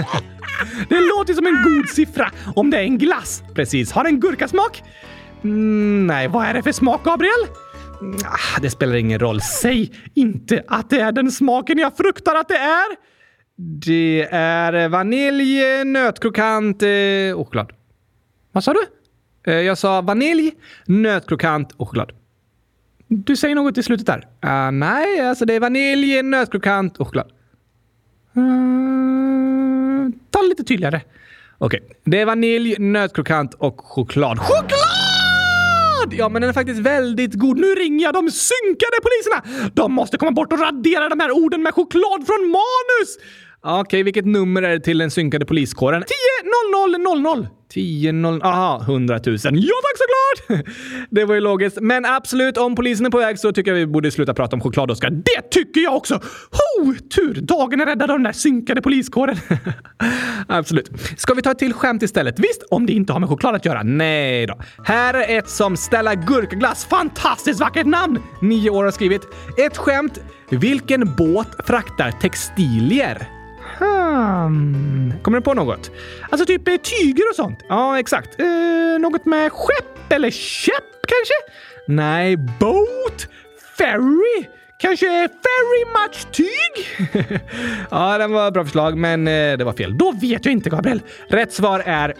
Det 0.89 0.99
låter 0.99 1.33
som 1.33 1.47
en 1.47 1.63
god 1.63 1.89
siffra 1.89 2.31
om 2.55 2.69
det 2.69 2.77
är 2.77 2.83
en 2.83 2.97
glass. 2.97 3.43
Precis. 3.55 3.91
Har 3.91 4.03
den 4.03 4.19
gurkasmak? 4.19 4.83
Mm, 5.43 6.07
nej, 6.07 6.27
Vad 6.27 6.45
är 6.45 6.53
det 6.53 6.63
för 6.63 6.71
smak, 6.71 7.03
Gabriel? 7.03 7.47
Mm, 8.01 8.17
ah, 8.25 8.59
det 8.61 8.69
spelar 8.69 8.95
ingen 8.95 9.19
roll. 9.19 9.41
Säg 9.41 9.91
inte 10.13 10.63
att 10.67 10.89
det 10.89 10.99
är 10.99 11.11
den 11.11 11.31
smaken 11.31 11.77
jag 11.77 11.97
fruktar 11.97 12.35
att 12.35 12.47
det 12.47 12.57
är! 12.57 13.10
Det 13.63 14.27
är 14.31 14.89
vanilj, 14.89 15.83
nötkrokant 15.85 16.83
eh, 16.83 16.89
och 17.35 17.47
choklad. 17.47 17.73
Vad 18.51 18.63
sa 18.63 18.73
du? 18.73 18.79
Eh, 19.51 19.59
jag 19.59 19.77
sa 19.77 20.01
vanilj, 20.01 20.51
nötkrokant 20.85 21.71
och 21.71 21.89
choklad. 21.89 22.11
Du 23.07 23.35
säger 23.35 23.55
något 23.55 23.77
i 23.77 23.83
slutet 23.83 24.05
där. 24.05 24.27
Uh, 24.45 24.71
nej, 24.71 25.19
alltså 25.19 25.45
det 25.45 25.53
är 25.53 25.59
vanilj, 25.59 26.23
nötkrokant 26.23 26.97
och 26.97 27.07
choklad. 27.07 27.31
Uh, 28.37 30.09
ta 30.29 30.41
lite 30.41 30.63
tydligare. 30.63 31.01
Okej, 31.57 31.81
okay. 31.81 31.95
det 32.03 32.21
är 32.21 32.25
vanilj, 32.25 32.75
nötkrokant 32.79 33.53
och 33.53 33.81
choklad. 33.81 34.39
Choklad! 34.39 36.13
Ja, 36.13 36.29
men 36.29 36.41
den 36.41 36.49
är 36.49 36.53
faktiskt 36.53 36.79
väldigt 36.79 37.33
god. 37.33 37.57
Nu 37.57 37.67
ringer 37.67 38.03
jag 38.05 38.13
de 38.13 38.31
synkade 38.31 38.97
poliserna! 39.03 39.69
De 39.73 39.93
måste 39.93 40.17
komma 40.17 40.31
bort 40.31 40.53
och 40.53 40.59
radera 40.59 41.09
de 41.09 41.19
här 41.19 41.31
orden 41.31 41.63
med 41.63 41.73
choklad 41.73 42.25
från 42.27 42.49
manus! 42.49 43.17
Okej, 43.63 43.81
okay, 43.81 44.03
vilket 44.03 44.25
nummer 44.25 44.61
är 44.61 44.69
det 44.69 44.79
till 44.79 44.97
den 44.97 45.11
synkade 45.11 45.45
poliskåren? 45.45 46.03
10 46.03 46.07
00 47.03 47.23
00. 47.23 47.47
10 47.73 48.11
0 48.11 48.41
Aha, 48.43 48.81
100 48.81 49.19
000. 49.25 49.37
Ja 49.43 49.73
tack 49.83 49.97
såklart! 49.97 50.65
det 51.09 51.25
var 51.25 51.35
ju 51.35 51.41
logiskt. 51.41 51.77
Men 51.81 52.05
absolut, 52.05 52.57
om 52.57 52.75
polisen 52.75 53.05
är 53.05 53.09
på 53.09 53.17
väg 53.17 53.39
så 53.39 53.51
tycker 53.51 53.71
jag 53.71 53.75
vi 53.75 53.87
borde 53.87 54.11
sluta 54.11 54.33
prata 54.33 54.55
om 54.55 54.61
choklad, 54.61 54.91
Oskar. 54.91 55.09
Det 55.09 55.49
tycker 55.51 55.81
jag 55.81 55.95
också! 55.95 56.13
Ho! 56.51 56.93
Tur! 57.15 57.41
Dagen 57.41 57.81
är 57.81 57.85
räddad 57.85 58.11
av 58.11 58.17
den 58.17 58.23
där 58.23 58.31
synkade 58.31 58.81
poliskåren. 58.81 59.37
absolut. 60.47 60.91
Ska 61.17 61.33
vi 61.33 61.41
ta 61.41 61.51
ett 61.51 61.59
till 61.59 61.73
skämt 61.73 62.03
istället? 62.03 62.39
Visst, 62.39 62.63
om 62.71 62.85
det 62.85 62.93
inte 62.93 63.13
har 63.13 63.19
med 63.19 63.29
choklad 63.29 63.55
att 63.55 63.65
göra. 63.65 63.83
Nej 63.83 64.47
då. 64.47 64.59
Här 64.83 65.13
är 65.13 65.37
ett 65.37 65.49
som 65.49 65.77
Stella 65.77 66.15
Gurkaglass. 66.15 66.85
Fantastiskt 66.85 67.59
vackert 67.59 67.87
namn! 67.87 68.19
Nio 68.41 68.69
år 68.69 68.83
har 68.83 68.91
skrivit. 68.91 69.21
Ett 69.57 69.77
skämt. 69.77 70.19
Vilken 70.49 71.15
båt 71.15 71.67
fraktar 71.67 72.11
textilier? 72.11 73.40
Hmm. 73.79 75.13
Kommer 75.21 75.37
du 75.37 75.43
på 75.43 75.53
något? 75.53 75.91
Alltså 76.29 76.45
typ 76.45 76.67
eh, 76.67 76.75
tyger 76.75 77.29
och 77.29 77.35
sånt? 77.35 77.59
Ja, 77.69 77.99
exakt. 77.99 78.39
Eh, 78.39 78.99
något 78.99 79.25
med 79.25 79.51
skepp 79.51 80.11
eller 80.13 80.31
käpp 80.31 80.83
kanske? 81.07 81.61
Nej, 81.87 82.37
boat? 82.37 83.27
Ferry? 83.77 84.47
Kanske 84.79 85.07
very 85.27 85.85
much 85.85 86.31
tyg? 86.31 87.09
ja, 87.91 88.17
den 88.17 88.31
var 88.31 88.47
ett 88.47 88.53
bra 88.53 88.63
förslag, 88.63 88.97
men 88.97 89.27
eh, 89.27 89.57
det 89.57 89.63
var 89.63 89.73
fel. 89.73 89.97
Då 89.97 90.11
vet 90.11 90.45
jag 90.45 90.51
inte, 90.51 90.69
Gabriel. 90.69 91.01
Rätt 91.29 91.53
svar 91.53 91.83
är 91.85 92.13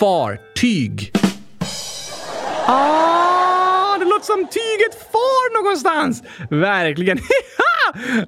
fartyg. 0.00 1.12
Ah, 2.66 3.25
som 4.26 4.36
tyget 4.46 5.12
far 5.12 5.62
någonstans! 5.62 6.22
Verkligen. 6.50 7.18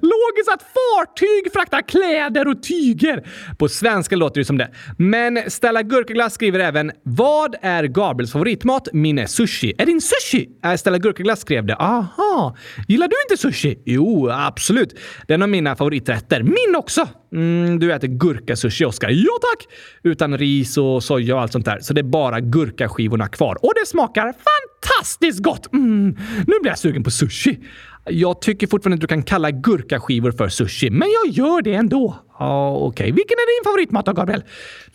Logiskt 0.01 0.49
att 0.53 0.61
fartyg 0.61 1.53
fraktar 1.53 1.81
kläder 1.81 2.47
och 2.47 2.63
tyger. 2.63 3.23
På 3.57 3.69
svenska 3.69 4.15
låter 4.15 4.41
det 4.41 4.45
som 4.45 4.57
det. 4.57 4.71
Men 4.97 5.39
Stella 5.47 5.81
Gurkaglass 5.81 6.33
skriver 6.33 6.59
även 6.59 6.91
“Vad 7.03 7.55
är 7.61 7.83
Gabriels 7.83 8.31
favoritmat? 8.31 8.87
Min 8.93 9.19
är 9.19 9.25
sushi.” 9.25 9.73
Är 9.77 9.85
din 9.85 10.01
sushi? 10.01 10.49
Äh, 10.65 10.75
Stella 10.75 10.97
Gurkaglass 10.97 11.41
skrev 11.41 11.65
det. 11.65 11.75
Aha. 11.75 12.57
Gillar 12.87 13.07
du 13.07 13.15
inte 13.29 13.41
sushi? 13.41 13.83
Jo, 13.85 14.29
absolut. 14.29 14.99
Det 15.27 15.33
är 15.33 15.35
en 15.35 15.41
av 15.43 15.49
mina 15.49 15.75
favoriträtter. 15.75 16.43
Min 16.43 16.75
också! 16.77 17.07
Mm, 17.31 17.79
du 17.79 17.93
äter 17.93 18.07
gurkasushi, 18.07 18.85
Oskar. 18.85 19.09
Ja 19.09 19.31
tack! 19.41 19.67
Utan 20.03 20.37
ris 20.37 20.77
och 20.77 21.03
soja 21.03 21.35
och 21.35 21.41
allt 21.41 21.51
sånt 21.51 21.65
där. 21.65 21.79
Så 21.81 21.93
det 21.93 22.01
är 22.01 22.03
bara 22.03 22.39
gurkaskivorna 22.39 23.27
kvar. 23.27 23.57
Och 23.65 23.73
det 23.81 23.87
smakar 23.87 24.23
fantastiskt 24.23 25.43
gott! 25.43 25.73
Mm, 25.73 26.17
nu 26.47 26.53
blir 26.61 26.71
jag 26.71 26.79
sugen 26.79 27.03
på 27.03 27.11
sushi. 27.11 27.59
Jag 28.05 28.41
tycker 28.41 28.67
fortfarande 28.67 28.95
att 28.95 29.01
du 29.01 29.07
kan 29.07 29.23
kalla 29.23 29.51
gurkaskivor 29.51 30.31
för 30.31 30.49
sushi, 30.49 30.89
men 30.89 31.07
jag 31.23 31.33
gör 31.33 31.61
det 31.61 31.73
ändå. 31.73 32.15
Ja, 32.39 32.71
okej. 32.71 32.87
Okay. 32.87 33.11
Vilken 33.11 33.37
är 33.37 33.57
din 33.57 33.71
favoritmat 33.71 34.05
då, 34.05 34.13
Gabriel? 34.13 34.43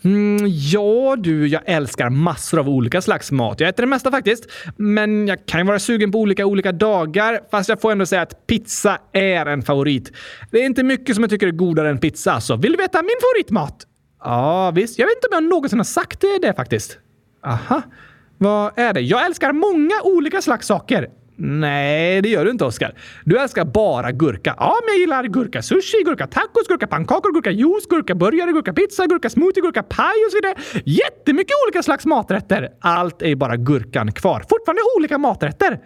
Mm, 0.03 0.37
ja, 0.49 1.15
du, 1.17 1.47
jag 1.47 1.61
älskar 1.65 2.09
massor 2.09 2.59
av 2.59 2.69
olika 2.69 3.01
slags 3.01 3.31
mat. 3.31 3.59
Jag 3.59 3.69
äter 3.69 3.83
det 3.83 3.87
mesta 3.87 4.11
faktiskt. 4.11 4.51
Men 4.77 5.27
jag 5.27 5.45
kan 5.45 5.59
ju 5.59 5.65
vara 5.65 5.79
sugen 5.79 6.11
på 6.11 6.19
olika 6.19 6.45
olika 6.45 6.71
dagar. 6.71 7.39
Fast 7.51 7.69
jag 7.69 7.81
får 7.81 7.91
ändå 7.91 8.05
säga 8.05 8.21
att 8.21 8.47
pizza 8.47 8.97
är 9.11 9.45
en 9.45 9.61
favorit. 9.61 10.11
Det 10.51 10.61
är 10.61 10.65
inte 10.65 10.83
mycket 10.83 11.15
som 11.15 11.23
jag 11.23 11.29
tycker 11.29 11.47
är 11.47 11.51
godare 11.51 11.89
än 11.89 11.97
pizza. 11.97 12.31
alltså. 12.31 12.55
vill 12.55 12.71
du 12.71 12.77
veta 12.77 13.01
min 13.01 13.17
favoritmat? 13.21 13.87
Ja, 14.23 14.71
visst. 14.71 14.99
Jag 14.99 15.05
vet 15.05 15.15
inte 15.15 15.27
om 15.27 15.43
jag 15.43 15.49
någonsin 15.49 15.79
har 15.79 15.83
sagt 15.83 16.21
det, 16.21 16.39
det 16.41 16.53
faktiskt. 16.53 16.97
Aha. 17.45 17.81
Vad 18.37 18.79
är 18.79 18.93
det? 18.93 19.01
Jag 19.01 19.25
älskar 19.25 19.51
många 19.51 20.01
olika 20.03 20.41
slags 20.41 20.67
saker. 20.67 21.09
Nej, 21.37 22.21
det 22.21 22.29
gör 22.29 22.45
du 22.45 22.51
inte 22.51 22.65
Oskar. 22.65 22.93
Du 23.25 23.37
älskar 23.37 23.65
bara 23.65 24.11
gurka. 24.11 24.55
Ja, 24.57 24.77
men 24.85 24.93
jag 24.93 24.99
gillar 24.99 25.23
gurka 25.23 25.61
sushi, 25.61 26.03
gurka 26.05 26.27
tacos, 26.27 26.67
gurka 26.67 26.87
pannkakor, 26.87 27.33
gurka 27.33 27.51
juice, 27.51 27.85
gurka 27.89 28.15
burgare, 28.15 28.51
gurka 28.51 28.73
pizza, 28.73 29.07
gurka 29.07 29.29
smoothie, 29.29 29.61
gurka 29.61 29.83
paj 29.83 30.15
och 30.25 30.31
så 30.31 30.37
vidare. 30.37 30.55
Jättemycket 30.85 31.53
olika 31.67 31.83
slags 31.83 32.05
maträtter. 32.05 32.69
Allt 32.81 33.21
är 33.21 33.35
bara 33.35 33.55
gurkan 33.57 34.11
kvar. 34.11 34.45
Fortfarande 34.49 34.81
olika 34.97 35.17
maträtter. 35.17 35.79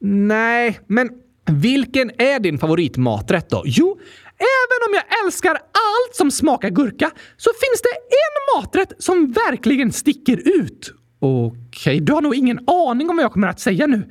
Nej, 0.00 0.80
men 0.86 1.10
vilken 1.50 2.10
är 2.18 2.40
din 2.40 2.58
favoritmaträtt 2.58 3.50
då? 3.50 3.62
Jo, 3.66 3.98
även 4.38 4.88
om 4.88 4.94
jag 4.94 5.24
älskar 5.24 5.50
allt 5.50 6.16
som 6.16 6.30
smakar 6.30 6.70
gurka 6.70 7.10
så 7.36 7.50
finns 7.50 7.82
det 7.82 7.88
en 8.22 8.62
maträtt 8.62 8.92
som 8.98 9.32
verkligen 9.32 9.92
sticker 9.92 10.62
ut. 10.62 10.94
Okej, 11.24 11.58
okay, 11.78 12.00
du 12.00 12.12
har 12.12 12.20
nog 12.20 12.34
ingen 12.34 12.58
aning 12.66 13.10
om 13.10 13.16
vad 13.16 13.24
jag 13.24 13.32
kommer 13.32 13.48
att 13.48 13.60
säga 13.60 13.86
nu. 13.86 14.10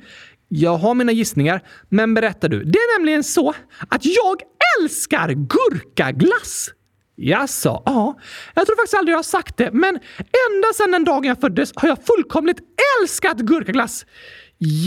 Jag 0.54 0.76
har 0.76 0.94
mina 0.94 1.12
gissningar, 1.12 1.62
men 1.88 2.14
berätta 2.14 2.48
du. 2.48 2.64
Det 2.64 2.78
är 2.78 2.98
nämligen 2.98 3.24
så 3.24 3.54
att 3.88 4.04
jag 4.04 4.42
älskar 4.80 5.28
gurkaglass! 5.28 6.70
Jaså? 7.16 7.82
Ja, 7.86 8.18
jag 8.54 8.66
tror 8.66 8.76
faktiskt 8.76 8.94
aldrig 8.94 9.12
jag 9.12 9.18
har 9.18 9.22
sagt 9.22 9.56
det, 9.56 9.72
men 9.72 9.98
ända 10.18 10.68
sedan 10.74 10.90
den 10.90 11.04
dagen 11.04 11.24
jag 11.24 11.40
föddes 11.40 11.72
har 11.76 11.88
jag 11.88 11.98
fullkomligt 12.04 12.58
älskat 13.00 13.36
gurkaglass. 13.38 14.06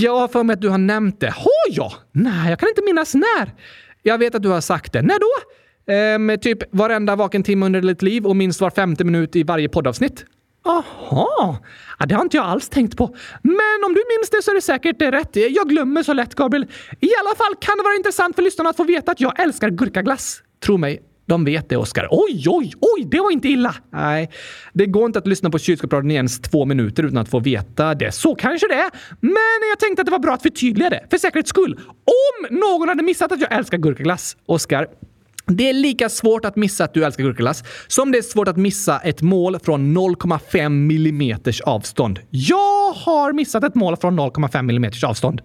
Jag 0.01 0.19
har 0.19 0.27
för 0.27 0.43
mig 0.43 0.53
att 0.53 0.61
du 0.61 0.69
har 0.69 0.77
nämnt 0.77 1.19
det. 1.19 1.29
Har 1.29 1.69
jag? 1.69 1.91
Nej, 2.11 2.49
jag 2.49 2.59
kan 2.59 2.69
inte 2.69 2.81
minnas 2.81 3.13
när. 3.13 3.53
Jag 4.03 4.17
vet 4.17 4.35
att 4.35 4.43
du 4.43 4.49
har 4.49 4.61
sagt 4.61 4.93
det. 4.93 5.01
När 5.01 5.19
då? 5.19 5.31
Ehm, 5.93 6.39
typ 6.39 6.75
varenda 6.75 7.15
vaken 7.15 7.43
timme 7.43 7.65
under 7.65 7.81
ditt 7.81 8.01
liv 8.01 8.25
och 8.25 8.35
minst 8.35 8.61
var 8.61 8.69
femte 8.69 9.03
minut 9.03 9.35
i 9.35 9.43
varje 9.43 9.69
poddavsnitt. 9.69 10.25
Aha! 10.65 11.57
Ja, 11.99 12.05
det 12.05 12.15
har 12.15 12.21
inte 12.21 12.37
jag 12.37 12.45
alls 12.45 12.69
tänkt 12.69 12.97
på. 12.97 13.15
Men 13.41 13.83
om 13.85 13.93
du 13.93 14.03
minns 14.09 14.29
det 14.31 14.41
så 14.43 14.51
är 14.51 14.55
det 14.55 14.61
säkert 14.61 15.01
eh, 15.01 15.11
rätt. 15.11 15.35
Jag 15.35 15.69
glömmer 15.69 16.03
så 16.03 16.13
lätt, 16.13 16.35
Gabriel. 16.35 16.63
I 16.99 17.09
alla 17.19 17.35
fall 17.35 17.55
kan 17.59 17.77
det 17.77 17.83
vara 17.83 17.95
intressant 17.95 18.35
för 18.35 18.43
lyssnarna 18.43 18.69
att 18.69 18.77
få 18.77 18.83
veta 18.83 19.11
att 19.11 19.19
jag 19.21 19.39
älskar 19.39 19.69
gurkaglass. 19.69 20.41
Tro 20.65 20.77
mig, 20.77 21.01
De 21.27 21.45
vet 21.45 21.69
det, 21.69 21.77
Oskar. 21.77 22.07
Oj, 22.11 22.43
oj, 22.47 22.73
oj, 22.81 23.05
det 23.11 23.19
var 23.19 23.31
inte 23.31 23.47
illa! 23.47 23.75
Nej, 23.93 24.29
det 24.73 24.85
går 24.85 25.05
inte 25.05 25.19
att 25.19 25.27
lyssna 25.27 25.49
på 25.49 25.59
kylskåpsradion 25.59 26.11
i 26.11 26.15
ens 26.15 26.39
två 26.41 26.65
minuter 26.65 27.03
utan 27.03 27.17
att 27.17 27.29
få 27.29 27.39
veta 27.39 27.95
det. 27.95 28.11
Så 28.11 28.35
kanske 28.35 28.67
det 28.67 28.73
är. 28.75 28.89
Men 29.19 29.69
jag 29.69 29.79
tänkte 29.79 30.01
att 30.01 30.05
det 30.05 30.11
var 30.11 30.19
bra 30.19 30.33
att 30.33 30.41
förtydliga 30.41 30.89
det, 30.89 31.07
för 31.09 31.17
säkerhets 31.17 31.49
skull. 31.49 31.79
Om 31.87 32.57
någon 32.57 32.89
hade 32.89 33.03
missat 33.03 33.31
att 33.31 33.41
jag 33.41 33.51
älskar 33.51 33.77
gurkaglass. 33.77 34.37
Oskar, 34.45 34.87
det 35.47 35.69
är 35.69 35.73
lika 35.73 36.09
svårt 36.09 36.45
att 36.45 36.55
missa 36.55 36.83
att 36.83 36.93
du 36.93 37.05
älskar 37.05 37.23
gurkaglass 37.23 37.63
som 37.87 38.11
det 38.11 38.17
är 38.17 38.21
svårt 38.21 38.47
att 38.47 38.57
missa 38.57 38.99
ett 38.99 39.21
mål 39.21 39.59
från 39.59 39.97
0,5 39.97 40.65
mm 40.65 41.37
avstånd. 41.65 42.19
Jag 42.29 42.93
har 42.93 43.33
missat 43.33 43.63
ett 43.63 43.75
mål 43.75 43.97
från 43.97 44.19
0,5 44.19 44.59
mm 44.59 44.91
avstånd. 45.05 45.41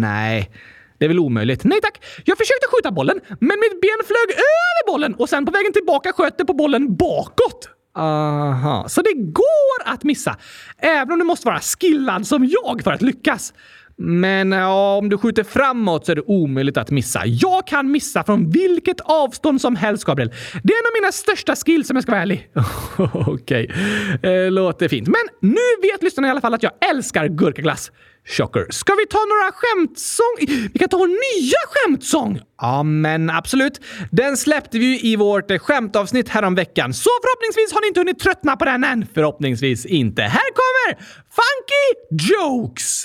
Nej, 0.00 0.50
det 0.98 1.04
är 1.04 1.08
väl 1.08 1.18
omöjligt? 1.18 1.64
Nej 1.64 1.80
tack! 1.82 2.04
Jag 2.24 2.38
försökte 2.38 2.66
skjuta 2.72 2.90
bollen, 2.90 3.20
men 3.28 3.60
mitt 3.60 3.80
ben 3.80 4.00
flög 4.06 4.30
över 4.30 4.92
bollen 4.92 5.14
och 5.14 5.28
sen 5.28 5.46
på 5.46 5.52
vägen 5.52 5.72
tillbaka 5.72 6.12
sköt 6.12 6.38
det 6.38 6.44
på 6.44 6.54
bollen 6.54 6.96
bakåt. 6.96 7.68
Aha. 7.96 8.88
Så 8.88 9.02
det 9.02 9.12
går 9.14 9.82
att 9.84 10.04
missa, 10.04 10.36
även 10.78 11.12
om 11.12 11.18
du 11.18 11.24
måste 11.24 11.46
vara 11.46 11.60
skillad 11.60 12.26
som 12.26 12.44
jag 12.44 12.82
för 12.84 12.92
att 12.92 13.02
lyckas. 13.02 13.52
Men 13.98 14.52
ja, 14.52 14.96
om 14.96 15.08
du 15.08 15.18
skjuter 15.18 15.44
framåt 15.44 16.06
så 16.06 16.12
är 16.12 16.16
det 16.16 16.22
omöjligt 16.22 16.76
att 16.76 16.90
missa. 16.90 17.22
Jag 17.24 17.66
kan 17.66 17.90
missa 17.90 18.24
från 18.24 18.50
vilket 18.50 19.00
avstånd 19.00 19.60
som 19.60 19.76
helst, 19.76 20.04
Gabriel. 20.04 20.30
Det 20.62 20.72
är 20.72 20.78
en 20.78 20.86
av 20.86 21.02
mina 21.02 21.12
största 21.12 21.56
skills 21.56 21.90
om 21.90 21.96
jag 21.96 22.02
ska 22.02 22.12
vara 22.12 22.22
ärlig. 22.22 22.48
Okej, 23.14 23.70
okay. 24.14 24.50
låter 24.50 24.88
fint. 24.88 25.08
Men 25.08 25.50
nu 25.50 25.90
vet 25.92 26.02
lyssnarna 26.02 26.28
i 26.28 26.30
alla 26.30 26.40
fall 26.40 26.54
att 26.54 26.62
jag 26.62 26.72
älskar 26.90 27.28
gurkaglass. 27.28 27.90
Chocker. 28.28 28.66
Ska 28.70 28.94
vi 28.94 29.06
ta 29.06 29.18
några 29.18 29.52
skämtsång? 29.52 30.70
Vi 30.72 30.78
kan 30.78 30.88
ta 30.88 30.96
vår 30.96 31.06
nya 31.06 31.58
skämtsång! 31.68 32.40
Ja, 32.60 32.82
men 32.82 33.30
absolut. 33.30 33.80
Den 34.10 34.36
släppte 34.36 34.78
vi 34.78 34.86
ju 34.86 35.10
i 35.10 35.16
vårt 35.16 35.50
eh, 35.50 35.58
skämtavsnitt 35.58 36.28
häromveckan, 36.28 36.94
så 36.94 37.10
förhoppningsvis 37.22 37.72
har 37.72 37.80
ni 37.80 37.86
inte 37.86 38.00
hunnit 38.00 38.18
tröttna 38.18 38.56
på 38.56 38.64
den 38.64 38.84
än. 38.84 39.06
Förhoppningsvis 39.14 39.86
inte. 39.86 40.22
Här 40.22 40.48
kommer 40.54 40.98
Funky 41.36 42.32
Jokes! 42.32 43.04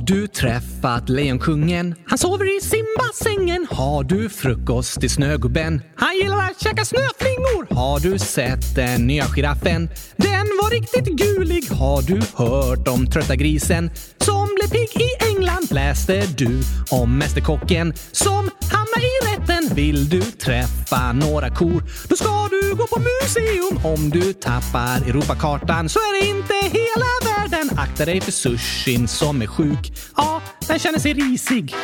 Har 0.00 0.06
du 0.06 0.26
träffat 0.26 1.08
Lejonkungen? 1.08 1.94
Han 2.06 2.18
sover 2.18 2.56
i 2.56 2.60
simbassängen. 2.60 3.66
Har 3.70 4.04
du 4.04 4.28
frukost 4.28 5.04
i 5.04 5.08
Snögubben? 5.08 5.82
Han 5.96 6.16
gillar 6.16 6.38
att 6.38 6.62
käka 6.62 6.84
snöflingor. 6.84 7.74
Har 7.74 8.00
du 8.00 8.18
sett 8.18 8.74
den 8.74 9.06
nya 9.06 9.24
giraffen? 9.24 9.90
Den 10.16 10.46
var 10.62 10.70
riktigt 10.70 11.04
gulig. 11.04 11.70
Har 11.70 12.02
du 12.02 12.20
hört 12.34 12.88
om 12.88 13.06
Trötta 13.06 13.36
grisen? 13.36 13.90
Som 14.24 14.48
blev 14.54 14.68
pigg 14.70 15.02
i 15.02 15.24
England. 15.28 15.66
Läste 15.70 16.26
du 16.36 16.62
om 16.90 17.18
Mästerkocken? 17.18 17.94
Som 18.12 18.50
hamnar 18.70 19.00
i 19.00 19.14
rätten. 19.30 19.74
Vill 19.74 20.08
du 20.08 20.20
träffa 20.22 21.12
några 21.12 21.50
kor? 21.50 21.82
Då 22.08 22.16
ska 22.16 22.48
du 22.50 22.74
gå 22.74 22.86
på 22.86 23.00
museum. 23.00 23.80
Om 23.84 24.10
du 24.10 24.32
tappar 24.32 24.96
Europakartan 25.08 25.88
så 25.88 25.98
är 25.98 26.20
det 26.20 26.28
inte 26.28 26.54
hela 26.54 27.10
världen. 27.24 27.78
Akta 27.78 28.04
dig 28.04 28.20
för 28.20 28.32
sushin 28.32 29.08
som 29.08 29.42
är 29.42 29.46
sjuk. 29.46 29.92
Ja, 30.16 30.42
den 30.68 30.78
känner 30.78 30.98
sig 30.98 31.14
risig. 31.14 31.74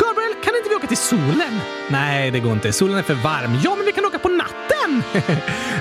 Gabriel, 0.00 0.32
kan 0.44 0.56
inte 0.56 0.68
vi 0.68 0.74
åka 0.74 0.86
till 0.86 0.96
solen? 0.96 1.60
Nej, 1.90 2.30
det 2.30 2.40
går 2.40 2.52
inte. 2.52 2.72
Solen 2.72 2.98
är 2.98 3.02
för 3.02 3.14
varm. 3.14 3.58
Ja, 3.64 3.74
men 3.76 3.86
vi 3.86 3.92
kan 3.92 4.04
åka 4.04 4.18
på 4.18 4.28
natten! 4.28 5.02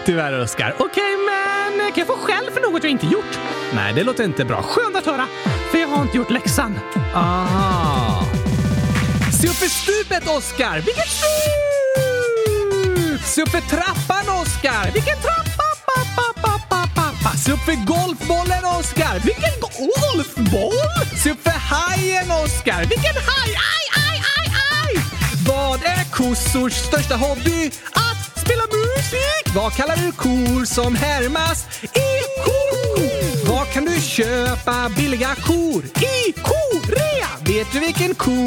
Tyvärr, 0.06 0.42
Oskar. 0.42 0.76
Okej, 0.80 0.86
okay, 0.86 1.16
men 1.26 1.92
kan 1.92 2.00
jag 2.00 2.08
få 2.08 2.14
skäll 2.14 2.52
för 2.54 2.62
något 2.62 2.84
jag 2.84 2.92
inte 2.92 3.06
gjort? 3.08 3.40
Nej, 3.74 3.94
det 3.94 4.04
låter 4.04 4.24
inte 4.24 4.46
bra. 4.46 4.62
Skönt 4.62 4.96
att 4.96 5.06
höra, 5.06 5.28
för 5.76 5.82
jag 5.82 5.88
har 5.88 6.02
inte 6.02 6.18
gjort 6.18 6.30
läxan. 6.30 6.80
Aha. 7.14 8.26
Se 9.42 9.48
upp 9.48 9.54
för 9.56 9.68
stupet, 9.68 10.28
Oskar! 10.28 10.76
Vilket 10.76 11.10
stup! 11.10 11.32
Se 13.26 13.42
upp 13.42 13.50
för 13.50 13.62
trappan, 13.62 14.30
Oskar! 14.42 14.92
Vilken 14.94 15.18
trappa? 15.18 15.46
Se 17.46 17.52
upp 17.52 17.60
för 17.60 17.86
golfbollen, 17.86 18.66
Oskar! 18.66 19.20
Vilken 19.20 19.60
golfboll? 19.60 20.74
Se 21.24 21.32
upp 21.32 21.44
för 21.44 21.52
hajen, 21.52 22.32
Oskar! 22.32 22.80
Vilken 22.80 23.16
haj? 23.28 23.52
Aj, 23.74 23.86
aj, 24.06 24.22
aj, 24.38 24.48
aj! 24.72 25.04
Vad 25.48 25.84
är 25.84 26.12
kossors 26.12 26.74
största 26.74 27.16
hobby? 27.16 27.72
Att 27.94 28.40
spela 28.40 28.64
musik! 28.72 29.56
Vad 29.56 29.74
kallar 29.74 29.96
du 29.96 30.12
kor 30.12 30.66
som 30.66 30.96
härmas? 30.96 31.66
I! 31.84 32.25
Var 33.56 33.66
kan 33.66 33.86
du 33.86 34.02
köpa 34.02 34.90
billiga 34.96 35.36
kor? 35.36 35.84
I 35.86 36.32
korea! 36.32 37.28
Vet 37.46 37.72
du 37.72 37.80
vilken 37.80 38.16
ko 38.16 38.46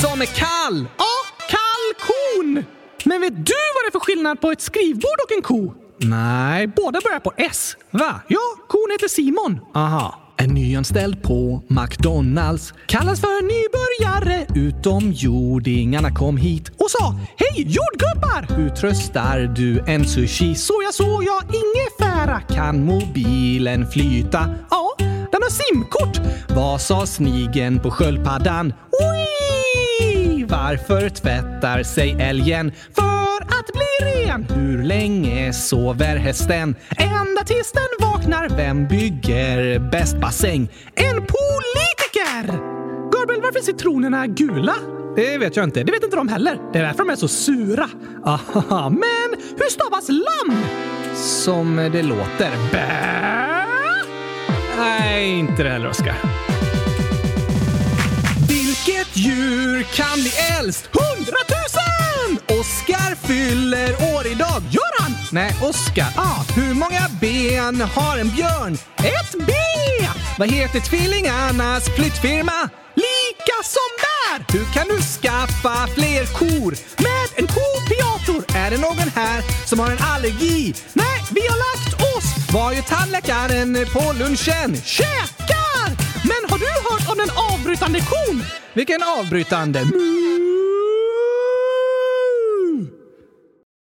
som 0.00 0.20
är 0.22 0.26
kall? 0.26 0.88
Ja, 0.98 1.14
kalkon! 1.48 2.64
Men 3.04 3.20
vet 3.20 3.46
du 3.46 3.54
vad 3.74 3.84
det 3.84 3.88
är 3.88 3.92
för 3.92 4.00
skillnad 4.00 4.40
på 4.40 4.50
ett 4.50 4.60
skrivbord 4.60 5.18
och 5.24 5.32
en 5.36 5.42
ko? 5.42 5.74
Nej. 5.98 6.66
Båda 6.66 7.00
börjar 7.04 7.20
på 7.20 7.32
S. 7.36 7.76
Va? 7.90 8.20
Ja, 8.28 8.40
kon 8.68 8.88
heter 8.92 9.08
Simon. 9.08 9.60
Aha. 9.74 10.20
En 10.40 10.54
nyanställd 10.54 11.22
på 11.22 11.62
McDonalds 11.68 12.74
kallas 12.86 13.20
för 13.20 13.42
nybörjare. 13.42 14.46
Utomjordingarna 14.54 16.10
kom 16.10 16.36
hit 16.36 16.68
och 16.68 16.90
sa 16.90 17.14
Hej 17.36 17.54
jordgubbar! 17.56 18.56
Hur 18.56 18.68
tröstar 18.68 19.40
du 19.56 19.84
en 19.86 20.04
sushi? 20.08 20.54
Så 20.54 20.72
jag 20.84 20.94
så 20.94 21.22
jag 21.26 21.42
ingefära. 21.54 22.40
Kan 22.40 22.84
mobilen 22.84 23.86
flyta? 23.86 24.54
Ja, 24.70 24.94
den 25.32 25.42
har 25.42 25.50
simkort. 25.50 26.20
Vad 26.48 26.80
sa 26.80 27.06
snigen 27.06 27.80
på 27.80 27.90
sköldpaddan? 27.90 28.72
Oi! 28.92 30.27
Varför 30.48 31.08
tvättar 31.08 31.82
sig 31.82 32.16
älgen? 32.20 32.72
För 32.94 33.42
att 33.42 33.66
bli 33.72 34.24
ren. 34.26 34.46
Hur 34.54 34.82
länge 34.82 35.52
sover 35.52 36.16
hästen? 36.16 36.76
Ända 36.96 37.44
tills 37.46 37.72
den 37.72 38.08
vaknar. 38.08 38.48
Vem 38.56 38.88
bygger 38.88 39.78
bäst 39.78 40.16
bassäng? 40.20 40.68
En 40.94 41.14
politiker! 41.16 42.58
Gabriel, 43.12 43.42
varför 43.42 43.58
är 43.58 43.62
citronerna 43.62 44.26
gula? 44.26 44.74
Det 45.16 45.38
vet 45.38 45.56
jag 45.56 45.64
inte. 45.64 45.82
Det 45.82 45.92
vet 45.92 46.04
inte 46.04 46.16
de 46.16 46.28
heller. 46.28 46.58
Det 46.72 46.78
är 46.78 46.82
därför 46.82 46.98
de 46.98 47.10
är 47.10 47.16
så 47.16 47.28
sura. 47.28 47.88
Aha, 48.24 48.88
men 48.90 49.40
hur 49.58 49.70
stavas 49.70 50.08
lamm? 50.08 50.56
Som 51.16 51.76
det 51.76 52.02
låter. 52.02 52.50
Bä? 52.72 52.86
Nej, 54.78 55.38
inte 55.38 55.62
det 55.62 55.70
heller, 55.70 55.88
Oskar. 55.88 56.14
Djur 59.18 59.82
kan 59.82 60.20
bli 60.22 60.30
äldst? 60.58 60.88
Hundratusen! 60.92 62.58
Oskar 62.60 63.26
fyller 63.26 64.14
år 64.14 64.26
idag. 64.26 64.62
Gör 64.70 65.02
han? 65.02 65.14
Nej, 65.32 65.54
Oskar. 65.62 66.06
Ah. 66.16 66.44
Hur 66.54 66.74
många 66.74 67.02
ben 67.20 67.80
har 67.80 68.18
en 68.18 68.30
björn? 68.30 68.74
Ett 68.96 69.46
B! 69.46 69.52
Vad 70.38 70.50
heter 70.50 70.80
tvillingarnas 70.80 71.84
flyttfirma? 71.96 72.68
Lika 72.94 73.58
som 73.64 73.90
där! 74.06 74.58
Hur 74.58 74.72
kan 74.74 74.88
du 74.88 75.02
skaffa 75.02 75.86
fler 75.94 76.24
kor? 76.26 76.74
Med 77.02 77.28
en 77.36 77.46
kopiator! 77.46 78.56
Är 78.56 78.70
det 78.70 78.78
någon 78.80 79.10
här 79.14 79.66
som 79.66 79.78
har 79.78 79.90
en 79.90 79.98
allergi? 80.00 80.74
Nej, 80.92 81.22
vi 81.30 81.40
har 81.40 81.58
lagt 81.58 82.16
oss! 82.16 82.52
Vad 82.52 82.74
gör 82.74 82.82
tandläkaren 82.82 83.86
på 83.92 84.12
lunchen? 84.12 84.76
Käkar! 84.84 85.57
Har 86.50 86.58
du 86.58 86.66
hört 86.66 87.10
om 87.12 87.18
den 87.18 87.30
avbrytande 87.52 87.98
kon? 88.00 88.42
Vilken 88.74 89.00
avbrytande? 89.02 89.80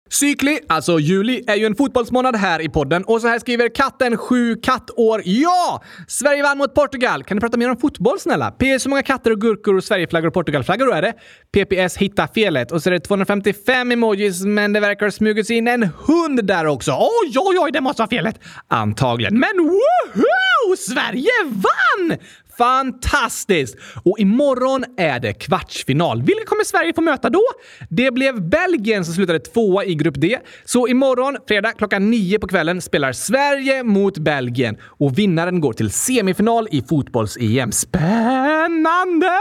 Cykli, 0.10 0.60
alltså 0.68 1.00
juli, 1.00 1.44
är 1.48 1.56
ju 1.56 1.66
en 1.66 1.76
fotbollsmånad 1.76 2.36
här 2.36 2.62
i 2.62 2.70
podden 2.70 3.04
och 3.04 3.22
så 3.22 3.28
här 3.28 3.40
skriver 3.40 3.76
katten 3.76 4.18
sju 4.18 4.56
kattår. 4.56 5.22
Ja! 5.26 5.84
Sverige 6.08 6.44
vann 6.44 6.58
mot 6.58 6.74
Portugal. 6.74 7.24
Kan 7.24 7.38
du 7.38 7.42
prata 7.42 7.58
mer 7.58 7.70
om 7.70 7.78
fotboll 7.78 8.20
snälla? 8.20 8.52
PS 8.52 8.86
hur 8.86 8.90
många 8.90 9.04
katter 9.04 9.32
och 9.32 9.42
gurkor 9.42 9.76
och 9.76 9.84
Sverigeflaggor 9.84 10.28
och 10.28 10.34
Portugalflaggor 10.34 10.94
är 10.94 11.02
det? 11.02 11.14
PPS 11.52 11.98
hitta 11.98 12.28
felet 12.28 12.72
och 12.72 12.84
så 12.84 12.90
är 12.90 12.92
det 12.92 13.00
255 13.00 13.92
emojis 13.92 14.46
men 14.46 14.74
det 14.74 14.80
verkar 14.80 15.06
ha 15.06 15.12
smugits 15.12 15.50
in 15.50 15.68
en 15.68 15.84
hund 15.84 16.46
där 16.46 16.66
också. 16.66 16.92
Oj, 16.92 17.34
oj, 17.36 17.58
oj, 17.60 17.72
det 17.72 17.82
måste 17.82 18.02
vara 18.02 18.10
felet. 18.10 18.40
Antagligen. 18.68 19.40
Men 19.40 19.58
woho! 19.58 20.76
Sverige 20.78 21.32
vann! 21.46 22.18
Fantastiskt! 22.58 23.76
Och 24.04 24.20
imorgon 24.20 24.84
är 24.98 25.20
det 25.20 25.34
kvartsfinal. 25.34 26.22
Vilka 26.22 26.46
kommer 26.46 26.64
Sverige 26.64 26.94
få 26.94 27.02
möta 27.02 27.30
då? 27.30 27.44
Det 27.90 28.12
blev 28.12 28.50
Belgien 28.50 29.06
som 29.06 29.14
slutade 29.14 29.40
tvåa 29.40 29.86
i 29.86 29.96
grupp 29.96 30.16
D. 30.22 30.38
Så 30.66 30.88
imorgon, 30.88 31.38
fredag 31.48 31.72
klockan 31.72 32.10
nio 32.10 32.40
på 32.40 32.48
kvällen, 32.48 32.82
spelar 32.82 33.12
Sverige 33.12 33.84
mot 33.84 34.18
Belgien 34.18 34.78
och 34.82 35.18
vinnaren 35.18 35.62
går 35.62 35.74
till 35.74 35.92
semifinal 35.92 36.68
i 36.72 36.82
fotbolls-EM. 36.82 37.72
Spännande! 37.72 39.32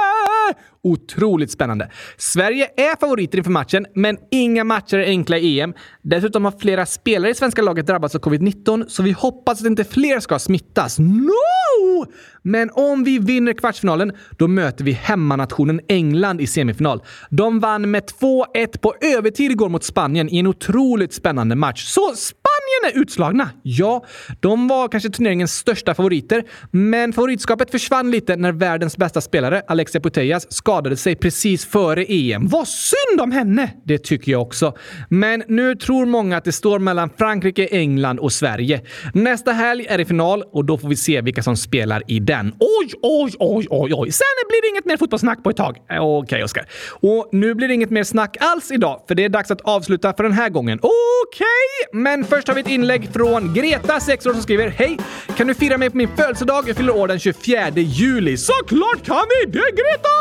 Otroligt 0.82 1.50
spännande. 1.50 1.90
Sverige 2.16 2.68
är 2.76 3.00
favoriter 3.00 3.38
inför 3.38 3.50
matchen, 3.50 3.86
men 3.94 4.18
inga 4.30 4.64
matcher 4.64 4.98
är 4.98 5.06
enkla 5.06 5.38
i 5.38 5.60
EM. 5.60 5.74
Dessutom 6.02 6.44
har 6.44 6.52
flera 6.52 6.86
spelare 6.86 7.30
i 7.30 7.34
svenska 7.34 7.62
laget 7.62 7.86
drabbats 7.86 8.14
av 8.14 8.20
covid-19, 8.20 8.84
så 8.88 9.02
vi 9.02 9.12
hoppas 9.12 9.60
att 9.60 9.66
inte 9.66 9.84
fler 9.84 10.20
ska 10.20 10.38
smittas. 10.38 10.98
No! 10.98 12.06
Men 12.42 12.70
om 12.72 13.04
vi 13.04 13.18
vinner 13.18 13.52
kvartsfinalen, 13.52 14.12
då 14.38 14.48
möter 14.48 14.84
vi 14.84 14.92
hemmanationen 14.92 15.80
England 15.88 16.40
i 16.40 16.46
semifinal. 16.46 17.02
De 17.30 17.60
vann 17.60 17.90
med 17.90 18.04
2-1 18.04 18.78
på 18.80 18.94
övertid 19.00 19.50
igår 19.50 19.68
mot 19.68 19.84
Spanien 19.84 20.28
i 20.28 20.38
en 20.38 20.46
otroligt 20.46 21.14
spännande 21.14 21.56
match. 21.56 21.84
Så 21.84 22.00
Spanien 22.00 22.53
är 22.88 23.00
utslagna! 23.00 23.50
Ja, 23.62 24.04
de 24.40 24.68
var 24.68 24.88
kanske 24.88 25.10
turneringens 25.10 25.54
största 25.54 25.94
favoriter, 25.94 26.44
men 26.70 27.12
favoritskapet 27.12 27.70
försvann 27.70 28.10
lite 28.10 28.36
när 28.36 28.52
världens 28.52 28.96
bästa 28.96 29.20
spelare, 29.20 29.62
Alexia 29.68 30.00
Putellas, 30.00 30.52
skadade 30.52 30.96
sig 30.96 31.16
precis 31.16 31.66
före 31.66 32.04
EM. 32.04 32.48
Vad 32.48 32.68
synd 32.68 33.20
om 33.20 33.32
henne! 33.32 33.70
Det 33.84 33.98
tycker 33.98 34.32
jag 34.32 34.42
också. 34.42 34.72
Men 35.08 35.42
nu 35.48 35.74
tror 35.74 36.06
många 36.06 36.36
att 36.36 36.44
det 36.44 36.52
står 36.52 36.78
mellan 36.78 37.10
Frankrike, 37.18 37.66
England 37.66 38.18
och 38.18 38.32
Sverige. 38.32 38.80
Nästa 39.14 39.52
helg 39.52 39.86
är 39.88 39.98
det 39.98 40.04
final 40.04 40.42
och 40.42 40.64
då 40.64 40.78
får 40.78 40.88
vi 40.88 40.96
se 40.96 41.20
vilka 41.20 41.42
som 41.42 41.56
spelar 41.56 42.02
i 42.06 42.20
den. 42.20 42.54
Oj, 42.60 42.90
oj, 43.02 43.32
oj, 43.38 43.66
oj, 43.70 43.92
oj! 43.94 44.12
Sen 44.12 44.24
blir 44.48 44.62
det 44.62 44.68
inget 44.68 44.84
mer 44.84 44.96
fotbollssnack 44.96 45.42
på 45.42 45.50
ett 45.50 45.56
tag. 45.56 45.76
Eh, 45.90 45.96
okej, 45.96 46.22
okay, 46.22 46.42
Oskar. 46.42 46.66
Och 46.90 47.28
nu 47.32 47.54
blir 47.54 47.68
det 47.68 47.74
inget 47.74 47.90
mer 47.90 48.04
snack 48.04 48.36
alls 48.40 48.70
idag, 48.70 49.04
för 49.08 49.14
det 49.14 49.24
är 49.24 49.28
dags 49.28 49.50
att 49.50 49.60
avsluta 49.60 50.12
för 50.12 50.22
den 50.22 50.32
här 50.32 50.48
gången. 50.48 50.78
Okej, 50.82 51.46
okay, 51.88 52.00
men 52.00 52.24
först 52.24 52.48
har 52.54 52.62
vi 52.62 52.70
ett 52.70 52.74
inlägg 52.74 53.08
från 53.12 53.54
Greta, 53.54 54.00
6 54.00 54.26
år, 54.26 54.32
som 54.32 54.42
skriver 54.42 54.68
Hej! 54.68 54.98
Kan 55.36 55.46
du 55.46 55.54
fira 55.54 55.78
mig 55.78 55.90
på 55.90 55.96
min 55.96 56.08
födelsedag? 56.16 56.68
Jag 56.68 56.76
fyller 56.76 56.96
år 56.96 57.08
den 57.08 57.18
24 57.18 57.70
juli. 57.74 58.36
Såklart 58.36 59.06
kan 59.06 59.22
vi 59.28 59.50
det, 59.50 59.58
Greta! 59.58 60.14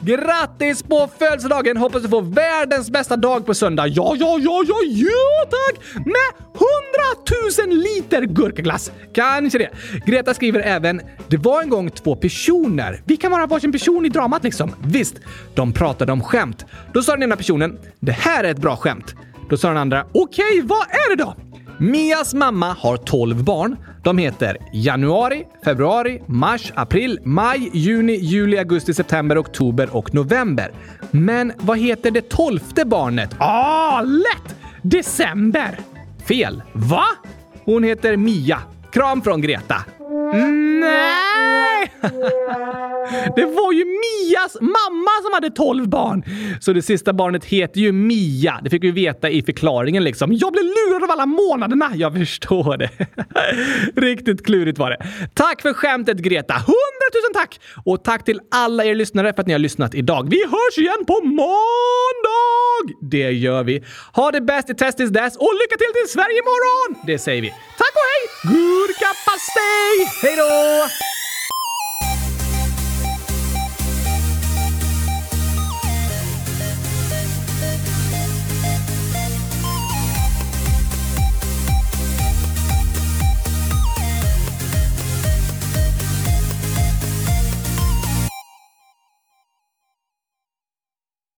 Grattis 0.00 0.82
på 0.82 1.08
födelsedagen! 1.18 1.76
Hoppas 1.76 2.02
du 2.02 2.08
får 2.08 2.22
världens 2.22 2.90
bästa 2.90 3.16
dag 3.16 3.46
på 3.46 3.54
söndag. 3.54 3.86
Ja, 3.86 4.16
ja, 4.18 4.38
ja, 4.40 4.64
ja, 4.68 4.76
ja 4.84 5.48
tack! 5.50 5.84
Med 5.94 6.48
100 7.58 7.68
000 7.68 7.78
liter 7.78 8.22
gurkaglass. 8.22 8.92
Kanske 9.14 9.58
det. 9.58 9.70
Greta 10.06 10.34
skriver 10.34 10.60
även 10.60 11.00
“Det 11.28 11.36
var 11.36 11.62
en 11.62 11.68
gång 11.68 11.90
två 11.90 12.16
personer. 12.16 13.02
Vi 13.04 13.16
kan 13.16 13.30
vara 13.30 13.46
varsin 13.46 13.72
person 13.72 14.06
i 14.06 14.08
dramat 14.08 14.44
liksom.” 14.44 14.74
Visst, 14.84 15.14
de 15.54 15.72
pratade 15.72 16.12
om 16.12 16.22
skämt. 16.22 16.64
Då 16.92 17.02
sa 17.02 17.12
den 17.12 17.22
ena 17.22 17.36
personen 17.36 17.78
“Det 18.00 18.12
här 18.12 18.44
är 18.44 18.50
ett 18.50 18.58
bra 18.58 18.76
skämt”. 18.76 19.14
Då 19.48 19.56
sa 19.56 19.68
den 19.68 19.76
andra 19.76 20.06
“Okej, 20.14 20.62
vad 20.64 20.80
är 20.80 21.16
det 21.16 21.22
då?” 21.24 21.34
Mias 21.80 22.34
mamma 22.34 22.72
har 22.72 22.96
12 22.96 23.44
barn. 23.44 23.76
De 24.02 24.18
heter 24.18 24.56
januari, 24.72 25.44
februari, 25.64 26.22
mars, 26.26 26.72
april, 26.76 27.18
maj, 27.24 27.70
juni, 27.72 28.12
juli, 28.14 28.58
augusti, 28.58 28.94
september, 28.94 29.38
oktober 29.38 29.96
och 29.96 30.14
november. 30.14 30.70
Men 31.10 31.52
vad 31.56 31.78
heter 31.78 32.10
det 32.10 32.28
tolfte 32.28 32.84
barnet? 32.84 33.30
Ah, 33.38 34.00
lätt! 34.00 34.56
December! 34.82 35.78
Fel. 36.28 36.62
Va? 36.72 37.04
Hon 37.64 37.82
heter 37.82 38.16
Mia. 38.16 38.58
Kram 38.92 39.22
från 39.22 39.40
Greta. 39.40 39.76
Nej! 40.32 41.92
Det 43.36 43.44
var 43.44 43.72
ju 43.72 43.84
Mias 43.84 44.56
mamma 44.60 45.10
som 45.22 45.32
hade 45.32 45.50
12 45.50 45.88
barn! 45.88 46.24
Så 46.60 46.72
det 46.72 46.82
sista 46.82 47.12
barnet 47.12 47.44
heter 47.44 47.80
ju 47.80 47.92
Mia. 47.92 48.60
Det 48.64 48.70
fick 48.70 48.84
vi 48.84 48.90
veta 48.90 49.30
i 49.30 49.42
förklaringen 49.42 50.04
liksom. 50.04 50.32
Jag 50.32 50.52
blev 50.52 50.64
lurad 50.64 51.04
av 51.04 51.10
alla 51.10 51.26
månaderna! 51.26 51.90
Jag 51.94 52.14
förstår 52.14 52.76
det. 52.76 52.90
Riktigt 54.00 54.46
klurigt 54.46 54.78
var 54.78 54.90
det. 54.90 54.96
Tack 55.34 55.62
för 55.62 55.72
skämtet 55.72 56.18
Greta! 56.18 56.54
Hundratusen 56.54 57.34
tack! 57.34 57.60
Och 57.84 58.04
tack 58.04 58.24
till 58.24 58.40
alla 58.50 58.84
er 58.84 58.94
lyssnare 58.94 59.32
för 59.32 59.40
att 59.40 59.46
ni 59.46 59.52
har 59.52 59.58
lyssnat 59.60 59.94
idag. 59.94 60.28
Vi 60.30 60.44
hörs 60.44 60.78
igen 60.78 61.04
på 61.06 61.20
måndag! 61.24 62.94
Det 63.00 63.30
gör 63.30 63.64
vi. 63.64 63.84
Ha 64.12 64.30
det 64.30 64.40
bäst 64.40 64.70
i 64.70 64.74
test 64.74 64.98
tills 64.98 65.10
Dess 65.10 65.36
och 65.36 65.54
lycka 65.54 65.76
till 65.76 65.92
till 65.94 66.12
Sverige 66.12 66.38
imorgon! 66.38 67.02
Det 67.06 67.18
säger 67.18 67.42
vi. 67.42 67.48
Tack 67.48 67.94
och 68.00 68.06
hej! 68.10 68.22
Gurkapastej! 68.54 70.17
Hej 70.20 70.36
då! 70.36 70.88